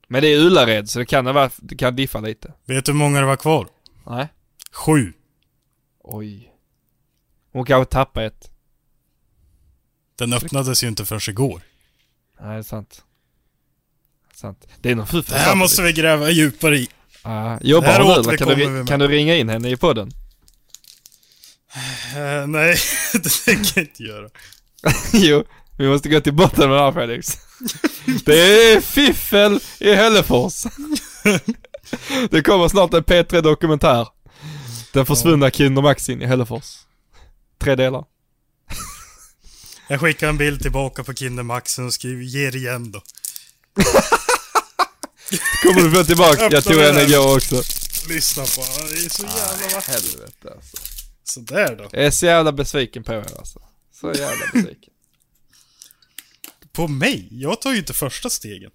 Men 0.08 0.22
det 0.22 0.28
är 0.28 0.38
Ullared 0.40 0.90
så 0.90 1.00
det 1.00 1.06
kan, 1.06 1.26
vara, 1.26 1.50
det 1.58 1.76
kan 1.76 1.96
diffa 1.96 2.20
lite. 2.20 2.54
vet 2.66 2.86
du 2.86 2.92
hur 2.92 3.00
många 3.00 3.20
det 3.20 3.26
var 3.26 3.36
kvar? 3.36 3.68
Nej. 4.06 4.28
Sju. 4.72 5.14
Oj. 6.04 6.52
Hon 7.52 7.66
kanske 7.66 7.92
tappade 7.92 8.26
ett. 8.26 8.52
Den 10.16 10.34
öppnades 10.34 10.84
ju 10.84 10.88
inte 10.88 11.06
förrän 11.06 11.22
igår. 11.34 11.62
Nej, 12.42 12.54
det 12.54 12.58
är 12.58 12.64
sant. 12.64 13.04
Sant. 14.36 14.68
Det 14.82 14.92
är 14.92 14.96
någon 14.96 15.08
fuffens 15.08 15.28
Det 15.28 15.38
här 15.38 15.56
måste 15.56 15.82
vi 15.82 15.94
gräva 15.94 16.30
djupare 16.30 16.78
i. 16.78 16.90
Ja, 17.24 17.60
jobbar 17.62 18.00
hon 18.00 18.32
nu? 18.32 18.38
Kan 18.38 18.48
du, 18.48 18.86
kan 18.86 19.00
du 19.00 19.08
ringa 19.08 19.36
in 19.36 19.50
henne 19.50 19.70
i 19.70 19.78
podden? 19.78 20.12
Eh, 22.16 22.48
nej, 22.48 22.78
det 23.14 23.30
tänker 23.46 23.72
jag 23.76 23.86
inte 23.86 24.04
göra. 24.04 24.30
jo, 25.14 25.44
vi 25.78 25.88
måste 25.88 26.10
gå 26.10 26.22
till 26.22 26.34
botten 26.34 26.70
med 26.70 26.78
det 26.78 26.84
här 26.84 26.92
Felix. 26.92 27.38
det 28.26 28.40
är 28.74 28.82
fiffel 28.82 29.60
i 29.80 29.94
Hällefors. 29.96 30.64
det 32.30 32.42
kommer 32.42 32.68
snart 32.68 32.94
en 32.94 33.04
P3 33.04 33.42
Dokumentär. 33.42 34.08
Den 34.94 35.06
försvunna 35.06 35.52
Kinder 35.52 35.82
Maxin 35.82 36.22
i 36.22 36.26
Hällefors. 36.26 36.78
Tre 37.58 37.76
delar. 37.76 38.04
Jag 39.88 40.00
skickar 40.00 40.30
en 40.30 40.38
bild 40.38 40.62
tillbaka 40.62 41.04
på 41.04 41.14
Kinder 41.14 41.44
Maxen 41.44 41.86
och 41.86 41.94
skriver 41.94 42.24
ge 42.24 42.52
det 42.52 42.58
igen 42.58 42.92
då. 42.92 43.02
Kommer 45.64 45.82
du 45.82 45.92
få 45.92 46.04
tillbaka? 46.04 46.50
Jag 46.52 46.64
tog 46.64 46.82
en 46.82 46.98
igår 46.98 47.36
också. 47.36 47.62
Lyssna 48.10 48.44
på 48.46 48.62
honom, 48.62 48.90
det 48.90 49.06
är 49.06 49.10
så 49.10 49.24
jävla 49.24 49.76
vackert. 49.76 49.88
Helvete 49.88 50.54
alltså. 50.56 50.78
Sådär 51.24 51.76
då. 51.76 51.90
Jag 51.92 52.06
är 52.06 52.12
så 52.12 52.26
jävla 52.26 52.52
besviken 52.52 53.04
på 53.04 53.14
er 53.14 53.26
alltså. 53.38 53.62
Så 53.92 54.14
jävla 54.14 54.46
besviken. 54.54 54.94
På 56.74 56.88
mig? 56.88 57.28
Jag 57.32 57.62
tar 57.62 57.72
ju 57.72 57.78
inte 57.78 57.94
första 57.94 58.30
stegen. 58.30 58.72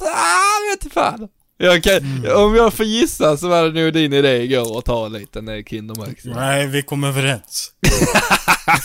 ah, 0.00 0.70
vet 0.70 0.84
inte 0.84 0.94
fan. 0.94 1.28
Jag 1.58 1.82
kan, 1.82 2.26
Om 2.36 2.54
jag 2.54 2.74
får 2.74 2.86
gissa 2.86 3.36
så 3.36 3.48
var 3.48 3.62
det 3.68 3.82
nog 3.82 3.92
din 3.92 4.12
idé 4.12 4.42
igår 4.42 4.78
att 4.78 4.84
ta 4.84 5.06
en 5.06 5.12
liten 5.12 5.48
eh, 5.48 5.64
Kinder 5.64 5.94
Maxi. 5.94 6.28
Nej, 6.28 6.66
vi 6.66 6.82
kom 6.82 7.04
överens. 7.04 7.72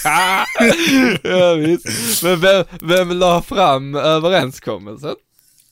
ja, 1.24 1.54
visst. 1.54 2.24
Men 2.24 2.40
vem, 2.40 2.66
vem 2.82 3.10
la 3.12 3.42
fram 3.42 3.96
överenskommelsen? 3.96 5.16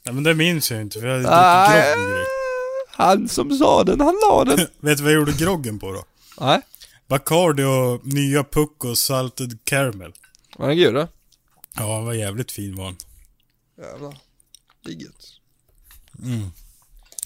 Nej 0.05 0.13
men 0.15 0.23
det 0.23 0.33
minns 0.35 0.71
jag 0.71 0.81
inte, 0.81 0.99
för 0.99 1.07
jag 1.07 1.15
hade 1.23 1.29
Nej, 1.29 1.75
druckit 1.75 1.95
grogg 1.95 2.05
och 2.05 2.11
grejer. 2.11 2.25
han 2.89 3.29
som 3.29 3.57
sa 3.57 3.83
den, 3.83 4.01
han 4.01 4.15
la 4.29 4.45
den. 4.45 4.57
Vet 4.79 4.97
du 4.97 5.03
vad 5.03 5.11
jag 5.13 5.19
gjorde 5.19 5.31
groggen 5.31 5.79
på 5.79 5.91
då? 5.93 6.03
Nej, 6.41 6.61
Bacardi 7.07 7.63
och 7.63 8.05
nya 8.07 8.43
Pucko 8.43 8.95
Salted 8.95 9.59
Caramel. 9.63 10.13
var 10.57 10.67
den 10.67 10.77
god 10.77 10.93
då? 10.93 11.07
Ja, 11.75 11.95
han 11.95 12.05
var 12.05 12.13
jävligt 12.13 12.51
fin 12.51 12.75
var 12.75 12.85
han. 12.85 12.97
Jävlar. 13.81 14.17
Det 14.85 14.91
är 14.91 14.95
gött. 14.95 15.25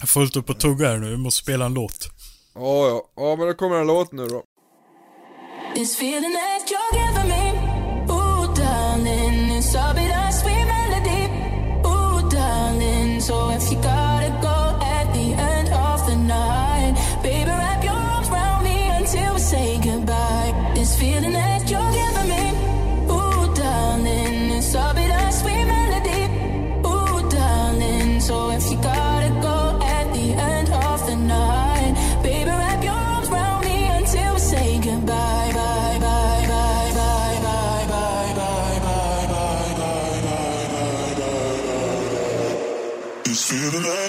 Jag 0.04 0.08
har 0.08 0.22
fullt 0.22 0.36
upp 0.36 0.46
på 0.46 0.54
tugga 0.54 0.88
här 0.88 0.98
nu, 0.98 1.10
vi 1.10 1.18
måste 1.18 1.44
spela 1.44 1.66
en 1.66 1.74
låt. 1.74 2.10
Ja, 2.56 2.88
ja. 2.88 3.04
Ja, 3.16 3.36
men 3.36 3.48
då 3.48 3.54
kommer 3.54 3.76
en 3.76 3.88
låt 3.88 4.12
nu 4.12 4.28
då. 4.28 4.44
This 5.76 5.96
feeling 5.96 6.34
that 6.34 6.72
you're 6.72 7.13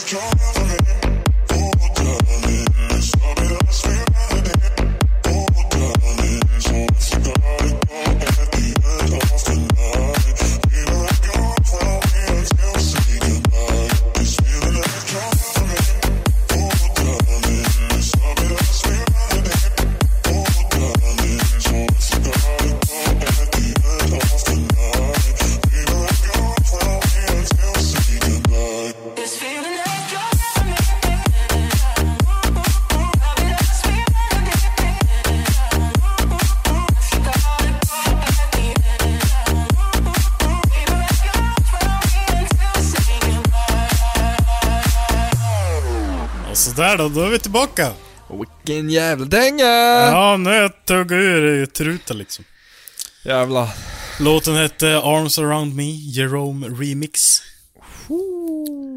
control. 0.04 0.43
Sådär 46.96 47.08
då, 47.08 47.20
då 47.20 47.26
är 47.26 47.30
vi 47.30 47.38
tillbaka. 47.38 47.92
Vilken 48.30 48.90
jävla 48.90 49.24
dänga! 49.24 49.64
Ja, 50.10 50.36
nu 50.36 50.50
har 50.50 50.56
jag 50.56 50.84
tuggat 50.84 51.16
ur 51.16 51.66
truten 51.66 52.18
liksom. 52.18 52.44
Jävlar. 53.24 53.68
Låten 54.20 54.54
hette 54.54 54.98
Arms 54.98 55.38
around 55.38 55.74
me, 55.74 55.90
Jerome 55.90 56.66
Remix. 56.66 57.42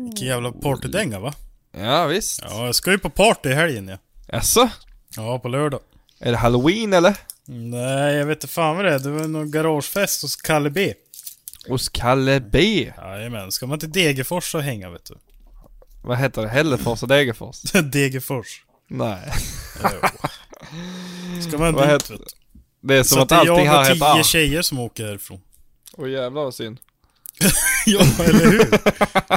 Vilken 0.03 0.27
jävla 0.27 0.51
partydänga 0.51 1.19
va? 1.19 1.33
Ja, 1.77 2.05
visst. 2.05 2.41
Ja, 2.49 2.65
jag 2.65 2.75
ska 2.75 2.91
ju 2.91 2.97
på 2.97 3.10
party 3.10 3.49
i 3.49 3.53
helgen 3.53 3.88
ja. 3.88 3.97
Jaså? 4.27 4.69
Ja, 5.15 5.39
på 5.39 5.47
lördag. 5.47 5.79
Är 6.19 6.31
det 6.31 6.38
halloween 6.38 6.93
eller? 6.93 7.15
Nej, 7.45 8.15
jag 8.15 8.25
vet 8.25 8.38
inte 8.38 8.53
fan 8.53 8.75
vad 8.75 8.86
det 8.86 8.93
är. 8.93 8.99
Det 8.99 9.10
var 9.10 9.27
någon 9.27 9.51
garagefest 9.51 10.21
hos 10.21 10.36
Kalle 10.36 10.69
B. 10.69 10.93
Hos 11.67 11.89
Kalle 11.89 12.39
B. 12.39 12.91
Jajamän, 12.97 13.51
ska 13.51 13.67
man 13.67 13.79
till 13.79 13.91
Degerfors 13.91 14.55
och 14.55 14.63
hänga 14.63 14.89
vet 14.89 15.05
du. 15.05 15.15
Vad 16.02 16.17
heter 16.17 16.41
det? 16.41 16.48
Hällefors 16.48 17.04
och 17.04 17.10
Degerfors? 17.10 17.62
Degerfors. 17.91 18.63
Nej. 18.87 19.33
Ska 21.41 21.58
man 21.58 21.73
Vad 21.73 21.83
dit 21.83 21.93
heter 21.93 22.13
vet. 22.13 22.21
Det 22.81 22.95
är 22.95 23.04
som 23.04 23.15
Så 23.15 23.21
att 23.21 23.23
att 23.23 23.29
det 23.29 23.35
är 23.35 23.39
allting 23.39 23.65
jag 23.65 23.71
här 23.71 23.79
och 23.79 23.85
heter 23.85 24.13
tio 24.13 24.23
tjejer 24.23 24.62
som 24.62 24.79
åker 24.79 25.06
härifrån. 25.06 25.41
Åh 25.98 26.10
jävlar 26.10 26.43
vad 26.43 26.54
synd. 26.54 26.79
ja, 27.85 28.02
eller 28.19 28.52
hur? 28.52 28.79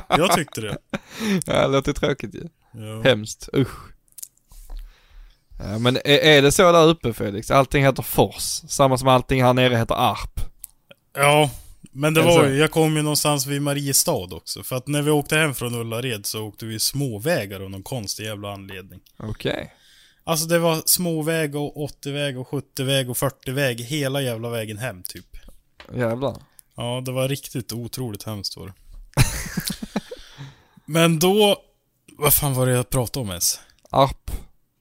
Jag 0.09 0.33
tyckte 0.35 0.61
det. 0.61 0.79
Ja, 1.47 1.63
det 1.63 1.69
låter 1.69 1.93
tråkigt 1.93 2.35
ju. 2.35 2.49
Ja. 2.73 3.03
Hemskt. 3.05 3.49
Usch. 3.57 3.91
Ja, 5.59 5.79
men 5.79 5.97
är, 5.97 6.19
är 6.19 6.43
det 6.43 6.53
så 6.53 6.73
där 6.73 6.89
uppe 6.89 7.13
Felix? 7.13 7.51
Allting 7.51 7.85
heter 7.85 8.03
Fors. 8.03 8.63
Samma 8.69 8.99
som 8.99 9.09
allting 9.09 9.45
här 9.45 9.55
nere 9.55 9.77
heter 9.77 9.95
Arp. 9.95 10.41
Ja, 11.17 11.51
men 11.93 12.15
det 12.15 12.23
var 12.23 12.43
så? 12.43 12.47
ju, 12.47 12.57
jag 12.57 12.71
kom 12.71 12.97
ju 12.97 13.03
någonstans 13.03 13.47
vid 13.47 13.63
Mariestad 13.63 14.35
också. 14.35 14.63
För 14.63 14.77
att 14.77 14.89
när 14.89 15.03
vi 15.03 15.11
åkte 15.11 15.37
hem 15.37 15.55
från 15.55 15.75
Ullared 15.75 16.27
så 16.27 16.43
åkte 16.43 16.67
vi 16.67 16.79
småvägar 16.79 17.61
av 17.61 17.71
någon 17.71 17.83
konstig 17.83 18.25
jävla 18.25 18.53
anledning. 18.53 19.01
Okej. 19.17 19.75
Alltså 20.25 20.47
det 20.47 20.59
var 20.59 20.83
småväg 20.85 21.57
och 21.57 21.91
80-väg 21.91 22.39
och 22.39 22.49
70-väg 22.49 23.11
och 23.11 23.17
40-väg 23.17 23.81
hela 23.81 24.23
jävla 24.23 24.49
vägen 24.49 24.79
hem 24.79 25.03
typ. 25.03 25.37
Jävlar. 25.95 26.37
Ja, 26.77 27.03
det 27.05 27.13
var 27.13 27.29
riktigt 27.29 27.73
otroligt 27.73 28.23
hemskt 28.23 28.57
var 28.57 28.67
det. 28.67 28.73
Men 30.85 31.19
då... 31.19 31.57
Vad 32.19 32.35
fan 32.35 32.55
var 32.55 32.67
det 32.67 32.73
jag 32.73 32.91
pratade 32.91 33.25
om 33.25 33.29
ens? 33.29 33.61
Arp. 33.91 34.31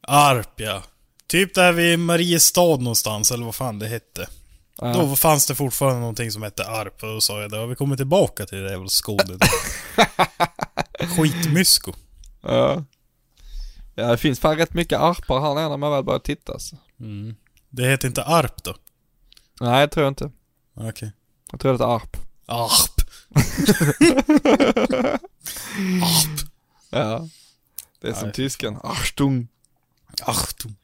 Arp 0.02 0.60
ja. 0.60 0.84
Typ 1.28 1.56
där 1.56 1.72
vid 1.72 2.00
Mariestad 2.00 2.78
någonstans, 2.78 3.32
eller 3.32 3.46
vad 3.46 3.56
fan 3.56 3.80
det 3.80 3.88
hette. 3.88 4.28
Ja. 4.82 4.94
Då 4.94 5.16
fanns 5.16 5.48
det 5.48 5.56
fortfarande 5.56 6.00
någonting 6.00 6.32
som 6.32 6.44
hette 6.44 6.68
Arp 6.68 7.04
och 7.04 7.10
då 7.10 7.22
sa 7.22 7.42
jag 7.42 7.52
det 7.52 7.58
har 7.58 7.68
vi 7.68 7.76
kommit 7.76 8.00
tillbaka 8.00 8.46
till 8.46 8.58
det 8.58 8.72
jävla 8.72 8.90
Skåne. 8.90 9.38
Skitmysko. 11.18 11.94
Ja. 12.42 12.84
Ja, 13.96 14.08
det 14.08 14.18
finns 14.18 14.40
fan 14.40 14.58
rätt 14.58 14.74
mycket 14.74 15.00
arpar 15.00 15.42
här 15.42 15.56
nere 15.56 15.70
när 15.70 15.78
man 15.78 15.92
väl 15.92 16.04
börjar 16.04 16.20
titta 16.20 16.54
alltså. 16.54 16.78
Det 17.70 17.88
heter 17.90 18.08
inte 18.08 18.24
Arp 18.24 18.64
då? 18.64 18.76
Nej, 19.62 19.80
jag 19.80 19.92
tror 19.92 20.08
inte. 20.08 20.32
Okej. 20.74 21.12
Jag 21.52 21.60
tror 21.60 21.78
det 21.78 21.84
är 21.84 21.96
arp. 21.96 22.18
Arp. 22.46 23.02
Ja. 26.90 27.28
Det 28.02 28.08
är 28.08 28.14
som 28.14 28.24
Nej, 28.28 28.34
tyskan. 28.34 28.80
Achtung. 28.84 29.48
Achtung. 30.22 30.76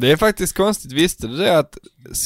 Det 0.00 0.10
är 0.12 0.16
faktiskt 0.16 0.56
konstigt, 0.56 0.92
visste 0.92 1.26
du 1.26 1.36
det 1.36 1.58
att 1.58 1.78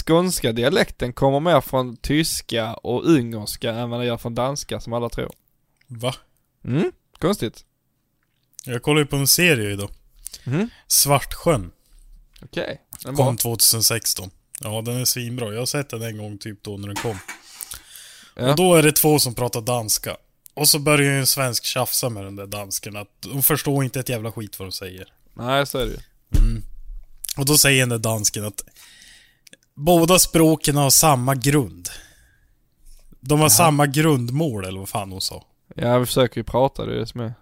skånska 0.06 0.52
dialekten 0.52 1.12
kommer 1.12 1.40
mer 1.40 1.60
från 1.60 1.96
tyska 1.96 2.74
och 2.74 3.04
ungerska 3.04 3.70
än 3.70 3.90
vad 3.90 4.00
det 4.00 4.06
gör 4.06 4.16
från 4.16 4.34
danska 4.34 4.80
som 4.80 4.92
alla 4.92 5.08
tror? 5.08 5.32
Va? 5.86 6.14
Mm, 6.64 6.92
konstigt. 7.18 7.64
Jag 8.64 8.82
kollade 8.82 9.00
ju 9.00 9.06
på 9.06 9.16
en 9.16 9.26
serie 9.26 9.70
idag. 9.72 9.90
Mhm. 10.44 10.68
Svartsjön. 10.86 11.70
Okej. 12.42 12.80
Den 13.04 13.14
var- 13.14 13.24
Kom 13.26 13.36
2016. 13.36 14.30
Ja, 14.60 14.82
den 14.82 14.96
är 14.96 15.04
svinbra. 15.04 15.52
Jag 15.52 15.58
har 15.58 15.66
sett 15.66 15.88
den 15.90 16.02
en 16.02 16.18
gång 16.18 16.38
typ 16.38 16.62
då 16.62 16.76
när 16.76 16.86
den 16.86 16.96
kom. 16.96 17.18
Ja. 18.36 18.50
Och 18.50 18.56
då 18.56 18.74
är 18.74 18.82
det 18.82 18.92
två 18.92 19.18
som 19.18 19.34
pratar 19.34 19.60
danska. 19.60 20.16
Och 20.54 20.68
så 20.68 20.78
börjar 20.78 21.12
ju 21.12 21.18
en 21.18 21.26
svensk 21.26 21.64
tjafsa 21.64 22.08
med 22.08 22.24
den 22.24 22.36
där 22.36 22.46
dansken 22.46 22.96
att 22.96 23.08
de 23.20 23.42
förstår 23.42 23.84
inte 23.84 24.00
ett 24.00 24.08
jävla 24.08 24.32
skit 24.32 24.58
vad 24.58 24.68
de 24.68 24.72
säger. 24.72 25.12
Nej, 25.34 25.66
så 25.66 25.78
är 25.78 25.86
det 25.86 25.90
ju. 25.92 25.98
Och 27.40 27.46
då 27.46 27.58
säger 27.58 27.80
den 27.80 27.88
där 27.88 27.98
dansken 27.98 28.44
att 28.44 28.64
båda 29.74 30.18
språken 30.18 30.76
har 30.76 30.90
samma 30.90 31.34
grund. 31.34 31.88
De 33.20 33.40
har 33.40 33.48
samma 33.48 33.86
grundmål, 33.86 34.64
eller 34.64 34.78
vad 34.78 34.88
fan 34.88 35.12
hon 35.12 35.20
sa. 35.20 35.46
Ja, 35.74 35.98
vi 35.98 36.06
försöker 36.06 36.40
ju 36.40 36.44
prata, 36.44 36.86
det 36.86 36.92
är 36.94 36.98
det 36.98 37.06
som 37.06 37.20
är. 37.20 37.34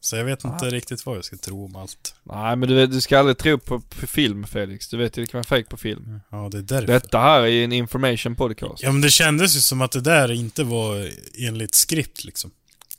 Så 0.00 0.16
jag 0.16 0.24
vet 0.24 0.44
inte 0.44 0.64
riktigt 0.64 1.06
vad 1.06 1.16
jag 1.16 1.24
ska 1.24 1.36
tro 1.36 1.64
om 1.64 1.76
allt. 1.76 2.14
Nej, 2.24 2.56
men 2.56 2.68
du, 2.68 2.74
vet, 2.74 2.90
du 2.90 3.00
ska 3.00 3.18
aldrig 3.18 3.38
tro 3.38 3.58
på, 3.58 3.80
på 3.80 4.06
film 4.06 4.46
Felix. 4.46 4.88
Du 4.88 4.96
vet 4.96 5.16
ju, 5.16 5.22
det 5.22 5.26
kan 5.26 5.38
vara 5.38 5.44
fake 5.44 5.64
på 5.64 5.76
film. 5.76 6.20
Ja, 6.30 6.48
det 6.52 6.58
är 6.58 6.62
därför. 6.62 6.86
Detta 6.86 7.18
här 7.18 7.40
är 7.40 7.46
ju 7.46 7.64
en 7.64 7.72
information 7.72 8.36
podcast. 8.36 8.82
Ja, 8.82 8.92
men 8.92 9.00
det 9.00 9.10
kändes 9.10 9.56
ju 9.56 9.60
som 9.60 9.80
att 9.80 9.92
det 9.92 10.00
där 10.00 10.32
inte 10.32 10.64
var 10.64 11.10
enligt 11.38 11.74
skript 11.74 12.24
liksom. 12.24 12.50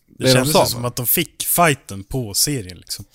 Det, 0.07 0.23
Det 0.23 0.29
de 0.29 0.33
kändes 0.33 0.53
sa, 0.53 0.63
ju 0.63 0.69
som 0.69 0.85
att 0.85 0.95
de 0.95 1.07
fick 1.07 1.43
fighten 1.43 2.03
på 2.03 2.33
serien 2.33 2.77
liksom. 2.77 3.05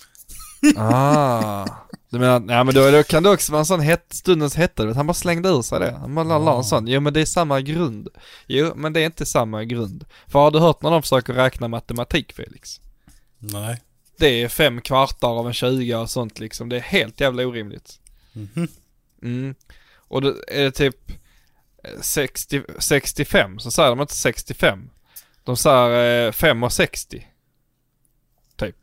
Ah. 0.77 1.67
Du 2.09 2.19
menar, 2.19 2.53
ja 2.53 2.63
men 2.63 2.75
då, 2.75 2.91
då 2.91 3.03
kan 3.03 3.23
det 3.23 3.29
också 3.29 3.51
vara 3.51 3.59
en 3.59 3.65
sån 3.65 3.79
het, 3.79 4.05
stundens 4.09 4.55
hetta, 4.55 4.83
du 4.83 4.87
vet, 4.87 4.97
han 4.97 5.07
bara 5.07 5.13
slängde 5.13 5.49
ur 5.49 5.61
sig 5.61 5.79
det. 5.79 5.91
Han 5.91 6.15
bara 6.15 6.25
la, 6.25 6.37
la 6.37 6.57
en 6.57 6.63
sån, 6.63 6.87
jo 6.87 6.99
men 6.99 7.13
det 7.13 7.21
är 7.21 7.25
samma 7.25 7.61
grund. 7.61 8.07
Jo, 8.47 8.73
men 8.75 8.93
det 8.93 9.01
är 9.01 9.05
inte 9.05 9.25
samma 9.25 9.63
grund. 9.63 10.05
För 10.27 10.39
har 10.39 10.51
du 10.51 10.59
hört 10.59 10.81
när 10.81 10.91
de 10.91 11.01
försöker 11.01 11.33
räkna 11.33 11.67
matematik 11.67 12.33
Felix? 12.33 12.81
Nej. 13.39 13.81
Det 14.17 14.27
är 14.43 14.47
fem 14.47 14.81
kvartar 14.81 15.27
av 15.27 15.47
en 15.47 15.53
20 15.53 15.95
och 15.95 16.09
sånt 16.09 16.39
liksom, 16.39 16.69
det 16.69 16.75
är 16.75 16.81
helt 16.81 17.21
jävla 17.21 17.47
orimligt. 17.47 17.99
Mhm. 18.33 18.67
Mm. 19.21 19.55
Och 19.97 20.21
då 20.21 20.35
är 20.47 20.63
det 20.63 20.71
typ 20.71 21.11
eh, 21.83 22.01
60, 22.01 22.63
65, 22.79 23.59
så 23.59 23.71
säger 23.71 23.89
de 23.89 24.01
inte 24.01 24.15
65. 24.15 24.89
De 25.43 25.57
säger 25.57 26.27
eh, 26.27 26.31
5 26.31 26.63
och 26.63 26.73
60. 26.73 27.27
Typ. 28.55 28.75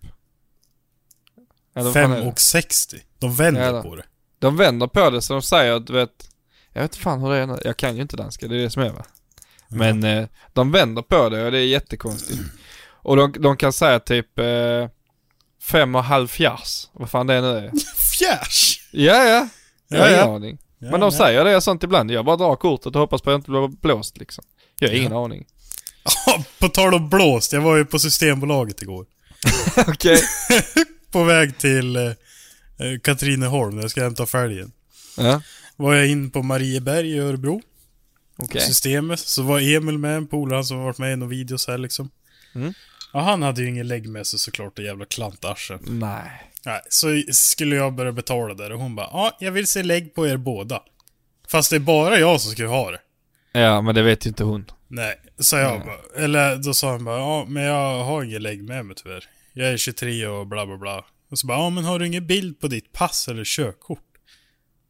Eller 1.75 1.85
vad 1.85 1.93
fan 1.93 2.03
är 2.12 2.14
5 2.16 2.25
det? 2.25 2.31
och 2.31 2.41
60. 2.41 2.97
De 3.18 3.35
vänder 3.35 3.62
Jävlar. 3.62 3.83
på 3.83 3.97
det. 3.97 4.05
De 4.39 4.57
vänder 4.57 4.87
på 4.87 5.11
det 5.11 5.22
så 5.22 5.33
de 5.33 5.43
säger 5.43 5.72
att 5.72 5.87
du 5.87 5.93
vet, 5.93 6.29
jag 6.72 6.83
vet 6.83 6.97
fan 6.97 7.20
hur 7.22 7.31
det 7.31 7.37
är 7.37 7.61
jag 7.64 7.77
kan 7.77 7.97
ju 7.97 8.03
inte 8.03 8.16
danska, 8.16 8.49
det 8.49 8.57
är 8.57 8.59
det 8.62 8.70
som 8.70 8.83
är 8.83 8.91
va. 8.91 9.05
Men 9.68 10.05
eh, 10.05 10.27
de 10.53 10.72
vänder 10.72 11.03
på 11.03 11.29
det 11.29 11.45
och 11.45 11.53
det 11.53 11.59
är 11.59 11.66
jättekonstigt. 11.66 12.41
Och 12.87 13.16
de, 13.16 13.33
de 13.39 13.57
kan 13.57 13.72
säga 13.72 14.01
typ 14.01 14.39
eh, 14.39 14.89
fem 15.62 15.95
och 15.95 16.05
halv 16.05 16.29
fjärs, 16.29 16.89
vad 16.93 17.11
fan 17.11 17.27
det 17.27 17.41
nu 17.41 17.49
är. 17.57 17.70
Fjärs! 18.18 18.81
Ja, 18.93 19.25
ja. 19.25 19.49
Jag 19.89 19.99
har 19.99 20.07
Ja, 20.07 20.12
ingen 20.14 20.29
ja. 20.29 20.35
aning. 20.37 20.59
Ja, 20.79 20.91
Men 20.91 21.01
de 21.01 21.07
ja. 21.12 21.18
säger 21.18 21.45
det 21.45 21.61
sånt 21.61 21.83
ibland, 21.83 22.11
jag 22.11 22.25
bara 22.25 22.37
drar 22.37 22.57
kortet 22.57 22.87
och 22.87 23.01
hoppas 23.01 23.22
på 23.22 23.31
att 23.31 23.33
jag 23.33 23.39
inte 23.39 23.51
blir 23.51 23.68
blåst 23.68 24.16
liksom. 24.18 24.45
Jag 24.79 24.89
har 24.89 24.95
ingen 24.97 25.12
aning. 25.12 25.47
Ja, 26.27 26.45
på 26.61 26.68
tal 26.68 26.95
om 26.95 27.09
blåst. 27.09 27.53
Jag 27.53 27.61
var 27.61 27.77
ju 27.77 27.85
på 27.85 27.99
Systembolaget 27.99 28.83
igår. 28.83 29.07
Okej. 29.89 30.20
På 31.15 31.25
väg 31.25 31.59
till 31.59 31.97
eh, 31.97 32.03
eh, 32.03 32.99
Katrineholm 33.03 33.75
när 33.75 33.83
jag 33.83 33.91
ska 33.91 34.03
hämta 34.03 34.27
fälgen. 34.27 34.73
Ja, 35.17 35.43
Var 35.77 35.95
jag 35.95 36.09
in 36.09 36.31
på 36.31 36.43
Marieberg 36.43 37.11
i 37.11 37.19
Örebro. 37.19 37.62
okej. 38.37 38.61
Systemet. 38.61 39.21
Så 39.21 39.43
var 39.43 39.61
Emil 39.61 39.99
med, 39.99 40.17
en 40.17 40.27
polare 40.27 40.57
han 40.57 40.65
som 40.65 40.79
varit 40.79 40.99
med 40.99 41.12
i 41.12 41.17
några 41.17 41.31
videos 41.31 41.69
här 41.69 41.79
liksom. 41.79 42.11
Mm. 42.55 42.73
Ja, 43.12 43.21
han 43.21 43.43
hade 43.43 43.62
ju 43.62 43.69
ingen 43.69 43.89
lägg 43.89 44.09
med 44.09 44.27
sig 44.27 44.39
såklart, 44.39 44.77
det 44.77 44.83
jävla 44.83 45.05
klantarsel. 45.05 45.79
Nej. 45.87 46.51
Nej, 46.67 46.81
så 46.89 47.23
skulle 47.33 47.77
jag 47.77 47.95
börja 47.95 48.12
betala 48.12 48.55
där 48.55 48.73
och 48.73 48.81
hon 48.81 48.95
bara 48.95 49.09
ja, 49.12 49.37
jag 49.41 49.53
vill 49.53 49.67
se 49.67 49.83
lägg 49.83 50.15
på 50.15 50.27
er 50.27 50.37
båda. 50.37 50.83
Fast 51.49 51.71
det 51.71 51.77
är 51.77 51.81
bara 51.81 52.19
jag 52.19 52.41
som 52.41 52.53
ska 52.53 52.67
ha 52.67 52.91
det. 52.91 53.01
Ja, 53.61 53.81
men 53.81 53.95
det 53.95 54.03
vet 54.03 54.27
ju 54.27 54.29
inte 54.29 54.45
hon. 54.45 54.71
Nej, 54.89 55.17
sa 55.39 55.59
jag 55.59 55.81
bara. 55.81 56.25
Eller 56.25 56.57
då 56.57 56.75
sa 56.75 56.91
han 56.91 57.05
bara 57.05 57.19
ja, 57.19 57.45
men 57.49 57.62
jag 57.62 58.05
har 58.05 58.23
ingen 58.23 58.43
lägg 58.43 58.62
med 58.62 58.87
mig 58.87 58.97
tyvärr. 58.97 59.25
Jag 59.57 59.69
är 59.69 59.77
23 59.77 60.27
och 60.27 60.47
bla 60.47 60.67
bla 60.67 60.77
bla. 60.77 61.05
Och 61.31 61.39
så 61.39 61.47
bara 61.47 61.59
ja, 61.59 61.71
men 61.71 61.85
har 61.85 61.99
du 61.99 62.07
ingen 62.07 62.27
bild 62.27 62.61
på 62.61 62.69
ditt 62.69 62.93
pass 62.93 63.29
eller 63.29 63.45
körkort? 63.45 64.01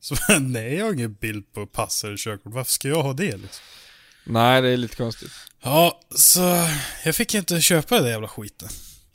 Så 0.00 0.14
bara, 0.14 0.38
nej, 0.40 0.74
jag 0.74 0.84
har 0.84 0.92
ingen 0.92 1.14
bild 1.14 1.52
på 1.52 1.66
pass 1.66 2.04
eller 2.04 2.16
körkort. 2.16 2.52
Varför 2.52 2.72
ska 2.72 2.88
jag 2.88 3.02
ha 3.02 3.12
det 3.12 3.36
liksom? 3.36 3.64
Nej, 4.24 4.62
det 4.62 4.68
är 4.68 4.76
lite 4.76 4.96
konstigt. 4.96 5.30
Ja, 5.62 6.00
så 6.14 6.68
jag 7.04 7.16
fick 7.16 7.34
inte 7.34 7.60
köpa 7.60 7.94
den 7.94 8.04
där 8.04 8.10
jävla 8.10 8.28
skiten. 8.28 8.68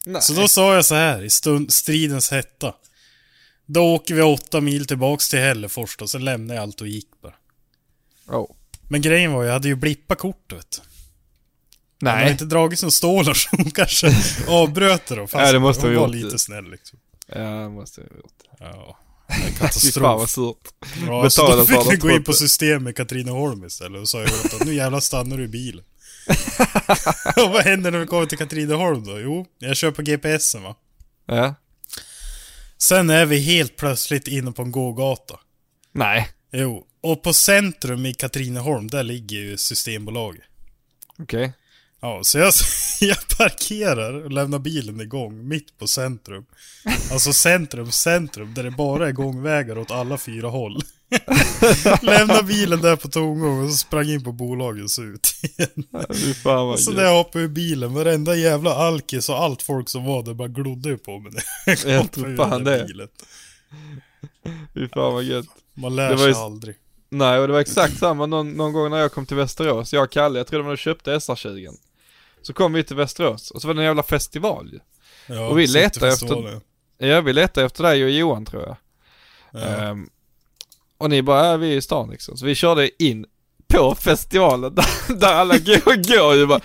Nej. 0.06 0.22
Så 0.22 0.34
då 0.34 0.48
sa 0.48 0.76
jag 0.76 0.86
så 0.86 0.96
här 0.96 1.24
i 1.24 1.30
stund, 1.30 1.74
stridens 1.74 2.32
hetta. 2.32 2.74
Då 3.66 3.96
åker 3.96 4.16
vi 4.16 4.22
åtta 4.22 4.62
mil 4.62 4.88
tillbaks 4.88 5.30
till 5.30 5.40
Hällefors 5.40 5.98
då, 5.98 6.08
sen 6.08 6.26
lämnade 6.26 6.56
jag 6.56 6.64
allt 6.64 6.82
och 6.82 6.88
gick 6.88 7.22
bara. 7.22 7.36
Oh. 8.28 8.52
Men 8.90 9.02
grejen 9.02 9.32
var, 9.32 9.44
jag 9.44 9.54
hade 9.54 9.68
ju 9.68 9.76
blippat 9.76 10.18
kortet 10.18 10.82
du. 12.00 12.06
Hon 12.06 12.16
har 12.16 12.22
Nej. 12.24 12.32
inte 12.32 12.46
dragit 12.46 12.80
som 12.80 12.92
stålar 12.92 13.34
så 13.34 13.50
hon 13.52 13.72
kanske 13.72 14.16
avbröt 14.48 15.06
det 15.06 15.16
då. 15.16 15.28
Fast 15.28 15.46
Ja, 15.46 15.52
det 15.52 15.60
måste 15.60 15.88
hon 15.88 15.96
ha 15.96 16.02
var 16.02 16.08
gjort 16.08 16.24
lite 16.24 16.40
snäll 16.40 16.72
liksom. 16.72 17.00
Ja, 17.28 17.40
det 17.40 17.70
måste 17.70 18.02
jag 18.02 18.08
ha 18.10 18.16
gjort. 18.16 18.34
Ja. 18.60 18.98
det 19.28 19.34
är 19.34 19.38
Fy 19.38 19.42
fan 19.52 19.58
Katastrof. 19.68 20.04
vad 20.20 20.30
surt. 20.30 20.58
Ja, 21.08 21.30
så 21.30 21.42
Betala 21.44 21.56
då 21.56 21.66
för 21.66 21.82
fick 21.82 21.92
vi 21.94 21.98
gå 21.98 22.10
in 22.10 22.18
på 22.18 22.24
trupper. 22.32 22.34
system 22.34 22.84
med 22.84 22.96
Katrineholm 22.96 23.66
istället 23.66 24.02
och 24.02 24.10
sa 24.10 24.22
åt 24.24 24.52
honom, 24.52 24.68
nu 24.68 24.74
jävlar 24.74 25.00
stannar 25.00 25.38
du 25.38 25.44
i 25.44 25.48
bilen. 25.48 25.86
och 27.46 27.50
vad 27.52 27.64
händer 27.64 27.92
när 27.92 28.00
vi 28.00 28.06
kommer 28.08 28.26
till 28.26 28.38
Katrineholm 28.38 29.04
då? 29.06 29.20
Jo, 29.20 29.46
jag 29.60 29.78
kör 29.78 29.92
på 29.92 30.02
GPSen 30.02 30.64
va. 30.64 30.76
Ja. 31.26 31.56
Sen 32.78 33.10
är 33.10 33.26
vi 33.26 33.40
helt 33.40 33.76
plötsligt 33.76 34.28
inne 34.28 34.52
på 34.52 34.62
en 34.62 34.72
gågata. 34.72 35.40
Nej. 35.92 36.30
Jo, 36.52 36.86
och 37.02 37.24
på 37.24 37.34
centrum 37.34 38.06
i 38.06 38.14
Katrineholm, 38.14 38.88
där 38.88 39.04
ligger 39.04 39.38
ju 39.38 39.58
Systembolaget. 39.58 40.44
Okej. 41.20 41.54
Ja, 42.02 42.20
så 42.24 42.38
jag, 42.38 42.54
jag 43.02 43.18
parkerar 43.38 44.14
och 44.26 44.32
lämnar 44.32 44.60
bilen 44.60 45.02
igång 45.02 45.48
mitt 45.48 45.78
på 45.78 45.88
centrum. 45.88 46.46
Alltså 47.12 47.34
centrum, 47.34 47.92
centrum, 47.92 48.54
där 48.54 48.64
det 48.64 48.72
bara 48.72 49.08
är 49.08 49.12
gångvägar 49.12 49.78
åt 49.78 49.92
alla 49.92 50.18
fyra 50.18 50.48
håll. 50.50 50.82
Lämnar 52.02 52.44
bilen 52.44 52.82
där 52.82 52.96
på 52.96 53.08
tomgång 53.08 53.64
och 53.64 53.72
så 53.72 53.78
sprang 53.78 54.10
in 54.10 54.24
på 54.24 54.32
bolaget 54.32 54.84
och 54.84 54.92
så 54.92 55.04
ut 55.04 55.34
igen. 55.42 55.84
Vad 56.44 56.80
Så 56.80 56.92
när 56.92 57.04
jag 57.04 57.14
hoppade 57.18 57.44
ur 57.44 57.48
bilen, 57.48 57.94
varenda 57.94 58.36
jävla 58.36 58.74
alkis 58.76 59.30
och 59.30 59.38
allt 59.44 59.62
folk 59.62 59.90
som 59.90 60.06
var 60.06 60.24
där 60.24 60.34
bara 60.34 60.48
glodde 60.48 60.98
på 60.98 61.20
mig. 61.20 61.32
när 61.86 61.92
Jag 61.92 62.02
hoppade 62.02 62.28
ur 62.28 62.38
fan 62.38 62.50
den 62.50 62.64
där 62.64 62.78
det. 62.80 62.86
bilen. 62.86 63.08
Fy 64.74 64.88
fan 64.88 65.14
vad 65.14 65.24
gött. 65.24 65.46
Man 65.74 65.96
lär 65.96 66.10
Det 66.12 66.18
sig 66.18 66.28
ju- 66.28 66.34
aldrig. 66.36 66.76
Nej, 67.10 67.40
och 67.40 67.48
det 67.48 67.54
var 67.54 67.60
exakt 67.60 67.98
samma 67.98 68.26
någon, 68.26 68.52
någon 68.52 68.74
gång 68.74 68.90
när 68.92 68.98
jag 68.98 69.12
kom 69.12 69.26
till 69.26 69.38
Västerås. 69.38 69.94
Jag 69.94 70.04
och 70.04 70.12
Kalle, 70.12 70.40
jag 70.40 70.48
tror 70.48 70.60
de 70.60 70.66
hade 70.66 70.78
köpt 70.78 71.08
SR20. 71.08 71.68
Så 72.42 72.54
kom 72.54 72.74
vi 72.74 72.84
till 72.84 72.96
Västerås 72.96 73.52
och 73.52 73.62
så 73.62 73.68
var 73.68 73.74
det 73.74 73.82
en 73.82 73.86
jävla 73.86 74.04
festival. 74.04 74.80
Ja, 75.28 75.48
Och 75.48 75.60
vi 75.60 75.68
letar 75.68 75.90
Cityfestivalen. 76.12 76.62
Ja, 76.98 77.22
vi 77.22 77.34
letade 77.34 77.66
efter 77.66 77.84
dig 77.84 78.04
och 78.04 78.10
Johan 78.10 78.46
tror 78.46 78.64
jag. 78.64 78.76
Ja. 79.52 79.68
Ehm, 79.68 80.10
och 80.98 81.10
ni 81.10 81.22
bara, 81.22 81.46
ja, 81.46 81.58
vi 81.58 81.74
är 81.74 81.78
i 81.78 81.82
stan 81.82 82.10
liksom. 82.10 82.38
Så 82.38 82.46
vi 82.46 82.56
körde 82.56 83.04
in 83.04 83.26
på 83.68 83.96
festivalen 83.96 84.76
där, 85.08 85.16
där 85.16 85.34
alla 85.34 85.58
går 85.58 86.16
går 86.16 86.36
ju 86.36 86.46
bara. 86.46 86.62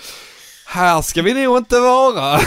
Här 0.66 1.02
ska 1.02 1.22
vi 1.22 1.34
nog 1.44 1.56
inte 1.58 1.80
vara. 1.80 2.34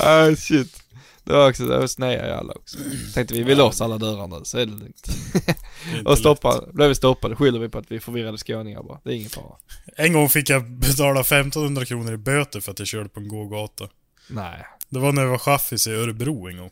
ah, 0.00 0.36
shit. 0.36 0.82
Det 1.28 1.34
var 1.34 1.48
också, 1.48 1.66
var 1.66 1.86
snea 1.86 2.28
i 2.28 2.32
alla 2.32 2.52
också. 2.52 2.78
Tänkte 3.14 3.34
vi, 3.34 3.42
vi 3.42 3.54
låser 3.54 3.84
alla 3.84 3.98
dörrar 3.98 4.26
nu 4.26 4.40
så 4.44 4.58
är 4.58 4.66
det 4.66 4.72
lugnt. 4.72 5.08
Och 6.04 6.18
stoppa, 6.18 6.64
blev 6.72 6.88
vi 6.88 6.94
stoppade 6.94 7.36
skyller 7.36 7.58
vi 7.58 7.68
på 7.68 7.78
att 7.78 7.90
vi 7.90 7.96
är 7.96 8.00
förvirrade 8.00 8.38
skåningar 8.38 8.82
bara. 8.82 9.00
Det 9.04 9.10
är 9.10 9.14
ingen 9.14 9.30
fara. 9.30 9.56
En 9.96 10.12
gång 10.12 10.28
fick 10.28 10.50
jag 10.50 10.70
betala 10.70 11.20
1500 11.20 11.84
kronor 11.84 12.12
i 12.12 12.16
böter 12.16 12.60
för 12.60 12.72
att 12.72 12.78
jag 12.78 12.88
körde 12.88 13.08
på 13.08 13.20
en 13.20 13.28
gågata. 13.28 13.88
Nej. 14.28 14.66
Det 14.88 14.98
var 14.98 15.12
när 15.12 15.22
jag 15.22 15.30
var 15.30 15.38
chaffis 15.38 15.86
i 15.86 15.90
Örebro 15.90 16.48
en 16.48 16.56
gång. 16.56 16.70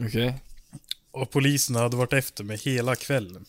Okej. 0.00 0.34
Och 1.10 1.30
polisen 1.30 1.76
hade 1.76 1.96
varit 1.96 2.12
efter 2.12 2.44
mig 2.44 2.56
hela 2.56 2.96
kvällen. 2.96 3.44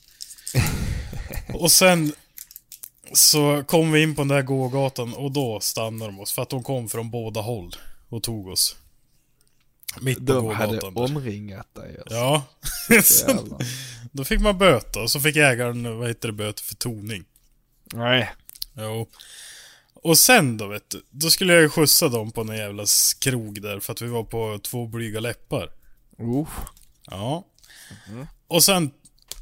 och 1.53 1.71
sen 1.71 2.13
så 3.13 3.63
kom 3.67 3.91
vi 3.91 4.03
in 4.03 4.15
på 4.15 4.21
den 4.21 4.27
där 4.27 4.41
gågatan 4.41 5.13
och 5.13 5.31
då 5.31 5.59
stannade 5.59 6.11
de 6.11 6.19
oss. 6.19 6.31
För 6.31 6.41
att 6.41 6.49
de 6.49 6.63
kom 6.63 6.89
från 6.89 7.09
båda 7.09 7.41
håll 7.41 7.75
och 8.09 8.23
tog 8.23 8.47
oss. 8.47 8.75
Mitt 10.01 10.17
på 10.17 10.23
De 10.23 10.49
hade 10.55 10.67
gågatan. 10.67 10.93
där. 10.93 11.01
omringat 11.01 11.75
dig 11.75 11.97
alltså. 11.97 12.15
Ja. 12.15 12.43
Så 13.03 13.59
då 14.11 14.23
fick 14.23 14.39
man 14.41 14.57
böta 14.57 15.01
och 15.01 15.11
så 15.11 15.19
fick 15.19 15.35
ägaren, 15.35 15.97
vad 15.99 16.07
heter 16.07 16.27
det, 16.27 16.33
böter 16.33 16.63
för 16.63 16.75
toning. 16.75 17.23
Nej. 17.93 18.31
Jo. 18.77 19.09
Och 19.93 20.17
sen 20.17 20.57
då 20.57 20.67
vet 20.67 20.89
du, 20.89 21.03
då 21.09 21.29
skulle 21.29 21.53
jag 21.53 21.61
ju 21.61 21.69
skjutsa 21.69 22.09
dem 22.09 22.31
på 22.31 22.41
en 22.41 22.57
jävla 22.57 22.85
krog 23.19 23.61
där 23.61 23.79
för 23.79 23.93
att 23.93 24.01
vi 24.01 24.07
var 24.07 24.23
på 24.23 24.59
två 24.63 24.87
blyga 24.87 25.19
läppar. 25.19 25.71
Uh. 26.21 26.47
Ja. 27.05 27.45
Och 28.47 28.63
sen 28.63 28.91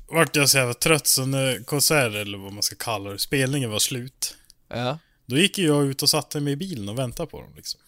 vart 0.07 0.35
jag 0.35 0.49
så 0.49 0.57
jävla 0.57 0.73
trött 0.73 1.07
så 1.07 1.25
när 1.25 1.63
konsert 1.63 2.13
eller 2.13 2.37
vad 2.37 2.53
man 2.53 2.63
ska 2.63 2.75
kalla 2.75 3.09
det, 3.09 3.19
spelningen 3.19 3.71
var 3.71 3.79
slut. 3.79 4.35
Ja. 4.69 4.97
Då 5.25 5.37
gick 5.37 5.57
jag 5.57 5.85
ut 5.85 6.01
och 6.03 6.09
satte 6.09 6.39
mig 6.39 6.53
i 6.53 6.55
bilen 6.55 6.89
och 6.89 6.99
väntade 6.99 7.29
på 7.29 7.41
dem 7.41 7.51
liksom. 7.55 7.81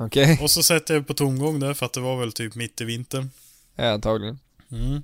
Okej. 0.00 0.38
Och 0.42 0.50
så 0.50 0.62
sätter 0.62 0.94
jag 0.94 1.06
på 1.06 1.14
tomgång 1.14 1.60
där 1.60 1.74
för 1.74 1.86
att 1.86 1.92
det 1.92 2.00
var 2.00 2.20
väl 2.20 2.32
typ 2.32 2.54
mitt 2.54 2.80
i 2.80 2.84
vintern. 2.84 3.30
Ja, 3.76 3.90
antagligen. 3.90 4.38
Mm. 4.72 5.02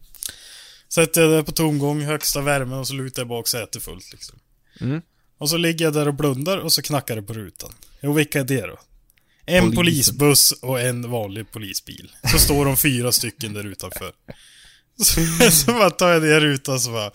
Sätter 0.88 1.20
jag 1.22 1.30
där 1.30 1.42
på 1.42 1.52
tomgång, 1.52 2.02
högsta 2.02 2.40
värmen 2.40 2.78
och 2.78 2.88
så 2.88 2.94
lutar 2.94 3.22
jag 3.22 3.28
bak 3.28 3.48
sätet 3.48 3.82
fullt 3.82 4.12
liksom. 4.12 4.38
Mm. 4.80 5.02
Och 5.38 5.50
så 5.50 5.56
ligger 5.56 5.84
jag 5.84 5.94
där 5.94 6.08
och 6.08 6.14
blundar 6.14 6.58
och 6.58 6.72
så 6.72 6.82
knackar 6.82 7.16
det 7.16 7.22
på 7.22 7.32
rutan. 7.32 7.72
Jo, 8.00 8.12
vilka 8.12 8.40
är 8.40 8.44
det 8.44 8.66
då? 8.66 8.78
En 9.46 9.62
Polisen. 9.62 9.76
polisbuss 9.76 10.52
och 10.52 10.80
en 10.80 11.10
vanlig 11.10 11.50
polisbil. 11.52 12.12
Så 12.32 12.38
står 12.38 12.64
de 12.64 12.76
fyra 12.76 13.12
stycken 13.12 13.54
där 13.54 13.66
utanför. 13.66 14.12
Så, 15.02 15.50
så 15.50 15.72
bara 15.72 15.90
tar 15.90 16.08
jag 16.08 16.22
ner 16.22 16.40
rutan 16.40 16.80
så 16.80 16.90
bara... 16.90 17.10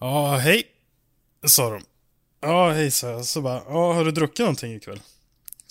Ja, 0.00 0.36
hej. 0.36 0.62
Sa 1.46 1.70
de. 1.70 1.82
Ja, 2.40 2.72
hej 2.72 2.90
sa 2.90 3.10
jag. 3.10 3.24
Så 3.24 3.40
bara, 3.40 3.62
ja, 3.68 3.92
har 3.92 4.04
du 4.04 4.10
druckit 4.10 4.38
någonting 4.38 4.74
ikväll? 4.74 5.00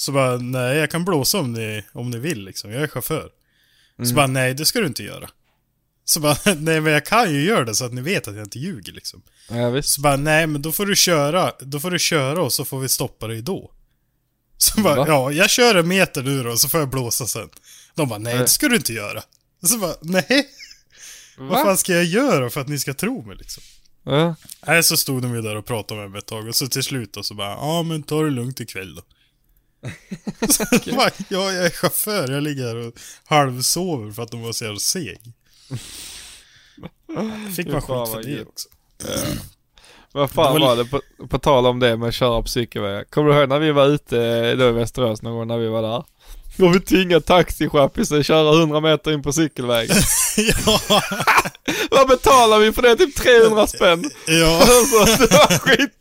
Så 0.04 0.12
bara, 0.12 0.38
nej 0.38 0.78
jag 0.78 0.91
kan 0.91 1.06
blåsa 1.06 1.39
om 1.39 1.54
ni, 1.54 1.84
om 1.91 2.12
ni 2.12 2.18
vill 2.20 2.45
liksom. 2.45 2.72
Jag 2.72 2.84
är 2.84 2.88
chaufför. 2.88 3.30
Så 4.06 4.14
bara, 4.14 4.28
nej 4.28 4.54
det 4.54 4.66
ska 4.66 4.80
du 4.80 4.88
inte 4.88 5.04
göra. 5.04 5.30
Så 6.06 6.20
bara, 6.20 6.38
nej 6.56 6.82
men 6.82 6.93
jag 6.93 7.06
kan 7.06 7.34
ju 7.34 7.45
göra 7.45 7.66
det 7.66 7.76
så 7.76 7.86
att 7.86 7.93
ni 7.93 8.01
vet 8.01 8.28
att 8.28 8.36
jag 8.36 8.45
inte 8.45 8.60
ljuger 8.60 8.93
liksom. 8.93 9.22
Ja, 9.49 9.70
visst. 9.70 9.89
Så 9.89 10.01
bara, 10.01 10.16
nej 10.16 10.47
men 10.47 10.62
då 10.62 10.72
får 10.72 10.86
du 10.86 10.95
köra, 10.95 11.51
då 11.60 11.80
får 11.80 11.91
du 11.91 11.99
köra 11.99 12.41
och 12.41 12.54
så 12.54 12.66
får 12.66 12.80
vi 12.80 12.89
stoppa 12.89 13.28
dig 13.28 13.41
då. 13.41 13.72
Så 14.58 14.82
bara, 14.82 14.95
Va? 14.95 15.06
ja 15.08 15.32
jag 15.32 15.49
kör 15.49 15.76
en 15.76 15.88
meter 15.88 16.24
nu 16.24 16.43
då, 16.43 16.58
så 16.58 16.70
får 16.70 16.80
jag 16.80 16.89
blåsa 16.89 17.28
sen. 17.28 17.49
De 17.95 18.10
bara, 18.10 18.20
nej 18.20 18.38
det 18.38 18.47
ska 18.47 18.68
du 18.68 18.76
inte 18.76 18.93
göra. 18.93 19.24
Så 19.66 19.78
bara, 19.78 19.95
nej. 20.01 20.47
Vad 21.38 21.62
fan 21.62 21.78
ska 21.78 21.93
jag 21.93 22.06
göra 22.06 22.49
för 22.49 22.62
att 22.62 22.68
ni 22.68 22.80
ska 22.80 22.93
tro 22.93 23.22
mig 23.22 23.36
liksom? 23.36 23.64
Ja. 24.04 24.36
Nej, 24.68 24.84
så 24.84 24.97
stod 24.97 25.22
de 25.22 25.36
ju 25.36 25.41
där 25.41 25.56
och 25.56 25.66
pratade 25.66 26.01
med 26.01 26.12
mig 26.12 26.20
ett 26.20 26.26
tag 26.26 26.47
och 26.47 26.56
så 26.56 26.68
till 26.68 26.84
slut 26.84 27.14
då 27.14 27.24
så 27.24 27.34
bara, 27.34 27.51
ja 27.51 27.84
men 27.84 28.04
ta 28.04 28.22
det 28.22 28.30
lugnt 28.30 28.60
ikväll 28.60 28.95
då. 28.95 29.01
ja, 30.86 31.12
jag 31.30 31.66
är 31.66 31.70
chaufför, 31.70 32.32
jag 32.32 32.44
ligger 32.44 32.64
här 32.64 32.76
och 32.76 32.94
halvsover 33.26 34.12
för 34.12 34.24
att 34.24 34.32
de 34.32 34.42
var 34.42 34.52
så 34.52 34.64
jävla 34.64 34.80
seg. 34.80 35.22
Fick 37.56 37.68
man 37.68 37.82
skit 37.82 38.14
för 38.14 38.24
det 38.24 38.42
också. 38.42 38.70
Vad 40.12 40.32
fan 40.32 40.54
Det 40.54 40.60
var 40.60 40.76
var 40.76 40.84
det, 40.84 40.86
på, 40.90 41.02
på 41.28 41.40
tal 41.40 41.66
om 41.66 41.80
det 41.80 41.98
med 41.98 42.08
att 42.08 42.16
köra 42.16 42.42
på 42.42 42.48
cykelvägar. 42.48 43.04
Kommer 43.04 43.30
du 43.30 43.40
ihåg 43.40 43.50
när 43.50 43.60
vi 43.60 43.72
var 43.72 43.86
ute 43.86 44.56
då 44.56 44.70
i 44.70 44.72
Västerås 44.72 45.22
någon 45.22 45.34
gång 45.34 45.48
när 45.48 45.58
vi 45.58 45.68
var 45.68 45.82
där? 45.82 46.04
Och 46.66 46.76
vi 46.76 46.80
tvingade 46.80 47.22
taxichaffisen 47.22 48.20
att 48.20 48.26
köra 48.26 48.60
100 48.60 48.80
meter 48.80 49.12
in 49.12 49.24
på 49.24 49.34
cykelvägen. 49.34 49.96
ja, 50.66 51.02
Vad 51.91 52.07
betalar 52.07 52.59
vi 52.59 52.72
för 52.72 52.82
det? 52.82 52.95
Typ 52.95 53.16
300 53.16 53.68
spänn. 53.68 54.03
ja. 54.28 54.57
Alltså 54.99 55.28
det 55.28 55.32
var 55.34 55.57
skit 55.59 55.97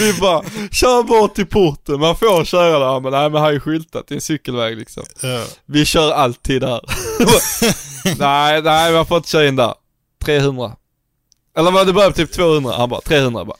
Vi 0.00 0.12
bara, 0.20 0.42
kör 0.72 1.02
bort 1.02 1.34
till 1.34 1.46
porten, 1.46 2.00
man 2.00 2.16
får 2.16 2.44
köra 2.44 2.78
där. 2.92 3.00
Men 3.00 3.12
nej 3.12 3.30
men 3.30 3.42
här 3.42 3.52
är 3.52 3.60
skyltat, 3.60 4.04
det 4.08 4.12
är 4.14 4.16
en 4.16 4.20
cykelväg 4.20 4.76
liksom. 4.78 5.02
ja. 5.22 5.44
Vi 5.66 5.84
kör 5.84 6.12
alltid 6.12 6.60
där. 6.60 6.80
nej, 8.18 8.62
nej 8.62 8.92
man 8.92 9.06
får 9.06 9.16
inte 9.16 9.28
köra 9.28 9.48
in 9.48 9.56
där. 9.56 9.74
300. 10.24 10.72
Eller 11.58 11.70
vad 11.70 11.86
det 11.86 11.92
började 11.92 12.14
typ 12.14 12.32
200, 12.32 12.72
han 12.76 12.88
bara 12.88 13.00
300 13.00 13.44
bara. 13.44 13.56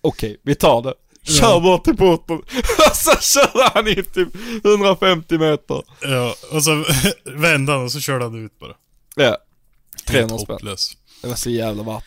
Okej, 0.00 0.40
vi 0.44 0.54
tar 0.54 0.82
det. 0.82 0.94
Kör 1.22 1.48
Ja. 1.48 1.60
bort 1.60 1.84
till 1.84 1.96
porten. 1.96 2.36
Och 2.90 2.96
så 2.96 3.16
körde 3.20 3.70
han 3.74 3.88
in 3.88 4.04
typ 4.04 4.28
150 4.64 5.38
meter. 5.38 5.82
Ja, 6.02 6.34
och 6.52 6.62
så 6.64 6.84
vände 7.24 7.72
han 7.72 7.84
och 7.84 7.92
så 7.92 8.00
körde 8.00 8.24
han 8.24 8.44
ut 8.44 8.58
bara. 8.58 8.72
Ja. 9.16 9.36
300 10.08 10.32
Helt 10.34 10.42
spänn. 10.42 10.54
hopplös. 10.54 10.96
Det 11.22 11.28
var 11.28 11.34
så 11.34 11.50
jävla 11.50 11.82
det. 11.82 12.00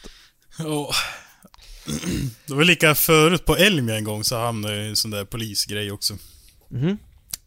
Ja. 0.58 0.92
Det 2.48 2.54
var 2.54 2.64
lika 2.64 2.96
förut 2.96 3.46
på 3.46 3.56
Elmia 3.56 3.96
en 3.98 4.04
gång 4.04 4.24
så 4.24 4.38
hamnade 4.40 4.76
jag 4.76 4.86
i 4.86 4.90
en 4.90 4.96
sån 4.96 5.12
där 5.12 5.26
polisgrej 5.26 5.92
också. 5.92 6.18
Mhm. 6.70 6.98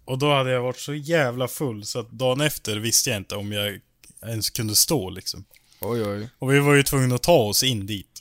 Och 0.04 0.18
då 0.18 0.34
hade 0.34 0.50
jag 0.50 0.62
varit 0.62 0.78
så 0.80 0.94
jävla 0.94 1.48
full 1.48 1.84
så 1.84 1.98
att 2.00 2.10
dagen 2.10 2.40
efter 2.40 2.76
visste 2.76 3.10
jag 3.10 3.16
inte 3.16 3.36
om 3.36 3.52
jag 3.52 3.80
ens 4.26 4.50
kunde 4.50 4.76
stå 4.76 5.10
liksom. 5.10 5.44
Oj 5.80 6.02
oj. 6.04 6.28
Och 6.38 6.52
vi 6.52 6.58
var 6.58 6.74
ju 6.74 6.82
tvungna 6.82 7.14
att 7.14 7.22
ta 7.22 7.36
oss 7.36 7.62
in 7.62 7.86
dit. 7.86 8.20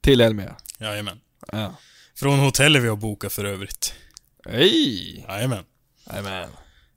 Till 0.00 0.20
Elmia. 0.20 0.56
Jajamän. 0.78 1.20
Ja. 1.52 1.76
Från 2.16 2.38
hotellet 2.38 2.82
vi 2.82 2.88
har 2.88 2.96
bokat 2.96 3.32
för 3.32 3.44
övrigt. 3.44 3.94
Hej! 4.48 5.24
Jajamän. 5.28 5.64
Jajamän. 6.10 6.48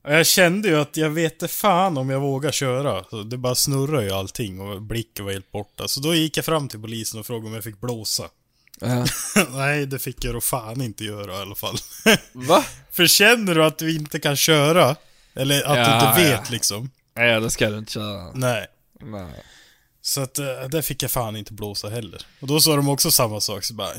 Och 0.08 0.14
jag 0.14 0.28
kände 0.28 0.68
ju 0.68 0.80
att 0.80 0.98
jag 0.98 1.10
vet 1.10 1.52
fan 1.52 1.98
om 1.98 2.10
jag 2.10 2.20
vågar 2.20 2.52
köra. 2.52 3.04
Så 3.10 3.24
det 3.24 3.38
bara 3.38 3.56
snurrar 3.56 4.02
ju 4.02 4.12
allting 4.12 4.60
och 4.60 4.82
blicken 4.82 5.26
var 5.26 5.32
helt 5.32 5.52
borta. 5.52 5.88
Så 5.88 6.00
då 6.00 6.16
gick 6.16 6.38
jag 6.38 6.46
fram 6.46 6.70
till 6.70 6.82
polisen 6.82 7.20
och 7.20 7.26
frågade 7.26 7.48
om 7.48 7.54
jag 7.54 7.64
fick 7.64 7.82
blåsa. 7.82 8.24
Ja. 8.80 9.06
Nej, 9.52 9.86
det 9.86 10.00
fick 10.00 10.26
jag 10.26 10.34
då 10.34 10.42
fan 10.42 10.82
inte 10.82 11.04
göra 11.06 11.34
i 11.34 11.42
alla 11.42 11.56
fall. 11.56 11.78
Va? 12.34 12.66
För 12.92 13.08
känner 13.08 13.56
du 13.56 13.64
att 13.64 13.78
du 13.78 13.96
inte 13.96 14.20
kan 14.20 14.36
köra, 14.36 14.96
eller 15.36 15.64
att 15.64 15.76
du 15.76 15.82
Ja, 15.82 16.10
inte 16.10 16.22
vet 16.24 16.42
ja. 16.46 16.52
liksom. 16.52 16.92
Nej 17.16 17.42
det 17.42 17.50
ska 17.52 17.70
du 17.70 17.78
inte 17.78 17.92
köra. 17.92 18.32
Nej. 18.34 18.68
Nej. 19.02 19.44
Så 20.02 20.22
att 20.22 20.40
eh, 20.40 20.46
där 20.46 20.82
fick 20.82 21.04
jag 21.04 21.12
fan 21.12 21.36
inte 21.36 21.54
blåsa 21.54 21.90
heller. 21.90 22.26
Och 22.42 22.48
då 22.48 22.62
sa 22.62 22.76
de 22.76 22.90
också 22.90 23.12
samma 23.12 23.42
sak, 23.42 23.64
så 23.64 23.74
bara... 23.74 23.92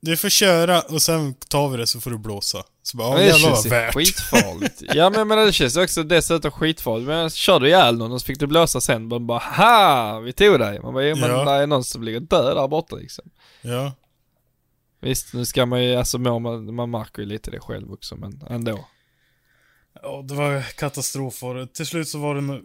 Du 0.00 0.16
får 0.16 0.28
köra 0.28 0.80
och 0.80 1.02
sen 1.02 1.34
tar 1.34 1.68
vi 1.68 1.76
det 1.76 1.86
så 1.86 2.00
får 2.00 2.10
du 2.10 2.18
blåsa. 2.18 2.62
Så 2.82 2.96
bara, 2.96 3.08
ja 3.08 3.14
Men 3.14 3.26
det 3.26 3.38
känns 3.38 3.66
ju 3.66 3.70
skitfarligt. 3.70 4.82
ja 4.94 5.10
men, 5.10 5.28
men 5.28 5.46
det 5.46 5.52
känns 5.52 5.76
också 5.76 6.02
dessutom 6.02 6.50
skitfarligt. 6.50 7.06
Men 7.08 7.30
kör 7.30 7.60
du 7.60 7.66
ihjäl 7.66 7.98
någon 7.98 8.12
och 8.12 8.20
så 8.20 8.24
fick 8.24 8.40
du 8.40 8.46
blåsa 8.46 8.80
sen. 8.80 9.08
Man 9.08 9.26
bara 9.26 9.38
ha 9.38 10.20
vi 10.20 10.32
tog 10.32 10.58
dig. 10.58 10.80
Man 10.80 10.94
bara, 10.94 11.04
jo, 11.04 11.16
men 11.16 11.30
Ja. 11.30 11.44
det 11.44 11.50
är 11.62 11.66
någon 11.66 11.84
som 11.84 12.02
ligger 12.02 12.20
död 12.20 12.56
där 12.56 12.68
borta 12.68 12.96
liksom. 12.96 13.24
Ja. 13.62 13.92
Visst, 15.00 15.34
nu 15.34 15.44
ska 15.44 15.66
man 15.66 15.84
ju, 15.84 15.94
alltså 15.94 16.18
man, 16.18 16.74
man 16.74 16.90
märker 16.90 17.22
ju 17.22 17.28
lite 17.28 17.50
det 17.50 17.60
själv 17.60 17.92
också 17.92 18.16
men 18.16 18.42
ändå. 18.50 18.88
Ja, 20.02 20.24
det 20.28 20.34
var 20.34 20.62
katastrof 20.62 21.42
var 21.42 21.54
det. 21.54 21.66
Till 21.66 21.86
slut 21.86 22.08
så 22.08 22.18
var 22.18 22.34
det 22.34 22.40
no... 22.40 22.60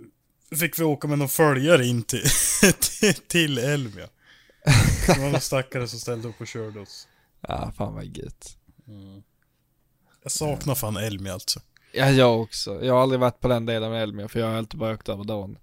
Fick 0.60 0.80
vi 0.80 0.84
åka 0.84 1.08
med 1.08 1.20
någon 1.20 1.30
följare 1.30 1.86
in 1.86 2.04
till, 2.04 2.24
till, 3.00 3.14
till 3.14 3.58
Elmia. 3.58 4.08
Det 5.08 5.20
var 5.20 5.30
någon 5.30 5.42
stackare 5.42 5.88
som 5.88 6.00
ställde 6.00 6.28
upp 6.28 6.42
och 6.42 6.48
körde 6.48 6.80
oss. 6.80 7.08
Ja, 7.48 7.74
fan 7.78 7.94
vad 7.94 8.06
gött. 8.06 8.58
Jag 10.26 10.32
saknar 10.32 10.76
fan 10.76 10.98
Elmia 10.98 11.34
alltså. 11.34 11.60
Ja, 11.92 12.10
jag 12.10 12.42
också. 12.42 12.86
Jag 12.86 12.94
har 12.94 13.02
aldrig 13.02 13.20
varit 13.20 13.40
på 13.40 13.48
den 13.48 13.66
delen 13.66 13.92
med 13.92 14.04
Elmia 14.04 14.28
för 14.28 14.40
jag 14.40 14.48
har 14.48 14.56
alltid 14.56 14.80
bara 14.80 14.94
åkt 14.94 15.10
över 15.10 15.24
dagen. 15.24 15.58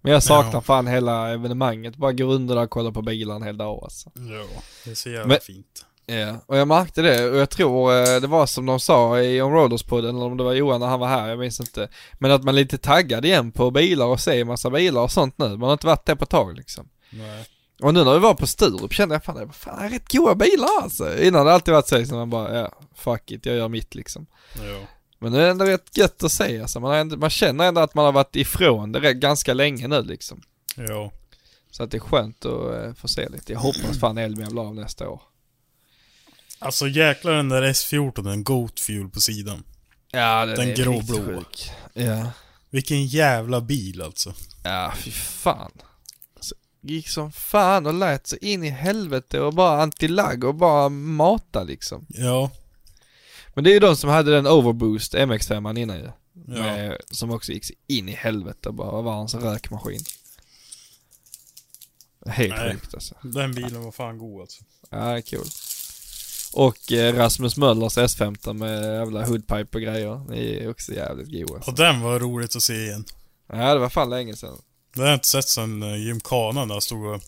Men 0.00 0.12
jag 0.12 0.22
saknar 0.22 0.52
Ja. 0.52 0.60
fan 0.60 0.86
hela 0.86 1.28
evenemanget. 1.30 1.96
Bara 1.96 2.12
gå 2.12 2.24
runt 2.24 2.48
där 2.48 2.56
och 2.56 2.70
kolla 2.70 2.92
på 2.92 3.02
bilar 3.02 3.36
en 3.36 3.42
hel 3.42 3.56
dag 3.56 3.80
alltså. 3.84 4.10
Ja, 4.14 4.60
det 4.84 4.90
är 4.90 4.94
så 4.94 5.08
jävla 5.10 5.26
Men- 5.26 5.40
fint. 5.40 5.84
Ja, 6.10 6.36
och 6.46 6.56
jag 6.56 6.68
märkte 6.68 7.02
det 7.02 7.30
och 7.30 7.36
jag 7.36 7.50
tror 7.50 7.92
eh, 7.92 8.20
det 8.20 8.26
var 8.26 8.46
som 8.46 8.66
de 8.66 8.80
sa 8.80 9.20
i 9.20 9.40
Onroaders-podden 9.42 10.08
eller 10.08 10.24
om 10.24 10.36
det 10.36 10.44
var 10.44 10.52
Johan 10.54 10.80
när 10.80 10.86
han 10.86 11.00
var 11.00 11.08
här, 11.08 11.28
jag 11.28 11.38
minns 11.38 11.60
inte. 11.60 11.88
Men 12.18 12.30
att 12.30 12.42
man 12.44 12.54
är 12.54 12.58
lite 12.58 12.78
taggad 12.78 13.24
igen 13.24 13.52
på 13.52 13.70
bilar 13.70 14.06
och 14.06 14.20
se 14.20 14.44
massa 14.44 14.70
bilar 14.70 15.00
och 15.02 15.10
sånt 15.12 15.38
nu. 15.38 15.48
Man 15.48 15.60
har 15.62 15.72
inte 15.72 15.86
varit 15.86 16.06
det 16.06 16.16
på 16.16 16.24
ett 16.24 16.30
tag 16.30 16.56
liksom. 16.56 16.88
Nej. 17.10 17.44
Och 17.82 17.94
nu 17.94 18.04
när 18.04 18.12
vi 18.12 18.18
var 18.18 18.34
på 18.34 18.46
Sturup 18.46 18.92
kände 18.92 19.14
jag 19.14 19.24
fan, 19.24 19.36
det 19.36 19.52
fan 19.52 19.90
rätt 19.90 20.12
goa 20.12 20.34
bilar 20.34 20.68
alltså. 20.82 21.18
Innan 21.18 21.46
det 21.46 21.52
alltid 21.52 21.74
varit 21.74 21.88
så 21.88 21.98
liksom, 21.98 22.18
man 22.18 22.30
bara, 22.30 22.58
ja, 22.58 22.72
fuck 22.94 23.30
it, 23.30 23.46
jag 23.46 23.56
gör 23.56 23.68
mitt 23.68 23.94
liksom. 23.94 24.26
Ja. 24.54 24.80
Men 25.18 25.32
nu 25.32 25.38
är 25.38 25.44
det 25.44 25.50
ändå 25.50 25.64
rätt 25.64 25.96
gött 25.96 26.22
att 26.22 26.32
se 26.32 26.60
alltså. 26.60 26.80
Man, 26.80 26.94
ändå, 26.94 27.16
man 27.16 27.30
känner 27.30 27.68
ändå 27.68 27.80
att 27.80 27.94
man 27.94 28.04
har 28.04 28.12
varit 28.12 28.36
ifrån 28.36 28.92
det 28.92 29.14
ganska 29.14 29.54
länge 29.54 29.88
nu 29.88 30.02
liksom. 30.02 30.42
Ja. 30.76 31.12
Så 31.70 31.82
att 31.82 31.90
det 31.90 31.96
är 31.96 32.00
skönt 32.00 32.44
att 32.44 32.74
eh, 32.74 32.94
få 32.94 33.08
se 33.08 33.28
lite. 33.28 33.52
Jag 33.52 33.60
hoppas 33.60 34.00
fan 34.00 34.18
Elmia 34.18 34.46
blir 34.50 34.62
av 34.62 34.74
nästa 34.74 35.08
år. 35.08 35.22
Alltså 36.58 36.88
jäklar 36.88 37.32
den 37.32 37.48
där 37.48 37.62
S14, 37.62 38.22
den 38.24 38.44
Goat 38.44 38.80
Fuel 38.80 39.08
på 39.08 39.20
sidan. 39.20 39.64
Ja, 40.12 40.46
den, 40.46 40.56
Den 40.56 40.68
är 40.68 40.74
gråblå. 40.74 41.42
Ja. 41.92 42.30
Vilken 42.70 43.06
jävla 43.06 43.60
bil 43.60 44.02
alltså. 44.02 44.34
Ja, 44.64 44.92
fy 44.96 45.10
fan. 45.10 45.72
Gick 46.80 47.08
som 47.08 47.32
fan 47.32 47.86
och 47.86 47.94
lät 47.94 48.26
så 48.26 48.36
in 48.36 48.64
i 48.64 48.68
helvete 48.68 49.40
och 49.40 49.54
bara 49.54 49.82
anti-lag 49.82 50.44
och 50.44 50.54
bara 50.54 50.88
mata 50.88 51.62
liksom. 51.62 52.06
Ja. 52.08 52.50
Men 53.54 53.64
det 53.64 53.70
är 53.70 53.74
ju 53.74 53.80
de 53.80 53.96
som 53.96 54.10
hade 54.10 54.30
den 54.30 54.46
overboost 54.46 55.14
MX5 55.14 55.78
innan 55.78 55.96
ju. 55.96 56.10
Ja. 56.46 56.62
Med, 56.62 56.96
som 57.10 57.30
också 57.30 57.52
gick 57.52 57.70
in 57.86 58.08
i 58.08 58.12
helvete 58.12 58.68
och 58.68 58.74
bara 58.74 59.02
var 59.02 59.26
sån 59.26 59.42
rökmaskin. 59.42 60.00
Helt 62.26 62.54
Nej. 62.56 62.72
sjukt 62.72 62.94
alltså. 62.94 63.14
Den 63.22 63.54
bilen 63.54 63.84
var 63.84 63.92
fan 63.92 64.18
god 64.18 64.40
alltså. 64.40 64.64
Ja, 64.90 65.22
cool. 65.22 65.46
Och 66.52 66.92
eh, 66.92 67.14
Rasmus 67.14 67.56
Möllers 67.56 67.98
S15 67.98 68.52
med 68.52 68.82
jävla 68.82 69.26
hoodpipe 69.26 69.78
och 69.78 69.82
grejer. 69.82 70.24
Det 70.28 70.64
är 70.64 70.70
också 70.70 70.92
jävligt 70.92 71.32
god 71.32 71.56
alltså. 71.56 71.70
Och 71.70 71.76
den 71.76 72.00
var 72.00 72.18
roligt 72.18 72.56
att 72.56 72.62
se 72.62 72.74
igen. 72.74 73.04
Ja, 73.46 73.74
det 73.74 73.80
var 73.80 73.88
fan 73.88 74.10
länge 74.10 74.36
sedan. 74.36 74.58
Det 74.98 75.04
har 75.04 75.08
jag 75.08 75.16
inte 75.16 75.28
sett 75.28 75.48
sen 75.48 75.82
uh, 75.82 75.96
gymkhana 75.96 76.64
när 76.64 76.74
jag 76.74 76.82
stod 76.82 77.06
och 77.06 77.22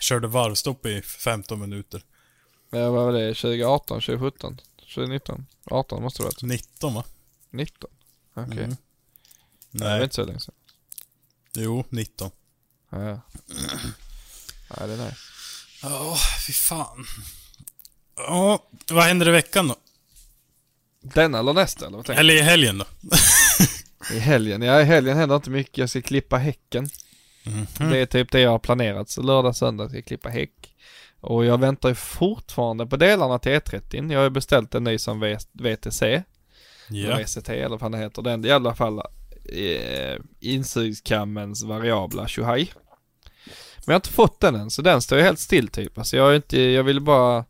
körde 0.00 0.28
varvstopp 0.28 0.86
i 0.86 1.02
15 1.02 1.60
minuter. 1.60 2.02
Men 2.70 2.92
vad 2.92 3.04
var 3.04 3.12
det? 3.12 3.34
2018, 3.34 4.00
2017, 4.00 4.60
2019? 4.94 5.46
18 5.64 6.02
måste 6.02 6.22
det 6.22 6.24
vara. 6.24 6.34
19 6.42 6.94
va? 6.94 7.04
19? 7.50 7.90
Okej. 8.34 8.64
Mm. 8.64 8.76
Det 9.70 9.84
var 9.84 9.90
Nej, 9.90 10.02
inte 10.02 10.14
så 10.14 10.24
länge 10.24 10.40
sedan. 10.40 10.54
jo 11.54 11.84
19. 11.88 12.30
Ja, 12.90 13.02
ja. 13.02 13.20
Ja, 14.76 14.86
det 14.86 14.92
är 14.92 15.04
nice. 15.04 15.16
Ja, 15.82 16.18
fy 16.46 16.52
fan. 16.52 17.06
Ja, 18.16 18.68
vad 18.88 19.04
händer 19.04 19.28
i 19.28 19.32
veckan 19.32 19.68
då? 19.68 19.76
Denna 21.00 21.38
eller 21.38 21.52
nästa 21.52 21.86
eller 21.86 21.96
vad 21.96 22.06
tänker 22.06 22.20
Eller 22.20 22.34
i 22.34 22.40
helgen 22.40 22.78
då? 22.78 22.84
I 24.14 24.18
helgen? 24.18 24.62
Ja, 24.62 24.80
i 24.80 24.84
helgen 24.84 25.16
händer 25.16 25.36
inte 25.36 25.50
mycket. 25.50 25.78
Jag 25.78 25.90
ska 25.90 26.02
klippa 26.02 26.36
häcken. 26.36 26.88
Mhm. 27.44 27.90
Det 27.90 27.98
är 27.98 28.06
typ 28.06 28.32
det 28.32 28.40
jag 28.40 28.50
har 28.50 28.58
planerat. 28.58 29.10
Så 29.10 29.22
lördag, 29.22 29.56
söndag 29.56 29.88
ska 29.88 29.96
jag 29.98 30.04
klippa 30.04 30.28
häck. 30.28 30.74
Och 31.20 31.44
jag 31.44 31.60
väntar 31.60 31.88
ju 31.88 31.94
fortfarande 31.94 32.86
på 32.86 32.96
delarna 32.96 33.38
till 33.38 33.52
E30. 33.52 34.12
Jag 34.12 34.18
har 34.18 34.24
ju 34.24 34.30
beställt 34.30 34.74
en 34.74 34.84
ny 34.84 34.98
som 34.98 35.20
V- 35.20 35.36
VTC. 35.52 36.22
Ja. 36.88 37.16
VCT 37.18 37.48
eller 37.48 37.68
vad 37.68 37.80
fan 37.80 37.92
det 37.92 37.98
heter. 37.98 38.22
Den 38.22 38.44
i 38.44 38.50
alla 38.50 38.74
fall 38.74 38.98
eh, 39.52 40.16
insugskammens 40.40 41.62
variabla 41.64 42.28
tjohaj. 42.28 42.72
Men 43.76 43.84
jag 43.86 43.92
har 43.92 43.96
inte 43.98 44.08
fått 44.08 44.40
den 44.40 44.54
än, 44.54 44.70
så 44.70 44.82
den 44.82 45.02
står 45.02 45.18
ju 45.18 45.24
helt 45.24 45.38
still 45.38 45.68
typ. 45.68 45.98
Alltså 45.98 46.16
jag 46.16 46.30
är 46.30 46.36
inte, 46.36 46.60
jag 46.60 46.84
vill 46.84 47.00
bara 47.00 47.44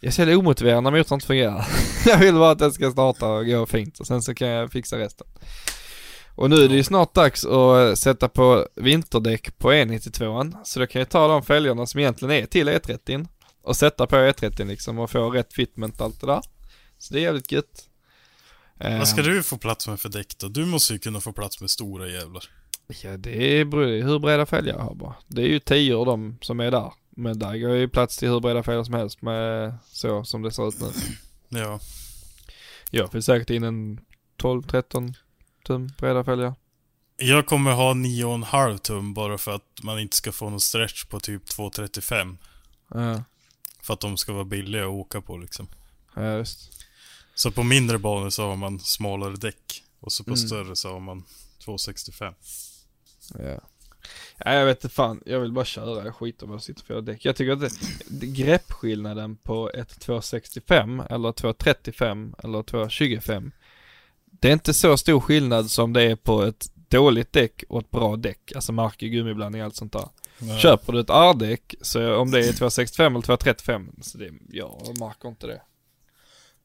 jag 0.00 0.14
ser 0.14 0.26
det 0.26 0.36
omotiverad 0.36 0.82
när 0.84 0.90
motorn 0.90 1.16
inte 1.16 1.26
fungerar. 1.26 1.66
jag 2.06 2.18
vill 2.18 2.34
bara 2.34 2.50
att 2.50 2.58
den 2.58 2.72
ska 2.72 2.90
starta 2.90 3.26
och 3.28 3.46
gå 3.46 3.66
fint 3.66 4.00
och 4.00 4.06
sen 4.06 4.22
så 4.22 4.34
kan 4.34 4.48
jag 4.48 4.72
fixa 4.72 4.98
resten. 4.98 5.26
Och 6.34 6.50
nu 6.50 6.56
är 6.56 6.68
det 6.68 6.74
ju 6.74 6.82
snart 6.82 7.14
dags 7.14 7.44
att 7.44 7.98
sätta 7.98 8.28
på 8.28 8.66
vinterdäck 8.76 9.58
på 9.58 9.72
E92an. 9.72 10.56
Så 10.64 10.80
då 10.80 10.86
kan 10.86 10.98
jag 10.98 11.08
ta 11.08 11.28
de 11.28 11.42
fälgarna 11.42 11.86
som 11.86 12.00
egentligen 12.00 12.34
är 12.42 12.46
till 12.46 12.68
E30 12.68 13.26
och 13.62 13.76
sätta 13.76 14.06
på 14.06 14.16
E30 14.16 14.66
liksom 14.66 14.98
och 14.98 15.10
få 15.10 15.30
rätt 15.30 15.52
fitment 15.52 16.00
och 16.00 16.06
allt 16.06 16.20
det 16.20 16.26
där. 16.26 16.40
Så 16.98 17.14
det 17.14 17.20
är 17.20 17.22
jävligt 17.22 17.52
gött. 17.52 17.86
Vad 18.78 19.08
ska 19.08 19.20
Ehm, 19.20 19.26
du 19.26 19.42
få 19.42 19.58
plats 19.58 19.88
med 19.88 20.00
för 20.00 20.08
däck 20.08 20.38
då? 20.38 20.48
Du 20.48 20.64
måste 20.66 20.92
ju 20.92 20.98
kunna 20.98 21.20
få 21.20 21.32
plats 21.32 21.60
med 21.60 21.70
stora 21.70 22.08
jävlar. 22.08 22.44
Ja 23.02 23.16
det 23.16 23.64
beror 23.64 24.02
hur 24.02 24.18
breda 24.18 24.46
fälgar 24.46 24.74
jag 24.74 24.82
har 24.82 24.94
bara. 24.94 25.14
Det 25.26 25.42
är 25.42 25.46
ju 25.46 25.58
tio 25.58 26.04
de 26.04 26.38
som 26.40 26.60
är 26.60 26.70
där. 26.70 26.92
Men 27.10 27.38
där 27.38 27.56
går 27.58 27.70
ju 27.76 27.88
plats 27.88 28.16
till 28.16 28.28
hur 28.28 28.40
breda 28.40 28.62
fälgar 28.62 28.84
som 28.84 28.94
helst 28.94 29.22
med 29.22 29.74
så 29.86 30.24
som 30.24 30.42
det 30.42 30.52
ser 30.52 30.68
ut 30.68 30.80
nu. 30.80 30.90
Ja. 31.60 31.80
Jag 32.90 33.12
får 33.12 33.20
säkert 33.20 33.50
in 33.50 33.62
en 33.64 34.00
12-13 34.38 35.14
tum 35.66 35.90
breda 35.98 36.24
fälgar. 36.24 36.54
Jag 37.16 37.46
kommer 37.46 37.72
ha 37.72 37.92
9,5 37.92 38.78
tum 38.78 39.14
bara 39.14 39.38
för 39.38 39.50
att 39.54 39.82
man 39.82 39.98
inte 40.00 40.16
ska 40.16 40.32
få 40.32 40.50
någon 40.50 40.60
stretch 40.60 41.04
på 41.04 41.20
typ 41.20 41.44
2,35. 41.48 42.36
Ja, 42.94 43.24
För 43.82 43.94
att 43.94 44.00
de 44.00 44.16
ska 44.16 44.32
vara 44.32 44.44
billiga 44.44 44.82
att 44.82 44.88
åka 44.90 45.20
på 45.20 45.36
liksom. 45.36 45.68
ja 46.14 46.32
just. 46.36 46.84
Så 47.34 47.50
på 47.50 47.62
mindre 47.62 47.98
banor 47.98 48.30
så 48.30 48.48
har 48.48 48.56
man 48.56 48.80
smalare 48.80 49.36
däck. 49.36 49.82
Och 50.00 50.12
så 50.12 50.24
på 50.24 50.30
Mm. 50.30 50.36
större 50.36 50.76
så 50.76 50.92
har 50.92 51.00
man 51.00 51.24
2,65. 51.64 52.34
Ja. 53.38 53.60
Ja 54.38 54.52
jag 54.52 54.66
vet 54.66 54.84
inte 54.84 54.94
fan, 54.94 55.22
jag 55.26 55.40
vill 55.40 55.52
bara 55.52 55.64
köra. 55.64 56.04
Jag 56.04 56.14
skiter 56.14 56.46
om 56.46 56.52
jag 56.52 56.62
sitter 56.62 56.84
på 56.84 57.00
däck. 57.00 57.24
Jag 57.24 57.36
tycker 57.36 57.52
att 57.52 57.60
det, 57.60 57.70
det, 58.08 58.26
greppskillnaden 58.26 59.36
på 59.36 59.70
ett 59.70 60.00
265 60.00 61.02
eller 61.10 61.32
235 61.32 62.34
eller 62.42 62.62
225 62.62 63.52
Det 64.24 64.48
är 64.48 64.52
inte 64.52 64.74
så 64.74 64.96
stor 64.96 65.20
skillnad 65.20 65.70
som 65.70 65.92
det 65.92 66.02
är 66.02 66.16
på 66.16 66.42
ett 66.42 66.70
dåligt 66.74 67.32
däck 67.32 67.64
och 67.68 67.80
ett 67.80 67.90
bra 67.90 68.16
däck. 68.16 68.52
Alltså 68.54 68.72
mark, 68.72 68.98
gummiblandning 68.98 69.62
och 69.62 69.66
allt 69.66 69.76
sånt 69.76 69.92
där. 69.92 70.08
Ja. 70.38 70.58
Köper 70.58 70.92
du 70.92 71.00
ett 71.00 71.10
R-däck, 71.10 71.74
så 71.80 72.16
om 72.16 72.30
det 72.30 72.38
är 72.38 72.52
265 72.52 73.12
eller 73.12 73.22
235, 73.22 73.90
så 74.02 74.18
det, 74.18 74.30
jag 74.48 74.98
märker 74.98 75.28
inte 75.28 75.46
det. 75.46 75.60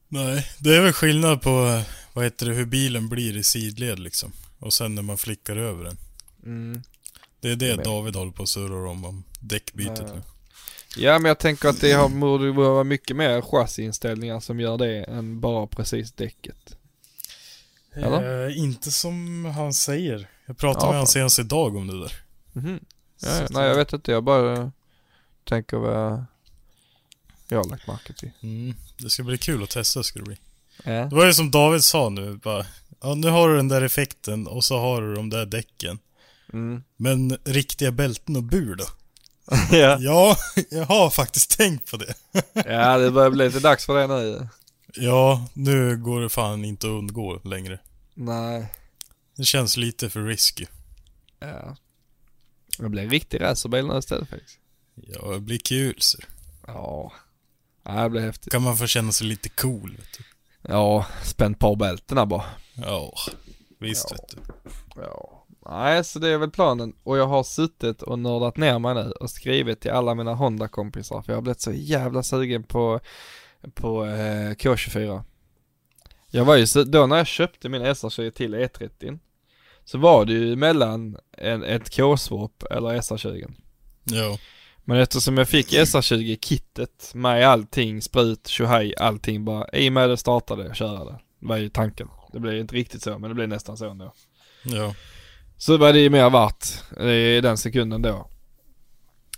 Nej, 0.08 0.46
det 0.58 0.76
är 0.76 0.82
väl 0.82 0.92
skillnad 0.92 1.42
på, 1.42 1.50
eh, 1.50 1.82
vad 2.12 2.24
heter 2.24 2.46
det, 2.46 2.52
hur 2.54 2.66
bilen 2.66 3.08
blir 3.08 3.36
i 3.36 3.42
sidled 3.42 3.98
liksom. 3.98 4.32
Och 4.58 4.72
sen 4.72 4.94
när 4.94 5.02
man 5.02 5.16
flickar 5.16 5.56
över 5.56 5.84
den. 5.84 5.96
Mm. 6.44 6.82
Det 7.40 7.48
är 7.50 7.56
det 7.56 7.76
Men- 7.76 7.84
David 7.84 8.16
håller 8.16 8.32
på 8.32 8.42
och 8.42 8.48
surrar 8.48 8.86
om, 8.86 9.04
om 9.04 9.24
däckbytet 9.40 10.04
Ja. 10.06 10.14
nu. 10.14 10.22
Ja 10.96 11.18
men 11.18 11.28
jag 11.28 11.38
tänker 11.38 11.68
att 11.68 11.80
det 11.80 11.92
har, 11.92 12.08
borde 12.08 12.52
vara 12.52 12.84
mycket 12.84 13.16
mer 13.16 13.40
chassiinställningar 13.42 14.40
som 14.40 14.60
gör 14.60 14.78
det 14.78 15.02
än 15.04 15.40
bara 15.40 15.66
precis 15.66 16.12
däcket. 16.12 16.76
Eller? 17.94 18.46
Eh, 18.48 18.58
inte 18.58 18.90
som 18.90 19.44
han 19.44 19.74
säger. 19.74 20.28
Jag 20.46 20.58
pratade 20.58 20.84
Ja, 20.84 20.88
med 20.88 20.94
honom 20.96 21.06
senast 21.06 21.38
idag 21.38 21.76
om 21.76 21.86
det 21.86 22.00
där. 22.00 22.12
Ja, 22.52 22.62
Så 23.16 23.26
ja, 23.42 23.46
nej 23.50 23.68
jag 23.68 23.76
vet 23.76 23.92
inte, 23.92 24.12
jag 24.12 24.24
bara 24.24 24.72
tänker 25.44 25.76
vad 25.76 26.24
jag 27.48 27.58
har 27.58 27.68
lagt 27.70 27.86
märke 27.86 28.12
till. 28.12 28.30
Mm, 28.42 28.74
det 28.98 29.10
ska 29.10 29.22
bli 29.22 29.38
kul 29.38 29.62
att 29.62 29.70
testa 29.70 30.02
ska 30.02 30.18
det 30.18 30.24
bli. 30.24 30.36
Ja. 30.84 30.92
Det 30.92 31.16
var 31.16 31.26
ju 31.26 31.32
som 31.34 31.50
David 31.50 31.84
sa 31.84 32.08
nu, 32.08 32.36
bara, 32.36 32.66
ja 33.00 33.14
nu 33.14 33.28
har 33.28 33.48
du 33.48 33.56
den 33.56 33.68
där 33.68 33.82
effekten 33.82 34.46
och 34.46 34.64
så 34.64 34.78
har 34.78 35.02
du 35.02 35.14
de 35.14 35.30
där 35.30 35.46
däcken. 35.46 35.98
Mm. 36.52 36.82
Men 36.96 37.38
riktiga 37.44 37.92
bälten 37.92 38.36
och 38.36 38.42
bur 38.42 38.74
då? 38.74 38.84
ja. 39.76 39.96
Ja, 40.00 40.36
jag 40.70 40.84
har 40.86 41.10
faktiskt 41.10 41.58
tänkt 41.58 41.90
på 41.90 41.96
det. 41.96 42.14
ja 42.64 42.98
det 42.98 43.10
börjar 43.10 43.30
bli 43.30 43.44
lite 43.46 43.60
dags 43.60 43.86
för 43.86 43.98
det 44.00 44.06
nu. 44.06 44.48
Ja, 44.94 45.46
nu 45.54 45.96
går 45.96 46.20
det 46.20 46.28
fan 46.28 46.64
inte 46.64 46.86
att 46.86 46.90
undgå 46.90 47.40
längre. 47.44 47.80
Nej. 48.14 48.72
Det 49.36 49.44
känns 49.44 49.76
lite 49.76 50.10
för 50.10 50.22
risky. 50.22 50.66
Ja. 51.38 51.76
Det 52.78 52.88
blir 52.88 53.02
en 53.02 53.10
riktig 53.10 53.40
racerbil 53.40 53.86
nu 53.86 53.98
istället 53.98 54.28
faktiskt. 54.28 54.58
Ja, 54.94 55.30
det 55.32 55.40
blir 55.40 55.58
kul 55.58 55.94
så. 55.98 56.18
Ja. 56.66 57.12
Ja 57.84 58.02
det 58.02 58.10
blir 58.10 58.20
häftigt. 58.20 58.52
Kan 58.52 58.62
man 58.62 58.76
få 58.76 58.86
känna 58.86 59.12
sig 59.12 59.26
lite 59.26 59.48
cool 59.48 59.96
vet 59.96 60.18
du. 60.18 60.24
Ja, 60.72 61.06
spänn 61.24 61.54
på 61.54 61.76
bältena 61.76 62.26
bara. 62.26 62.44
Ja, 62.74 63.12
visst 63.78 64.06
Ja. 64.10 64.16
vet 64.16 64.28
du. 64.28 64.70
Ja. 65.02 65.35
Nej, 65.70 66.04
så 66.04 66.18
det 66.18 66.28
är 66.28 66.38
väl 66.38 66.50
planen. 66.50 66.92
Och 67.02 67.18
jag 67.18 67.26
har 67.26 67.42
suttit 67.42 68.02
och 68.02 68.18
nördat 68.18 68.56
ner 68.56 68.78
mig 68.78 68.94
nu 68.94 69.10
och 69.10 69.30
skrivit 69.30 69.80
till 69.80 69.90
alla 69.90 70.14
mina 70.14 70.34
Honda-kompisar. 70.34 71.22
För 71.22 71.32
jag 71.32 71.36
har 71.36 71.42
blivit 71.42 71.60
så 71.60 71.72
jävla 71.72 72.22
sugen 72.22 72.62
på, 72.62 73.00
på 73.74 74.04
eh, 74.04 74.50
K24. 74.50 75.22
Jag 76.30 76.44
var 76.44 76.56
ju 76.56 76.66
så, 76.66 76.84
då 76.84 77.06
när 77.06 77.16
jag 77.16 77.26
köpte 77.26 77.68
min 77.68 77.82
SR20 77.82 78.30
till 78.30 78.54
E30. 78.54 79.18
Så 79.84 79.98
var 79.98 80.24
det 80.24 80.32
ju 80.32 80.56
mellan 80.56 81.16
en, 81.32 81.64
ett 81.64 81.96
K-swap 81.96 82.62
eller 82.70 82.88
SR20. 82.88 83.52
Ja. 84.04 84.38
Men 84.84 84.98
eftersom 84.98 85.38
jag 85.38 85.48
fick 85.48 85.72
SR20-kittet 85.72 87.14
med 87.14 87.48
allting, 87.48 88.02
sprut, 88.02 88.46
tjohej, 88.46 88.94
allting 88.96 89.44
bara 89.44 89.68
i 89.68 89.90
med 89.90 90.08
det 90.08 90.16
startade 90.16 90.68
och 90.68 90.76
köra 90.76 91.04
det. 91.04 91.18
Det 91.40 91.46
var 91.46 91.56
ju 91.56 91.68
tanken. 91.68 92.08
Det 92.32 92.40
blev 92.40 92.56
inte 92.56 92.74
riktigt 92.74 93.02
så, 93.02 93.18
men 93.18 93.30
det 93.30 93.34
blev 93.34 93.48
nästan 93.48 93.76
så 93.76 93.90
ändå. 93.90 94.12
Ja. 94.64 94.94
Så 95.58 95.76
var 95.76 95.92
det 95.92 95.98
ju 96.00 96.10
mer 96.10 96.30
värt 96.30 96.66
i 97.00 97.40
den 97.40 97.58
sekunden 97.58 98.02
då. 98.02 98.28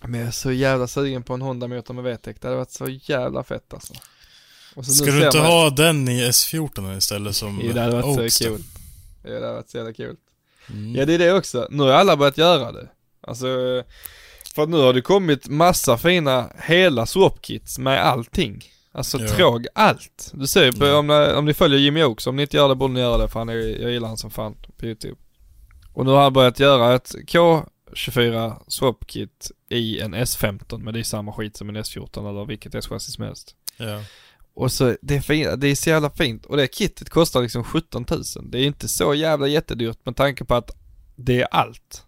Men 0.03 0.21
jag 0.21 0.29
är 0.29 0.33
så 0.33 0.53
jävla 0.53 0.87
sugen 0.87 1.23
på 1.23 1.35
en 1.35 1.43
Honda-motor 1.43 1.95
med 1.95 2.05
VTEC. 2.05 2.37
Det 2.41 2.49
hade 2.49 2.57
varit 2.59 2.71
så 2.71 2.87
jävla 2.89 3.45
fett 3.45 3.75
alltså. 3.75 3.95
Och 4.75 4.85
så 4.85 4.93
Ska 4.93 5.05
du 5.11 5.25
inte 5.27 5.39
man- 5.39 5.47
ha 5.47 5.71
den 5.71 6.09
i 6.09 6.21
S14 6.29 6.97
istället 6.99 7.37
som 7.37 7.61
Jo, 7.65 7.73
det 7.73 7.81
hade 7.81 7.93
varit 8.03 8.19
Oaks 8.19 8.35
så 8.35 8.45
kul. 8.45 8.63
Ja, 9.25 9.31
det 9.31 9.35
hade 9.47 9.53
varit 9.53 9.71
så 9.71 9.77
jävla 9.77 9.93
kul. 9.93 10.17
Mm. 10.71 10.95
Ja, 10.97 11.05
det 11.07 11.15
är 11.15 11.19
det 11.19 11.33
också. 11.33 11.67
Nu 11.71 11.83
har 11.83 11.91
alla 11.91 12.17
börjat 12.17 12.39
göra 12.39 12.73
det. 12.73 12.89
Alltså, 13.21 13.47
för 14.55 14.63
att 14.63 14.69
nu 14.69 14.77
har 14.77 14.93
det 14.93 15.01
kommit 15.03 15.49
massa 15.49 15.99
fina 15.99 16.51
hela 16.65 17.07
swap-kits 17.07 17.79
med 17.79 18.05
allting. 18.07 18.65
Alltså 18.93 19.19
Ja. 19.21 19.29
tråg, 19.29 19.67
allt. 19.75 20.31
Du 20.35 20.47
ser 20.47 20.65
ju 20.65 20.73
på, 20.73 20.87
Ja. 20.87 20.97
om, 20.99 21.11
om 21.11 21.45
ni 21.45 21.55
följer 21.55 21.79
Jimmy 21.79 22.03
Oaks, 22.05 22.27
om 22.27 22.37
ni 22.37 22.43
inte 22.43 22.57
gör 22.57 22.69
det 22.69 22.75
borde 22.75 22.95
ni 22.95 23.01
göra 23.01 23.19
det 23.19 23.29
för 23.29 23.39
han 23.39 23.49
är, 23.49 23.55
jag 23.83 23.91
gillar 23.91 24.09
han 24.09 24.17
som 24.19 24.31
fan 24.31 24.55
på 24.77 24.87
YouTube. 24.87 25.15
Och 25.99 26.05
nu 26.05 26.11
har 26.11 26.23
han 26.23 26.33
börjat 26.33 26.61
göra 26.61 26.95
ett 26.95 27.15
K24 27.15 28.57
swap-kit 28.67 29.51
i 29.69 30.01
en 30.01 30.15
S15, 30.15 30.79
men 30.79 30.95
det 30.95 31.01
är 31.01 31.05
samma 31.05 31.33
skit 31.33 31.57
som 31.57 31.69
en 31.69 31.77
S14 31.77 32.29
eller 32.29 32.45
vilket 32.45 32.75
S-chassi 32.75 33.13
som 33.13 33.25
helst. 33.25 33.55
Ja. 33.77 34.03
Och 34.55 34.73
så, 34.73 34.97
det 35.03 35.17
är, 35.17 35.21
fint, 35.21 35.61
det 35.61 35.69
är 35.69 35.75
så 35.75 35.91
jävla 35.91 36.11
fint. 36.11 36.47
Och 36.47 36.57
det 36.57 36.75
kittet 36.75 37.11
kostar 37.11 37.43
liksom 37.43 37.65
17 37.65 38.07
000. 38.11 38.23
Det 38.43 38.59
är 38.59 38.67
inte 38.67 38.89
så 38.89 39.15
jävla 39.15 39.49
jättedyrt 39.49 39.99
med 40.05 40.17
tanke 40.17 40.45
på 40.45 40.55
att 40.55 40.71
det 41.17 41.43
är 41.43 41.49
allt. 41.51 42.05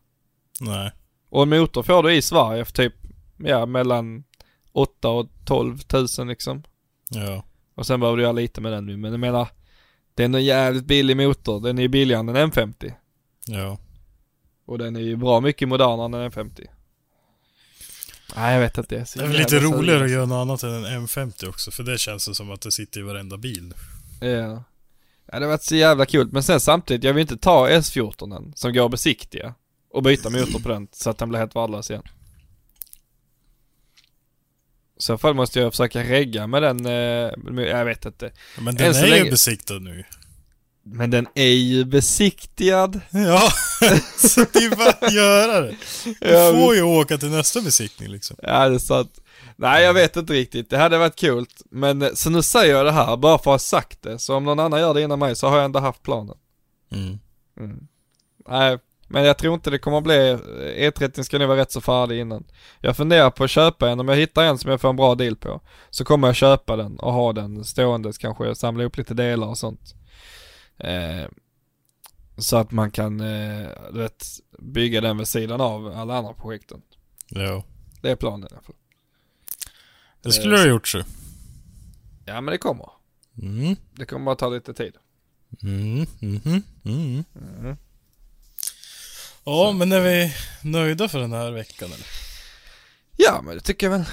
Nej. 0.60 0.92
Och 1.30 1.42
en 1.42 1.48
motor 1.48 1.82
får 1.82 2.02
du 2.02 2.14
i 2.14 2.22
Sverige 2.22 2.64
för 2.64 2.72
typ, 2.72 2.94
ja 3.36 3.66
mellan 3.66 4.24
8 4.72 5.08
och 5.08 5.28
12 5.44 5.78
000 6.18 6.28
liksom. 6.28 6.62
Ja. 7.08 7.44
Och 7.74 7.86
sen 7.86 8.00
behöver 8.00 8.16
du 8.16 8.22
göra 8.22 8.32
lite 8.32 8.60
med 8.60 8.72
den 8.72 8.86
nu. 8.86 8.96
Men 8.96 9.10
jag 9.10 9.20
menar, 9.20 9.48
det 10.14 10.22
är 10.22 10.24
en 10.24 10.44
jävligt 10.44 10.84
billig 10.84 11.16
motor. 11.16 11.60
Den 11.60 11.78
är 11.78 11.88
billigare 11.88 12.20
än 12.20 12.28
en 12.28 12.50
M50. 12.50 12.92
Ja. 13.52 13.78
Och 14.66 14.78
den 14.78 14.96
är 14.96 15.00
ju 15.00 15.16
bra 15.16 15.40
mycket 15.40 15.68
modernare 15.68 16.04
än 16.06 16.14
en 16.14 16.30
M50. 16.30 16.66
Nej 18.36 18.54
jag 18.54 18.60
vet 18.60 18.78
inte. 18.78 18.94
Det 18.94 19.00
är, 19.00 19.04
så 19.04 19.18
Det 19.18 19.24
är 19.24 19.28
väl 19.28 19.38
lite 19.38 19.58
roligare 19.58 20.04
att 20.04 20.10
göra 20.10 20.26
något 20.26 20.36
annat 20.42 20.62
än 20.62 20.84
en 20.84 21.06
M50 21.06 21.48
också, 21.48 21.70
för 21.70 21.82
det 21.82 21.98
känns 21.98 22.26
det 22.28 22.34
som 22.34 22.50
att 22.50 22.60
det 22.60 22.72
sitter 22.72 23.00
i 23.00 23.02
varenda 23.02 23.36
bil. 23.36 23.74
Ja. 24.20 24.64
Ja 25.32 25.38
det 25.38 25.44
har 25.44 25.50
varit 25.50 25.62
så 25.62 25.76
jävla 25.76 26.06
kul. 26.06 26.28
Men 26.32 26.42
sen 26.42 26.60
samtidigt, 26.60 27.04
jag 27.04 27.14
vill 27.14 27.20
inte 27.20 27.36
ta 27.36 27.68
S14 27.68 28.52
som 28.56 28.72
går 28.72 28.84
att 28.84 28.90
besiktiga. 28.90 29.54
Och 29.92 30.02
byta 30.02 30.30
motor 30.30 30.60
på 30.60 30.68
den 30.68 30.88
så 30.92 31.10
att 31.10 31.18
den 31.18 31.28
blir 31.28 31.38
helt 31.38 31.56
värdelös 31.56 31.90
igen. 31.90 32.02
I 34.98 35.02
så 35.02 35.18
fall 35.18 35.34
måste 35.34 35.60
jag 35.60 35.72
försöka 35.72 36.02
regga 36.04 36.46
med 36.46 36.62
den, 36.62 36.86
eh, 36.86 37.62
jag 37.66 37.84
vet 37.84 38.04
inte. 38.04 38.32
Men 38.58 38.74
den 38.74 38.86
Än 38.86 38.94
är 38.94 39.06
länge- 39.08 39.24
ju 39.24 39.30
besiktad 39.30 39.78
nu. 39.78 40.04
Men 40.92 41.10
den 41.10 41.26
är 41.34 41.52
ju 41.52 41.84
besiktigad. 41.84 43.00
Ja, 43.10 43.48
så 44.16 44.40
det 44.52 44.58
är 44.58 44.76
bara 44.76 45.06
att 45.06 45.12
göra 45.12 45.60
det. 45.60 45.76
Du 46.20 46.60
får 46.60 46.74
ju 46.74 46.82
åka 46.82 47.18
till 47.18 47.30
nästa 47.30 47.60
besiktning 47.60 48.08
liksom. 48.08 48.36
Ja 48.42 48.68
det 48.68 48.74
är 48.74 48.78
sant. 48.78 49.18
Nej 49.56 49.84
jag 49.84 49.94
vet 49.94 50.16
inte 50.16 50.32
riktigt, 50.32 50.70
det 50.70 50.78
hade 50.78 50.98
varit 50.98 51.16
kul. 51.16 51.46
Men 51.70 52.02
eh, 52.02 52.08
så 52.14 52.30
nu 52.30 52.42
säger 52.42 52.74
jag 52.74 52.86
det 52.86 52.92
här 52.92 53.16
bara 53.16 53.38
för 53.38 53.50
att 53.50 53.54
ha 53.54 53.58
sagt 53.58 54.02
det. 54.02 54.18
Så 54.18 54.36
om 54.36 54.44
någon 54.44 54.60
annan 54.60 54.80
gör 54.80 54.94
det 54.94 55.02
innan 55.02 55.18
mig 55.18 55.36
så 55.36 55.48
har 55.48 55.56
jag 55.56 55.64
ändå 55.64 55.80
haft 55.80 56.02
planen. 56.02 56.36
Mm. 56.92 57.88
Nej, 58.48 58.78
men 59.08 59.24
jag 59.24 59.38
tror 59.38 59.54
inte 59.54 59.70
det 59.70 59.78
kommer 59.78 59.98
att 59.98 60.04
bli, 60.04 60.38
E30 60.76 61.22
ska 61.22 61.38
nog 61.38 61.48
vara 61.48 61.60
rätt 61.60 61.72
så 61.72 61.80
färdig 61.80 62.20
innan. 62.20 62.44
Jag 62.80 62.96
funderar 62.96 63.30
på 63.30 63.44
att 63.44 63.50
köpa 63.50 63.90
en, 63.90 64.00
om 64.00 64.08
jag 64.08 64.16
hittar 64.16 64.44
en 64.44 64.58
som 64.58 64.70
jag 64.70 64.80
får 64.80 64.88
en 64.88 64.96
bra 64.96 65.14
deal 65.14 65.36
på. 65.36 65.60
Så 65.90 66.04
kommer 66.04 66.28
jag 66.28 66.36
köpa 66.36 66.76
den 66.76 66.98
och 66.98 67.12
ha 67.12 67.32
den 67.32 67.64
ståendes 67.64 68.18
kanske, 68.18 68.54
samla 68.54 68.82
ihop 68.82 68.96
lite 68.96 69.14
delar 69.14 69.46
och 69.46 69.58
sånt. 69.58 69.94
Eh, 70.80 71.28
så 72.38 72.56
att 72.56 72.70
man 72.70 72.90
kan, 72.90 73.20
eh, 73.20 73.68
vet, 73.92 74.26
bygga 74.58 75.00
den 75.00 75.18
vid 75.18 75.28
sidan 75.28 75.60
av 75.60 75.86
alla 75.86 76.14
andra 76.14 76.32
projekten. 76.34 76.82
Ja. 77.28 77.64
Det 78.02 78.10
är 78.10 78.16
planen 78.16 78.48
i 78.50 78.52
alla 78.54 78.62
fall. 78.62 78.74
Det 80.22 80.32
skulle 80.32 80.54
du 80.56 80.60
ha 80.60 80.66
gjort 80.68 80.88
så. 80.88 81.02
Ja 82.24 82.40
men 82.40 82.52
det 82.52 82.58
kommer. 82.58 82.88
Mm. 83.42 83.76
Det 83.94 84.06
kommer 84.06 84.24
bara 84.24 84.34
ta 84.36 84.48
lite 84.48 84.74
tid. 84.74 84.94
Mm. 85.62 86.06
Mhm. 86.20 86.62
Mm. 86.84 87.24
Ja, 89.44 89.72
men 89.72 89.92
är 89.92 90.00
vi 90.00 90.34
nöjda 90.62 91.08
för 91.08 91.18
den 91.20 91.32
här 91.32 91.50
veckan 91.50 91.92
eller? 91.92 92.06
Ja 93.16 93.42
men 93.42 93.54
det 93.54 93.60
tycker 93.60 93.86
jag 93.86 93.98
väl. 93.98 94.04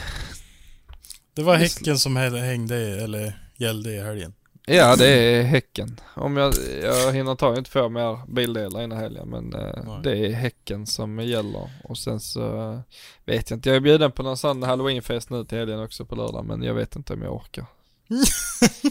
Det 1.33 1.43
var 1.43 1.55
Häcken 1.55 1.99
som 1.99 2.17
hä- 2.17 2.39
hängde, 2.41 3.03
eller 3.03 3.49
gällde 3.55 3.91
i 3.91 3.99
helgen. 4.01 4.33
Ja 4.69 4.95
det 4.95 5.07
är 5.07 5.43
Häcken. 5.43 5.99
Om 6.15 6.37
jag, 6.37 6.53
jag 6.83 7.13
hinner 7.13 7.35
ta 7.35 7.57
inte 7.57 7.69
för 7.71 7.89
mer 7.89 8.31
bildelar 8.33 8.81
innan 8.83 8.97
helgen 8.97 9.29
men 9.29 9.53
eh, 9.53 10.01
det 10.03 10.17
är 10.17 10.33
Häcken 10.33 10.87
som 10.87 11.19
gäller. 11.19 11.69
Och 11.83 11.97
sen 11.97 12.19
så 12.19 12.71
eh, 12.71 12.79
vet 13.25 13.49
jag 13.49 13.57
inte, 13.57 13.69
jag 13.69 13.75
är 13.75 13.79
bjuden 13.79 14.11
på 14.11 14.23
någon 14.23 14.37
sån 14.37 14.63
halloweenfest 14.63 15.29
nu 15.29 15.45
till 15.45 15.57
helgen 15.57 15.79
också 15.79 16.05
på 16.05 16.15
lördag 16.15 16.45
men 16.45 16.63
jag 16.63 16.73
vet 16.73 16.95
inte 16.95 17.13
om 17.13 17.21
jag 17.21 17.33
orkar. 17.35 17.65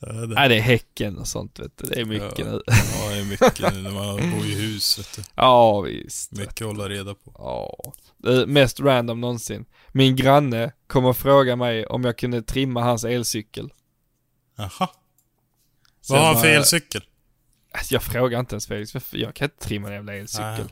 Ja, 0.00 0.12
det, 0.12 0.26
Nej 0.26 0.48
det 0.48 0.56
är 0.56 0.60
Häcken 0.60 1.18
och 1.18 1.26
sånt 1.28 1.58
vet 1.60 1.72
du, 1.78 1.86
det 1.86 2.00
är 2.00 2.04
mycket 2.04 2.38
Ja. 2.38 2.44
nu. 2.44 2.62
ja, 2.66 3.10
det 3.10 3.18
är 3.20 3.24
mycket 3.24 3.74
nu 3.74 3.82
när 3.82 3.90
man 3.90 4.16
bor 4.30 4.46
i 4.46 4.54
hus 4.54 4.98
vet 4.98 5.16
du. 5.16 5.22
Ja 5.34 5.80
visst. 5.80 6.32
Mycket 6.32 6.60
att 6.60 6.66
hålla 6.66 6.88
reda 6.88 7.14
på. 7.14 7.32
Ja. 7.38 7.92
Det 8.16 8.46
mest 8.46 8.80
random 8.80 9.20
någonsin. 9.20 9.64
Min 9.92 10.16
granne 10.16 10.72
kommer 10.86 11.12
fråga 11.12 11.56
mig 11.56 11.86
om 11.86 12.04
jag 12.04 12.18
kunde 12.18 12.42
trimma 12.42 12.82
hans 12.82 13.04
elcykel. 13.04 13.72
Jaha. 14.58 14.88
Vad 16.08 16.18
har 16.20 16.26
han 16.32 16.42
för 16.42 16.48
elcykel? 16.48 17.02
Alltså, 17.72 17.94
jag 17.94 18.02
frågar 18.02 18.40
inte 18.40 18.54
ens 18.54 18.66
Felix, 18.66 18.94
jag 19.10 19.34
kan 19.34 19.44
inte 19.44 19.64
trimma 19.64 19.88
en 19.88 19.94
jävla 19.94 20.14
elcykel. 20.14 20.44
Nej. 20.56 20.64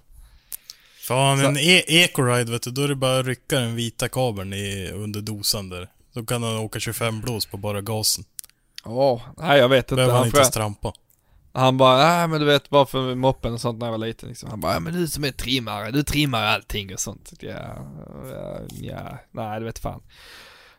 För 1.07 1.15
har 1.15 1.27
han 1.37 1.41
en 1.45 1.57
e- 1.57 1.85
Ecoride 1.89 2.53
vet 2.53 2.63
du, 2.63 2.71
då 2.71 2.83
är 2.83 2.89
det 2.89 2.95
bara 2.95 3.19
att 3.21 3.27
rycka 3.27 3.59
den 3.61 3.75
vita 3.77 4.09
kabeln 4.09 4.53
i, 4.53 4.91
under 4.95 5.21
dosan 5.21 5.69
där. 5.69 5.89
Då 6.13 6.25
kan 6.27 6.43
han 6.43 6.57
åka 6.57 6.81
25 6.81 7.21
blås 7.21 7.47
på 7.47 7.57
bara 7.57 7.81
gasen. 7.81 8.25
Åh, 8.85 9.23
nej 9.37 9.59
jag 9.59 9.69
vet 9.69 9.85
inte. 9.85 9.95
Behöver 9.95 10.13
han 10.13 10.19
Han, 10.19 10.27
inte 10.27 10.35
fråga, 10.35 10.43
ens 10.43 10.55
trampa. 10.55 10.93
han 11.53 11.77
bara, 11.79 11.97
nej 11.97 12.29
men 12.29 12.41
du 12.41 12.47
vet 12.47 12.71
bara 12.71 12.87
för 12.87 13.15
moppen 13.15 13.53
och 13.53 13.61
sånt 13.61 13.79
när 13.79 13.87
jag 13.87 13.93
var 13.99 14.07
liten 14.07 14.29
liksom. 14.29 14.51
Han 14.51 14.61
bara, 14.61 14.73
ja 14.75 14.81
men 14.81 14.93
du 14.95 15.09
som 15.09 15.25
är 15.25 15.31
trimmare, 15.33 15.91
du 15.91 16.03
trimmar 16.03 16.43
allting 16.43 16.95
och 16.95 17.01
sånt. 17.01 17.33
Ja, 17.41 17.51
ja, 18.33 18.61
ja, 18.81 19.19
nej 19.31 19.61
det 19.61 19.67
vet 19.67 19.79
fan. 19.79 20.03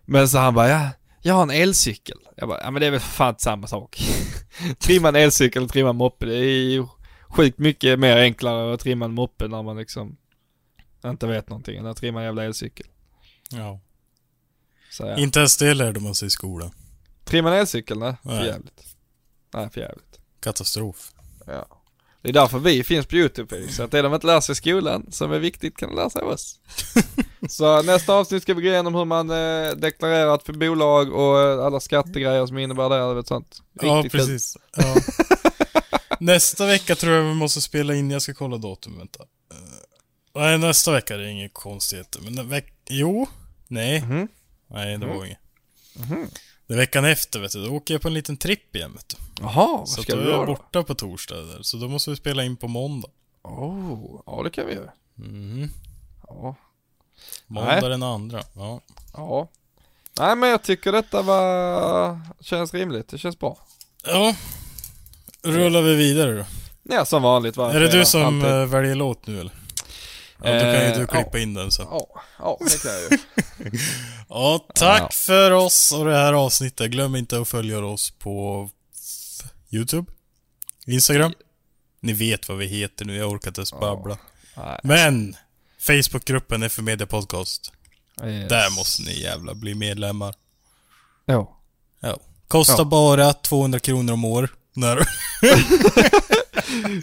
Men 0.05 0.29
så 0.29 0.37
han 0.37 0.53
bara, 0.53 0.69
ja, 0.69 0.89
jag 1.27 1.33
har 1.33 1.43
en 1.43 1.51
elcykel. 1.51 2.17
Jag 2.35 2.49
bara, 2.49 2.61
ja 2.63 2.71
men 2.71 2.79
det 2.79 2.87
är 2.87 2.91
väl 2.91 2.99
för 2.99 3.09
fan 3.09 3.35
samma 3.37 3.67
sak. 3.67 4.01
trimma 4.79 5.09
en 5.09 5.15
elcykel 5.15 5.63
och 5.63 5.69
trimma 5.69 5.89
en 5.89 5.95
moppe, 5.95 6.25
det 6.25 6.35
är 6.35 6.69
ju 6.69 6.85
sjukt 7.29 7.57
mycket 7.57 7.99
mer 7.99 8.17
enklare 8.17 8.73
att 8.73 8.79
trimma 8.79 9.05
en 9.05 9.13
moppe 9.13 9.47
när 9.47 9.63
man 9.63 9.77
liksom 9.77 10.17
inte 11.05 11.27
vet 11.27 11.49
någonting 11.49 11.77
än 11.77 11.85
att 11.85 11.97
trimma 11.97 12.19
en 12.19 12.25
jävla 12.25 12.43
elcykel. 12.43 12.87
Ja. 13.49 13.79
Så 14.91 15.03
ja. 15.05 15.17
Inte 15.17 15.39
ens 15.39 15.57
det 15.57 15.73
lärde 15.73 15.99
man 15.99 16.15
sig 16.15 16.27
i 16.27 16.29
skolan. 16.29 16.71
Trimma 17.23 17.53
en 17.53 17.59
elcykel, 17.59 17.99
nej, 17.99 18.15
för 18.23 18.29
Nej. 18.29 18.45
jävligt. 18.45 18.95
Nej, 19.53 19.69
för 19.69 19.81
jävligt. 19.81 20.19
Katastrof. 20.39 21.11
Ja. 21.45 21.76
Det 22.21 22.29
är 22.29 22.33
därför 22.33 22.59
vi 22.59 22.83
finns 22.83 23.05
på 23.05 23.15
YouTube. 23.15 23.67
Så 23.69 23.83
att 23.83 23.91
det 23.91 24.01
de 24.01 24.13
inte 24.13 24.27
lär 24.27 24.41
sig 24.41 24.53
i 24.53 24.55
skolan 24.55 25.11
som 25.11 25.31
är 25.31 25.39
viktigt 25.39 25.77
kan 25.77 25.89
de 25.89 25.95
lära 25.95 26.09
sig 26.09 26.21
av 26.21 26.27
oss. 26.27 26.59
så 27.49 27.81
nästa 27.81 28.13
avsnitt 28.13 28.43
ska 28.43 28.53
vi 28.53 28.61
gå 28.61 28.67
igenom 28.67 28.95
hur 28.95 29.05
man 29.05 29.29
eh, 29.29 29.75
deklarerat 29.75 30.43
för 30.43 30.53
bolag 30.53 31.13
och 31.13 31.41
eh, 31.41 31.65
alla 31.65 31.79
skattegrejer 31.79 32.45
som 32.45 32.57
innebär 32.57 32.89
det 32.89 33.03
och 33.03 33.27
sånt. 33.27 33.61
Ja, 33.81 33.93
Riktigt 33.93 34.11
precis. 34.11 34.57
Ja. 34.77 34.95
nästa 36.19 36.65
vecka 36.65 36.95
tror 36.95 37.13
jag 37.13 37.23
vi 37.23 37.33
måste 37.33 37.61
spela 37.61 37.95
in, 37.95 38.11
jag 38.11 38.21
ska 38.21 38.33
kolla 38.33 38.57
datum, 38.57 38.97
vänta. 38.97 39.23
Eh, 39.51 40.41
nej, 40.41 40.57
nästa 40.57 40.91
vecka 40.91 41.13
är 41.13 41.17
det 41.17 41.31
inget 41.31 41.53
konstigheter. 41.53 42.21
Men 42.21 42.49
veck... 42.49 42.73
Jo. 42.89 43.27
Nej. 43.67 44.01
Mhm. 44.01 44.27
Nej, 44.67 44.97
det 44.97 45.05
var 45.05 45.25
inget. 45.25 45.39
Det 46.67 46.73
är 46.73 46.77
veckan 46.77 47.05
efter 47.05 47.39
vet 47.39 47.51
du, 47.51 47.65
då 47.65 47.71
åker 47.73 47.93
jag 47.93 48.01
på 48.01 48.07
en 48.07 48.13
liten 48.13 48.37
tripp 48.37 48.75
igen 48.75 48.93
vet 48.95 49.09
du. 49.09 49.15
Jaha, 49.41 49.77
vad 49.77 49.89
Så 49.89 50.01
ska 50.01 50.15
du 50.15 50.21
då 50.21 50.27
är 50.27 50.31
göra 50.31 50.39
jag 50.39 50.47
borta 50.47 50.83
på 50.83 50.95
torsdag 50.95 51.35
där. 51.35 51.61
Så 51.61 51.77
då 51.77 51.87
måste 51.87 52.09
vi 52.09 52.15
spela 52.15 52.43
in 52.43 52.57
på 52.57 52.67
måndag. 52.67 53.09
Oh, 53.43 54.21
ja 54.25 54.43
det 54.43 54.49
kan 54.49 54.67
vi 54.67 54.73
göra. 54.73 54.91
Mhm. 55.15 55.69
Ja. 56.27 56.55
Måndag 57.47 57.81
Nej. 57.81 57.89
den 57.89 58.03
andra. 58.03 58.43
Ja. 58.55 58.81
ja. 59.13 59.47
Nej 60.19 60.35
men 60.35 60.49
jag 60.49 60.63
tycker 60.63 60.91
detta 60.91 61.21
var, 61.21 62.19
känns 62.41 62.73
rimligt. 62.73 63.07
Det 63.09 63.17
känns 63.17 63.39
bra. 63.39 63.57
Ja. 64.05 64.35
Rullar 65.43 65.81
vi 65.81 65.95
vidare 65.95 66.33
då? 66.37 66.45
Ja 66.83 67.05
som 67.05 67.21
vanligt 67.21 67.57
va? 67.57 67.73
är 67.73 67.79
det 67.79 67.91
du 67.91 68.05
som 68.05 68.21
Alltid. 68.23 68.51
eh, 68.51 68.65
väljer 68.65 68.95
låt 68.95 69.27
nu 69.27 69.39
eller? 69.39 69.53
Ja, 70.43 70.53
då 70.53 70.59
kan 70.59 70.71
ju 70.71 70.77
Eh, 70.77 70.99
du 70.99 71.07
klippa 71.07 71.29
ja. 71.33 71.39
in 71.39 71.53
den 71.53 71.71
sen. 71.71 71.85
Ja, 71.91 72.07
ja 72.39 72.57
det 72.61 72.81
kan 72.81 72.91
jag 72.91 73.01
ju. 73.11 73.17
Ja, 74.29 74.65
tack 74.75 75.01
Ja. 75.01 75.09
för 75.11 75.51
oss 75.51 75.91
och 75.91 76.05
det 76.05 76.15
här 76.15 76.33
avsnittet. 76.33 76.91
Glöm 76.91 77.15
inte 77.15 77.39
att 77.39 77.47
följa 77.47 77.79
oss 77.85 78.11
på 78.11 78.69
YouTube, 79.71 80.11
Instagram. 80.85 81.33
Ni 81.99 82.13
vet 82.13 82.49
vad 82.49 82.57
vi 82.57 82.65
heter 82.65 83.05
nu, 83.05 83.15
jag 83.17 83.31
orkar 83.31 83.47
inte 83.51 83.59
ens 83.61 83.73
babbla. 83.73 84.17
Nej. 84.57 84.79
Men! 84.83 85.35
Facebookgruppen 85.79 86.63
är 86.63 86.69
för 86.69 86.81
Media 86.81 87.07
Podcast. 87.07 87.71
Yes. 88.23 88.49
Där 88.49 88.69
måste 88.69 89.01
ni 89.03 89.19
jävla 89.21 89.53
bli 89.53 89.75
medlemmar. 89.75 90.35
Ja. 91.25 91.57
Ja. 91.99 92.17
Kostar 92.47 92.77
Ja. 92.77 92.83
bara 92.83 93.33
200 93.33 93.79
kronor 93.79 94.13
om 94.13 94.25
år. 94.25 94.49
När... 94.77 94.97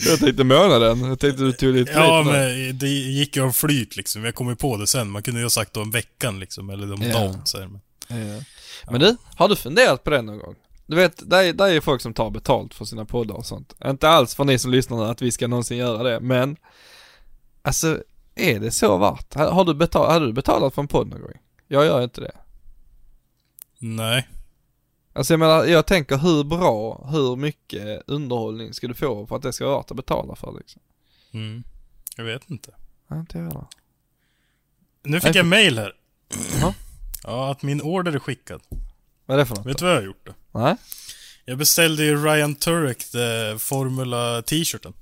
Jag 0.09 0.18
tänkte 0.18 0.45
månaden. 0.45 1.01
Jag 1.01 1.20
tänkte 1.20 1.43
du 1.43 1.53
tog 1.53 1.75
lite 1.75 1.93
Ja, 1.93 2.22
men 2.27 2.79
det 2.79 2.89
gick 2.89 3.37
ju 3.37 3.43
av 3.43 3.53
flyt 3.53 3.97
liksom. 3.97 4.25
Jag 4.25 4.35
kom 4.35 4.49
ju 4.49 4.57
på 4.57 4.77
det 4.77 4.87
sen. 4.87 5.11
Man 5.11 5.22
kunde 5.22 5.41
ju 5.41 5.45
ha 5.45 5.51
sagt 5.51 5.77
om 5.77 5.91
veckan 5.91 6.41
liksom, 6.41 6.70
eller 6.70 6.93
om 6.93 7.03
Ja. 7.03 7.12
dagen. 7.12 7.41
Så 7.45 7.59
här. 7.61 7.66
Men... 7.66 7.81
Ja. 8.37 8.43
Men 8.91 9.01
du, 9.01 9.16
har 9.37 9.49
du 9.49 9.57
funderat 9.57 10.05
på 10.05 10.11
det 10.11 10.22
någon 10.22 10.39
gång? 10.39 10.55
Du 10.87 10.97
vet, 10.97 11.31
där 11.31 11.45
är, 11.45 11.53
där 11.53 11.64
är 11.66 11.72
ju 11.72 11.81
folk 11.81 12.01
som 12.03 12.14
tar 12.14 12.31
betalt 12.31 12.75
för 12.75 12.85
sina 12.85 13.05
poddar 13.05 13.35
och 13.35 13.47
sånt. 13.47 13.75
Inte 13.85 14.09
alls 14.09 14.35
för 14.35 14.45
ni 14.45 14.59
som 14.59 14.70
lyssnar 14.70 15.11
att 15.11 15.22
vi 15.22 15.31
ska 15.33 15.47
någonsin 15.49 15.77
göra 15.79 16.03
det, 16.03 16.20
men 16.20 16.57
Alltså, 17.62 18.03
är 18.35 18.61
det 18.61 18.70
så 18.70 18.99
värt? 18.99 19.35
Har 19.35 19.51
har 19.51 19.64
du 19.64 19.75
betalat, 19.75 20.12
har 20.12 20.20
du 20.20 20.33
betalat 20.33 20.75
för 20.75 20.83
en 20.83 20.89
podd 20.89 21.09
någon 21.09 21.20
gång? 21.20 21.33
Jag 21.68 21.85
gör 21.85 22.03
inte 22.05 22.20
det. 22.20 22.33
Nej. 23.79 24.29
Alltså 25.16 25.32
jag 25.32 25.40
menar, 25.40 25.64
jag 25.64 25.86
tänker 25.86 26.16
hur 26.18 26.44
bra, 26.44 27.06
hur 27.10 27.36
mycket 27.36 28.02
underhållning 28.06 28.74
ska 28.74 28.88
du 28.88 28.94
få 28.94 29.26
för 29.26 29.36
att 29.36 29.42
det 29.42 29.52
ska 29.52 29.66
vara 29.66 29.76
värt 29.76 29.90
att 29.90 29.96
betala 29.96 30.36
för 30.36 30.54
liksom? 30.58 30.82
Mm. 31.32 31.64
Jag 32.16 32.24
vet 32.24 32.50
inte. 32.50 32.70
Ja, 33.08 33.18
inte 33.18 33.38
jag 33.38 33.44
heller. 33.44 33.66
Nu 35.02 35.20
fick 35.20 35.28
Nej, 35.28 35.36
jag 35.36 35.46
mail 35.46 35.78
här. 35.78 35.92
Ja. 36.60 36.74
Ja, 37.26 37.50
att 37.50 37.62
min 37.62 37.82
order 37.82 38.12
är 38.12 38.18
skickad. 38.18 38.60
Vad 39.26 39.34
är 39.34 39.38
det 39.38 39.46
för 39.46 39.56
något? 39.56 39.66
Vet 39.66 39.78
du 39.78 39.84
vad 39.84 39.94
jag 39.94 40.00
har 40.00 40.06
gjort 40.06 40.26
då? 40.26 40.60
Nej? 40.60 40.76
Jag 41.44 41.58
beställde 41.58 42.04
ju 42.04 42.24
Ryan 42.24 42.54
Turek, 42.54 43.14
eh, 43.14 43.58
Formula 43.58 44.42
t-shirten. 44.42 44.92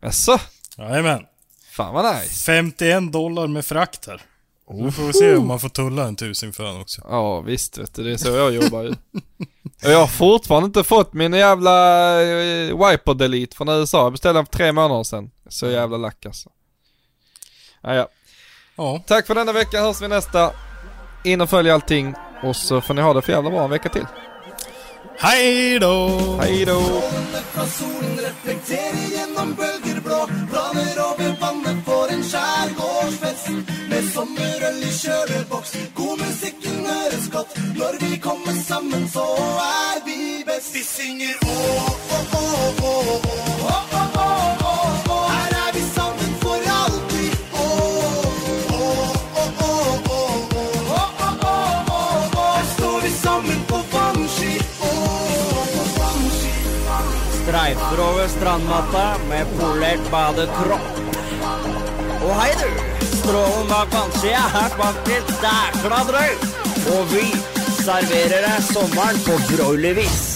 Jaså? 0.00 0.40
Jajamän. 0.78 1.26
Fan 1.70 1.94
vad 1.94 2.14
nice. 2.14 2.34
51 2.44 3.12
dollar 3.12 3.46
med 3.46 3.64
frakt 3.64 4.06
här. 4.06 4.22
Nu 4.70 4.92
får 4.92 5.02
vi 5.02 5.12
se 5.12 5.36
om 5.36 5.46
man 5.46 5.60
får 5.60 5.68
tulla 5.68 6.06
en 6.06 6.16
tusing 6.16 6.52
för 6.52 6.64
den 6.64 6.80
också. 6.80 7.02
Ja 7.04 7.40
visst 7.40 7.78
vet 7.78 7.94
du, 7.94 8.04
det 8.04 8.12
är 8.12 8.16
så 8.16 8.28
jag 8.28 8.52
jobbar 8.52 8.82
ju. 8.82 8.94
Och 9.84 9.90
jag 9.90 9.98
har 9.98 10.06
fortfarande 10.06 10.66
inte 10.66 10.84
fått 10.84 11.12
min 11.12 11.32
jävla 11.32 11.72
eh, 12.22 12.88
Wiper 12.88 13.14
Delete 13.14 13.56
från 13.56 13.68
USA. 13.68 14.02
Jag 14.02 14.12
beställde 14.12 14.38
den 14.38 14.46
för 14.46 14.52
tre 14.52 14.72
månader 14.72 15.04
sedan. 15.04 15.30
Så 15.48 15.66
jävla 15.66 15.96
lack 15.96 16.26
alltså. 16.26 16.48
Ja, 17.80 17.94
ja. 17.94 18.08
Ja. 18.76 19.02
Tack 19.06 19.26
för 19.26 19.34
denna 19.34 19.52
vecka, 19.52 19.80
hörs 19.80 20.02
vi 20.02 20.08
nästa. 20.08 20.50
In 21.24 21.40
och 21.40 21.50
följ 21.50 21.70
allting. 21.70 22.14
Och 22.42 22.56
så 22.56 22.80
får 22.80 22.94
ni 22.94 23.02
ha 23.02 23.14
det 23.14 23.22
för 23.22 23.32
jävla 23.32 23.50
bra 23.50 23.64
en 23.64 23.70
vecka 23.70 23.88
till. 23.88 24.06
Hej 25.18 25.78
då! 25.78 26.08
Hej 26.40 26.64
då! 26.64 26.80
Fra 27.52 27.66
solen 27.66 28.18
reflekterer 28.18 29.10
gjennom 29.12 29.54
bølger 29.54 30.00
blå 30.00 30.26
Planer 30.50 30.98
over 30.98 31.36
vannet 31.40 31.84
for 31.84 32.08
en 32.12 32.22
skjærgårdsfest 32.22 33.48
Med 33.90 34.04
sommerøl 34.14 34.82
i 34.82 34.92
kjøleboks 35.02 35.51
sammen 38.92 39.08
så 39.08 39.24
er 39.60 40.04
vi 40.04 40.44
best 40.46 40.74
Vi 40.74 40.84
synger 40.84 41.34
åh, 41.42 41.92
åh, 42.12 42.34
åh, 42.34 42.84
åh, 42.84 43.20
åh 43.64 43.82
er 45.30 45.72
Streifer 57.42 58.00
over 58.00 58.28
strandmatta 58.28 59.16
med 59.28 59.46
polert 59.58 60.10
badekropp. 60.10 61.00
Og 62.22 62.34
hei 62.38 62.52
du, 62.60 62.68
strålen 63.18 63.66
bak 63.68 63.88
vannskia 63.92 64.44
er 64.62 64.76
vakkert 64.78 65.34
dækla 65.42 66.04
drøy. 66.12 66.30
Og 66.94 67.10
vi 67.12 67.26
serverer 67.82 68.46
deg 68.46 68.62
sommeren 68.62 69.18
på 69.26 69.38
broilervis. 69.50 70.31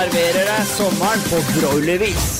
Serverer 0.00 0.46
deg 0.48 0.68
sommeren 0.68 1.24
på 1.28 1.40
broilervis. 1.50 2.39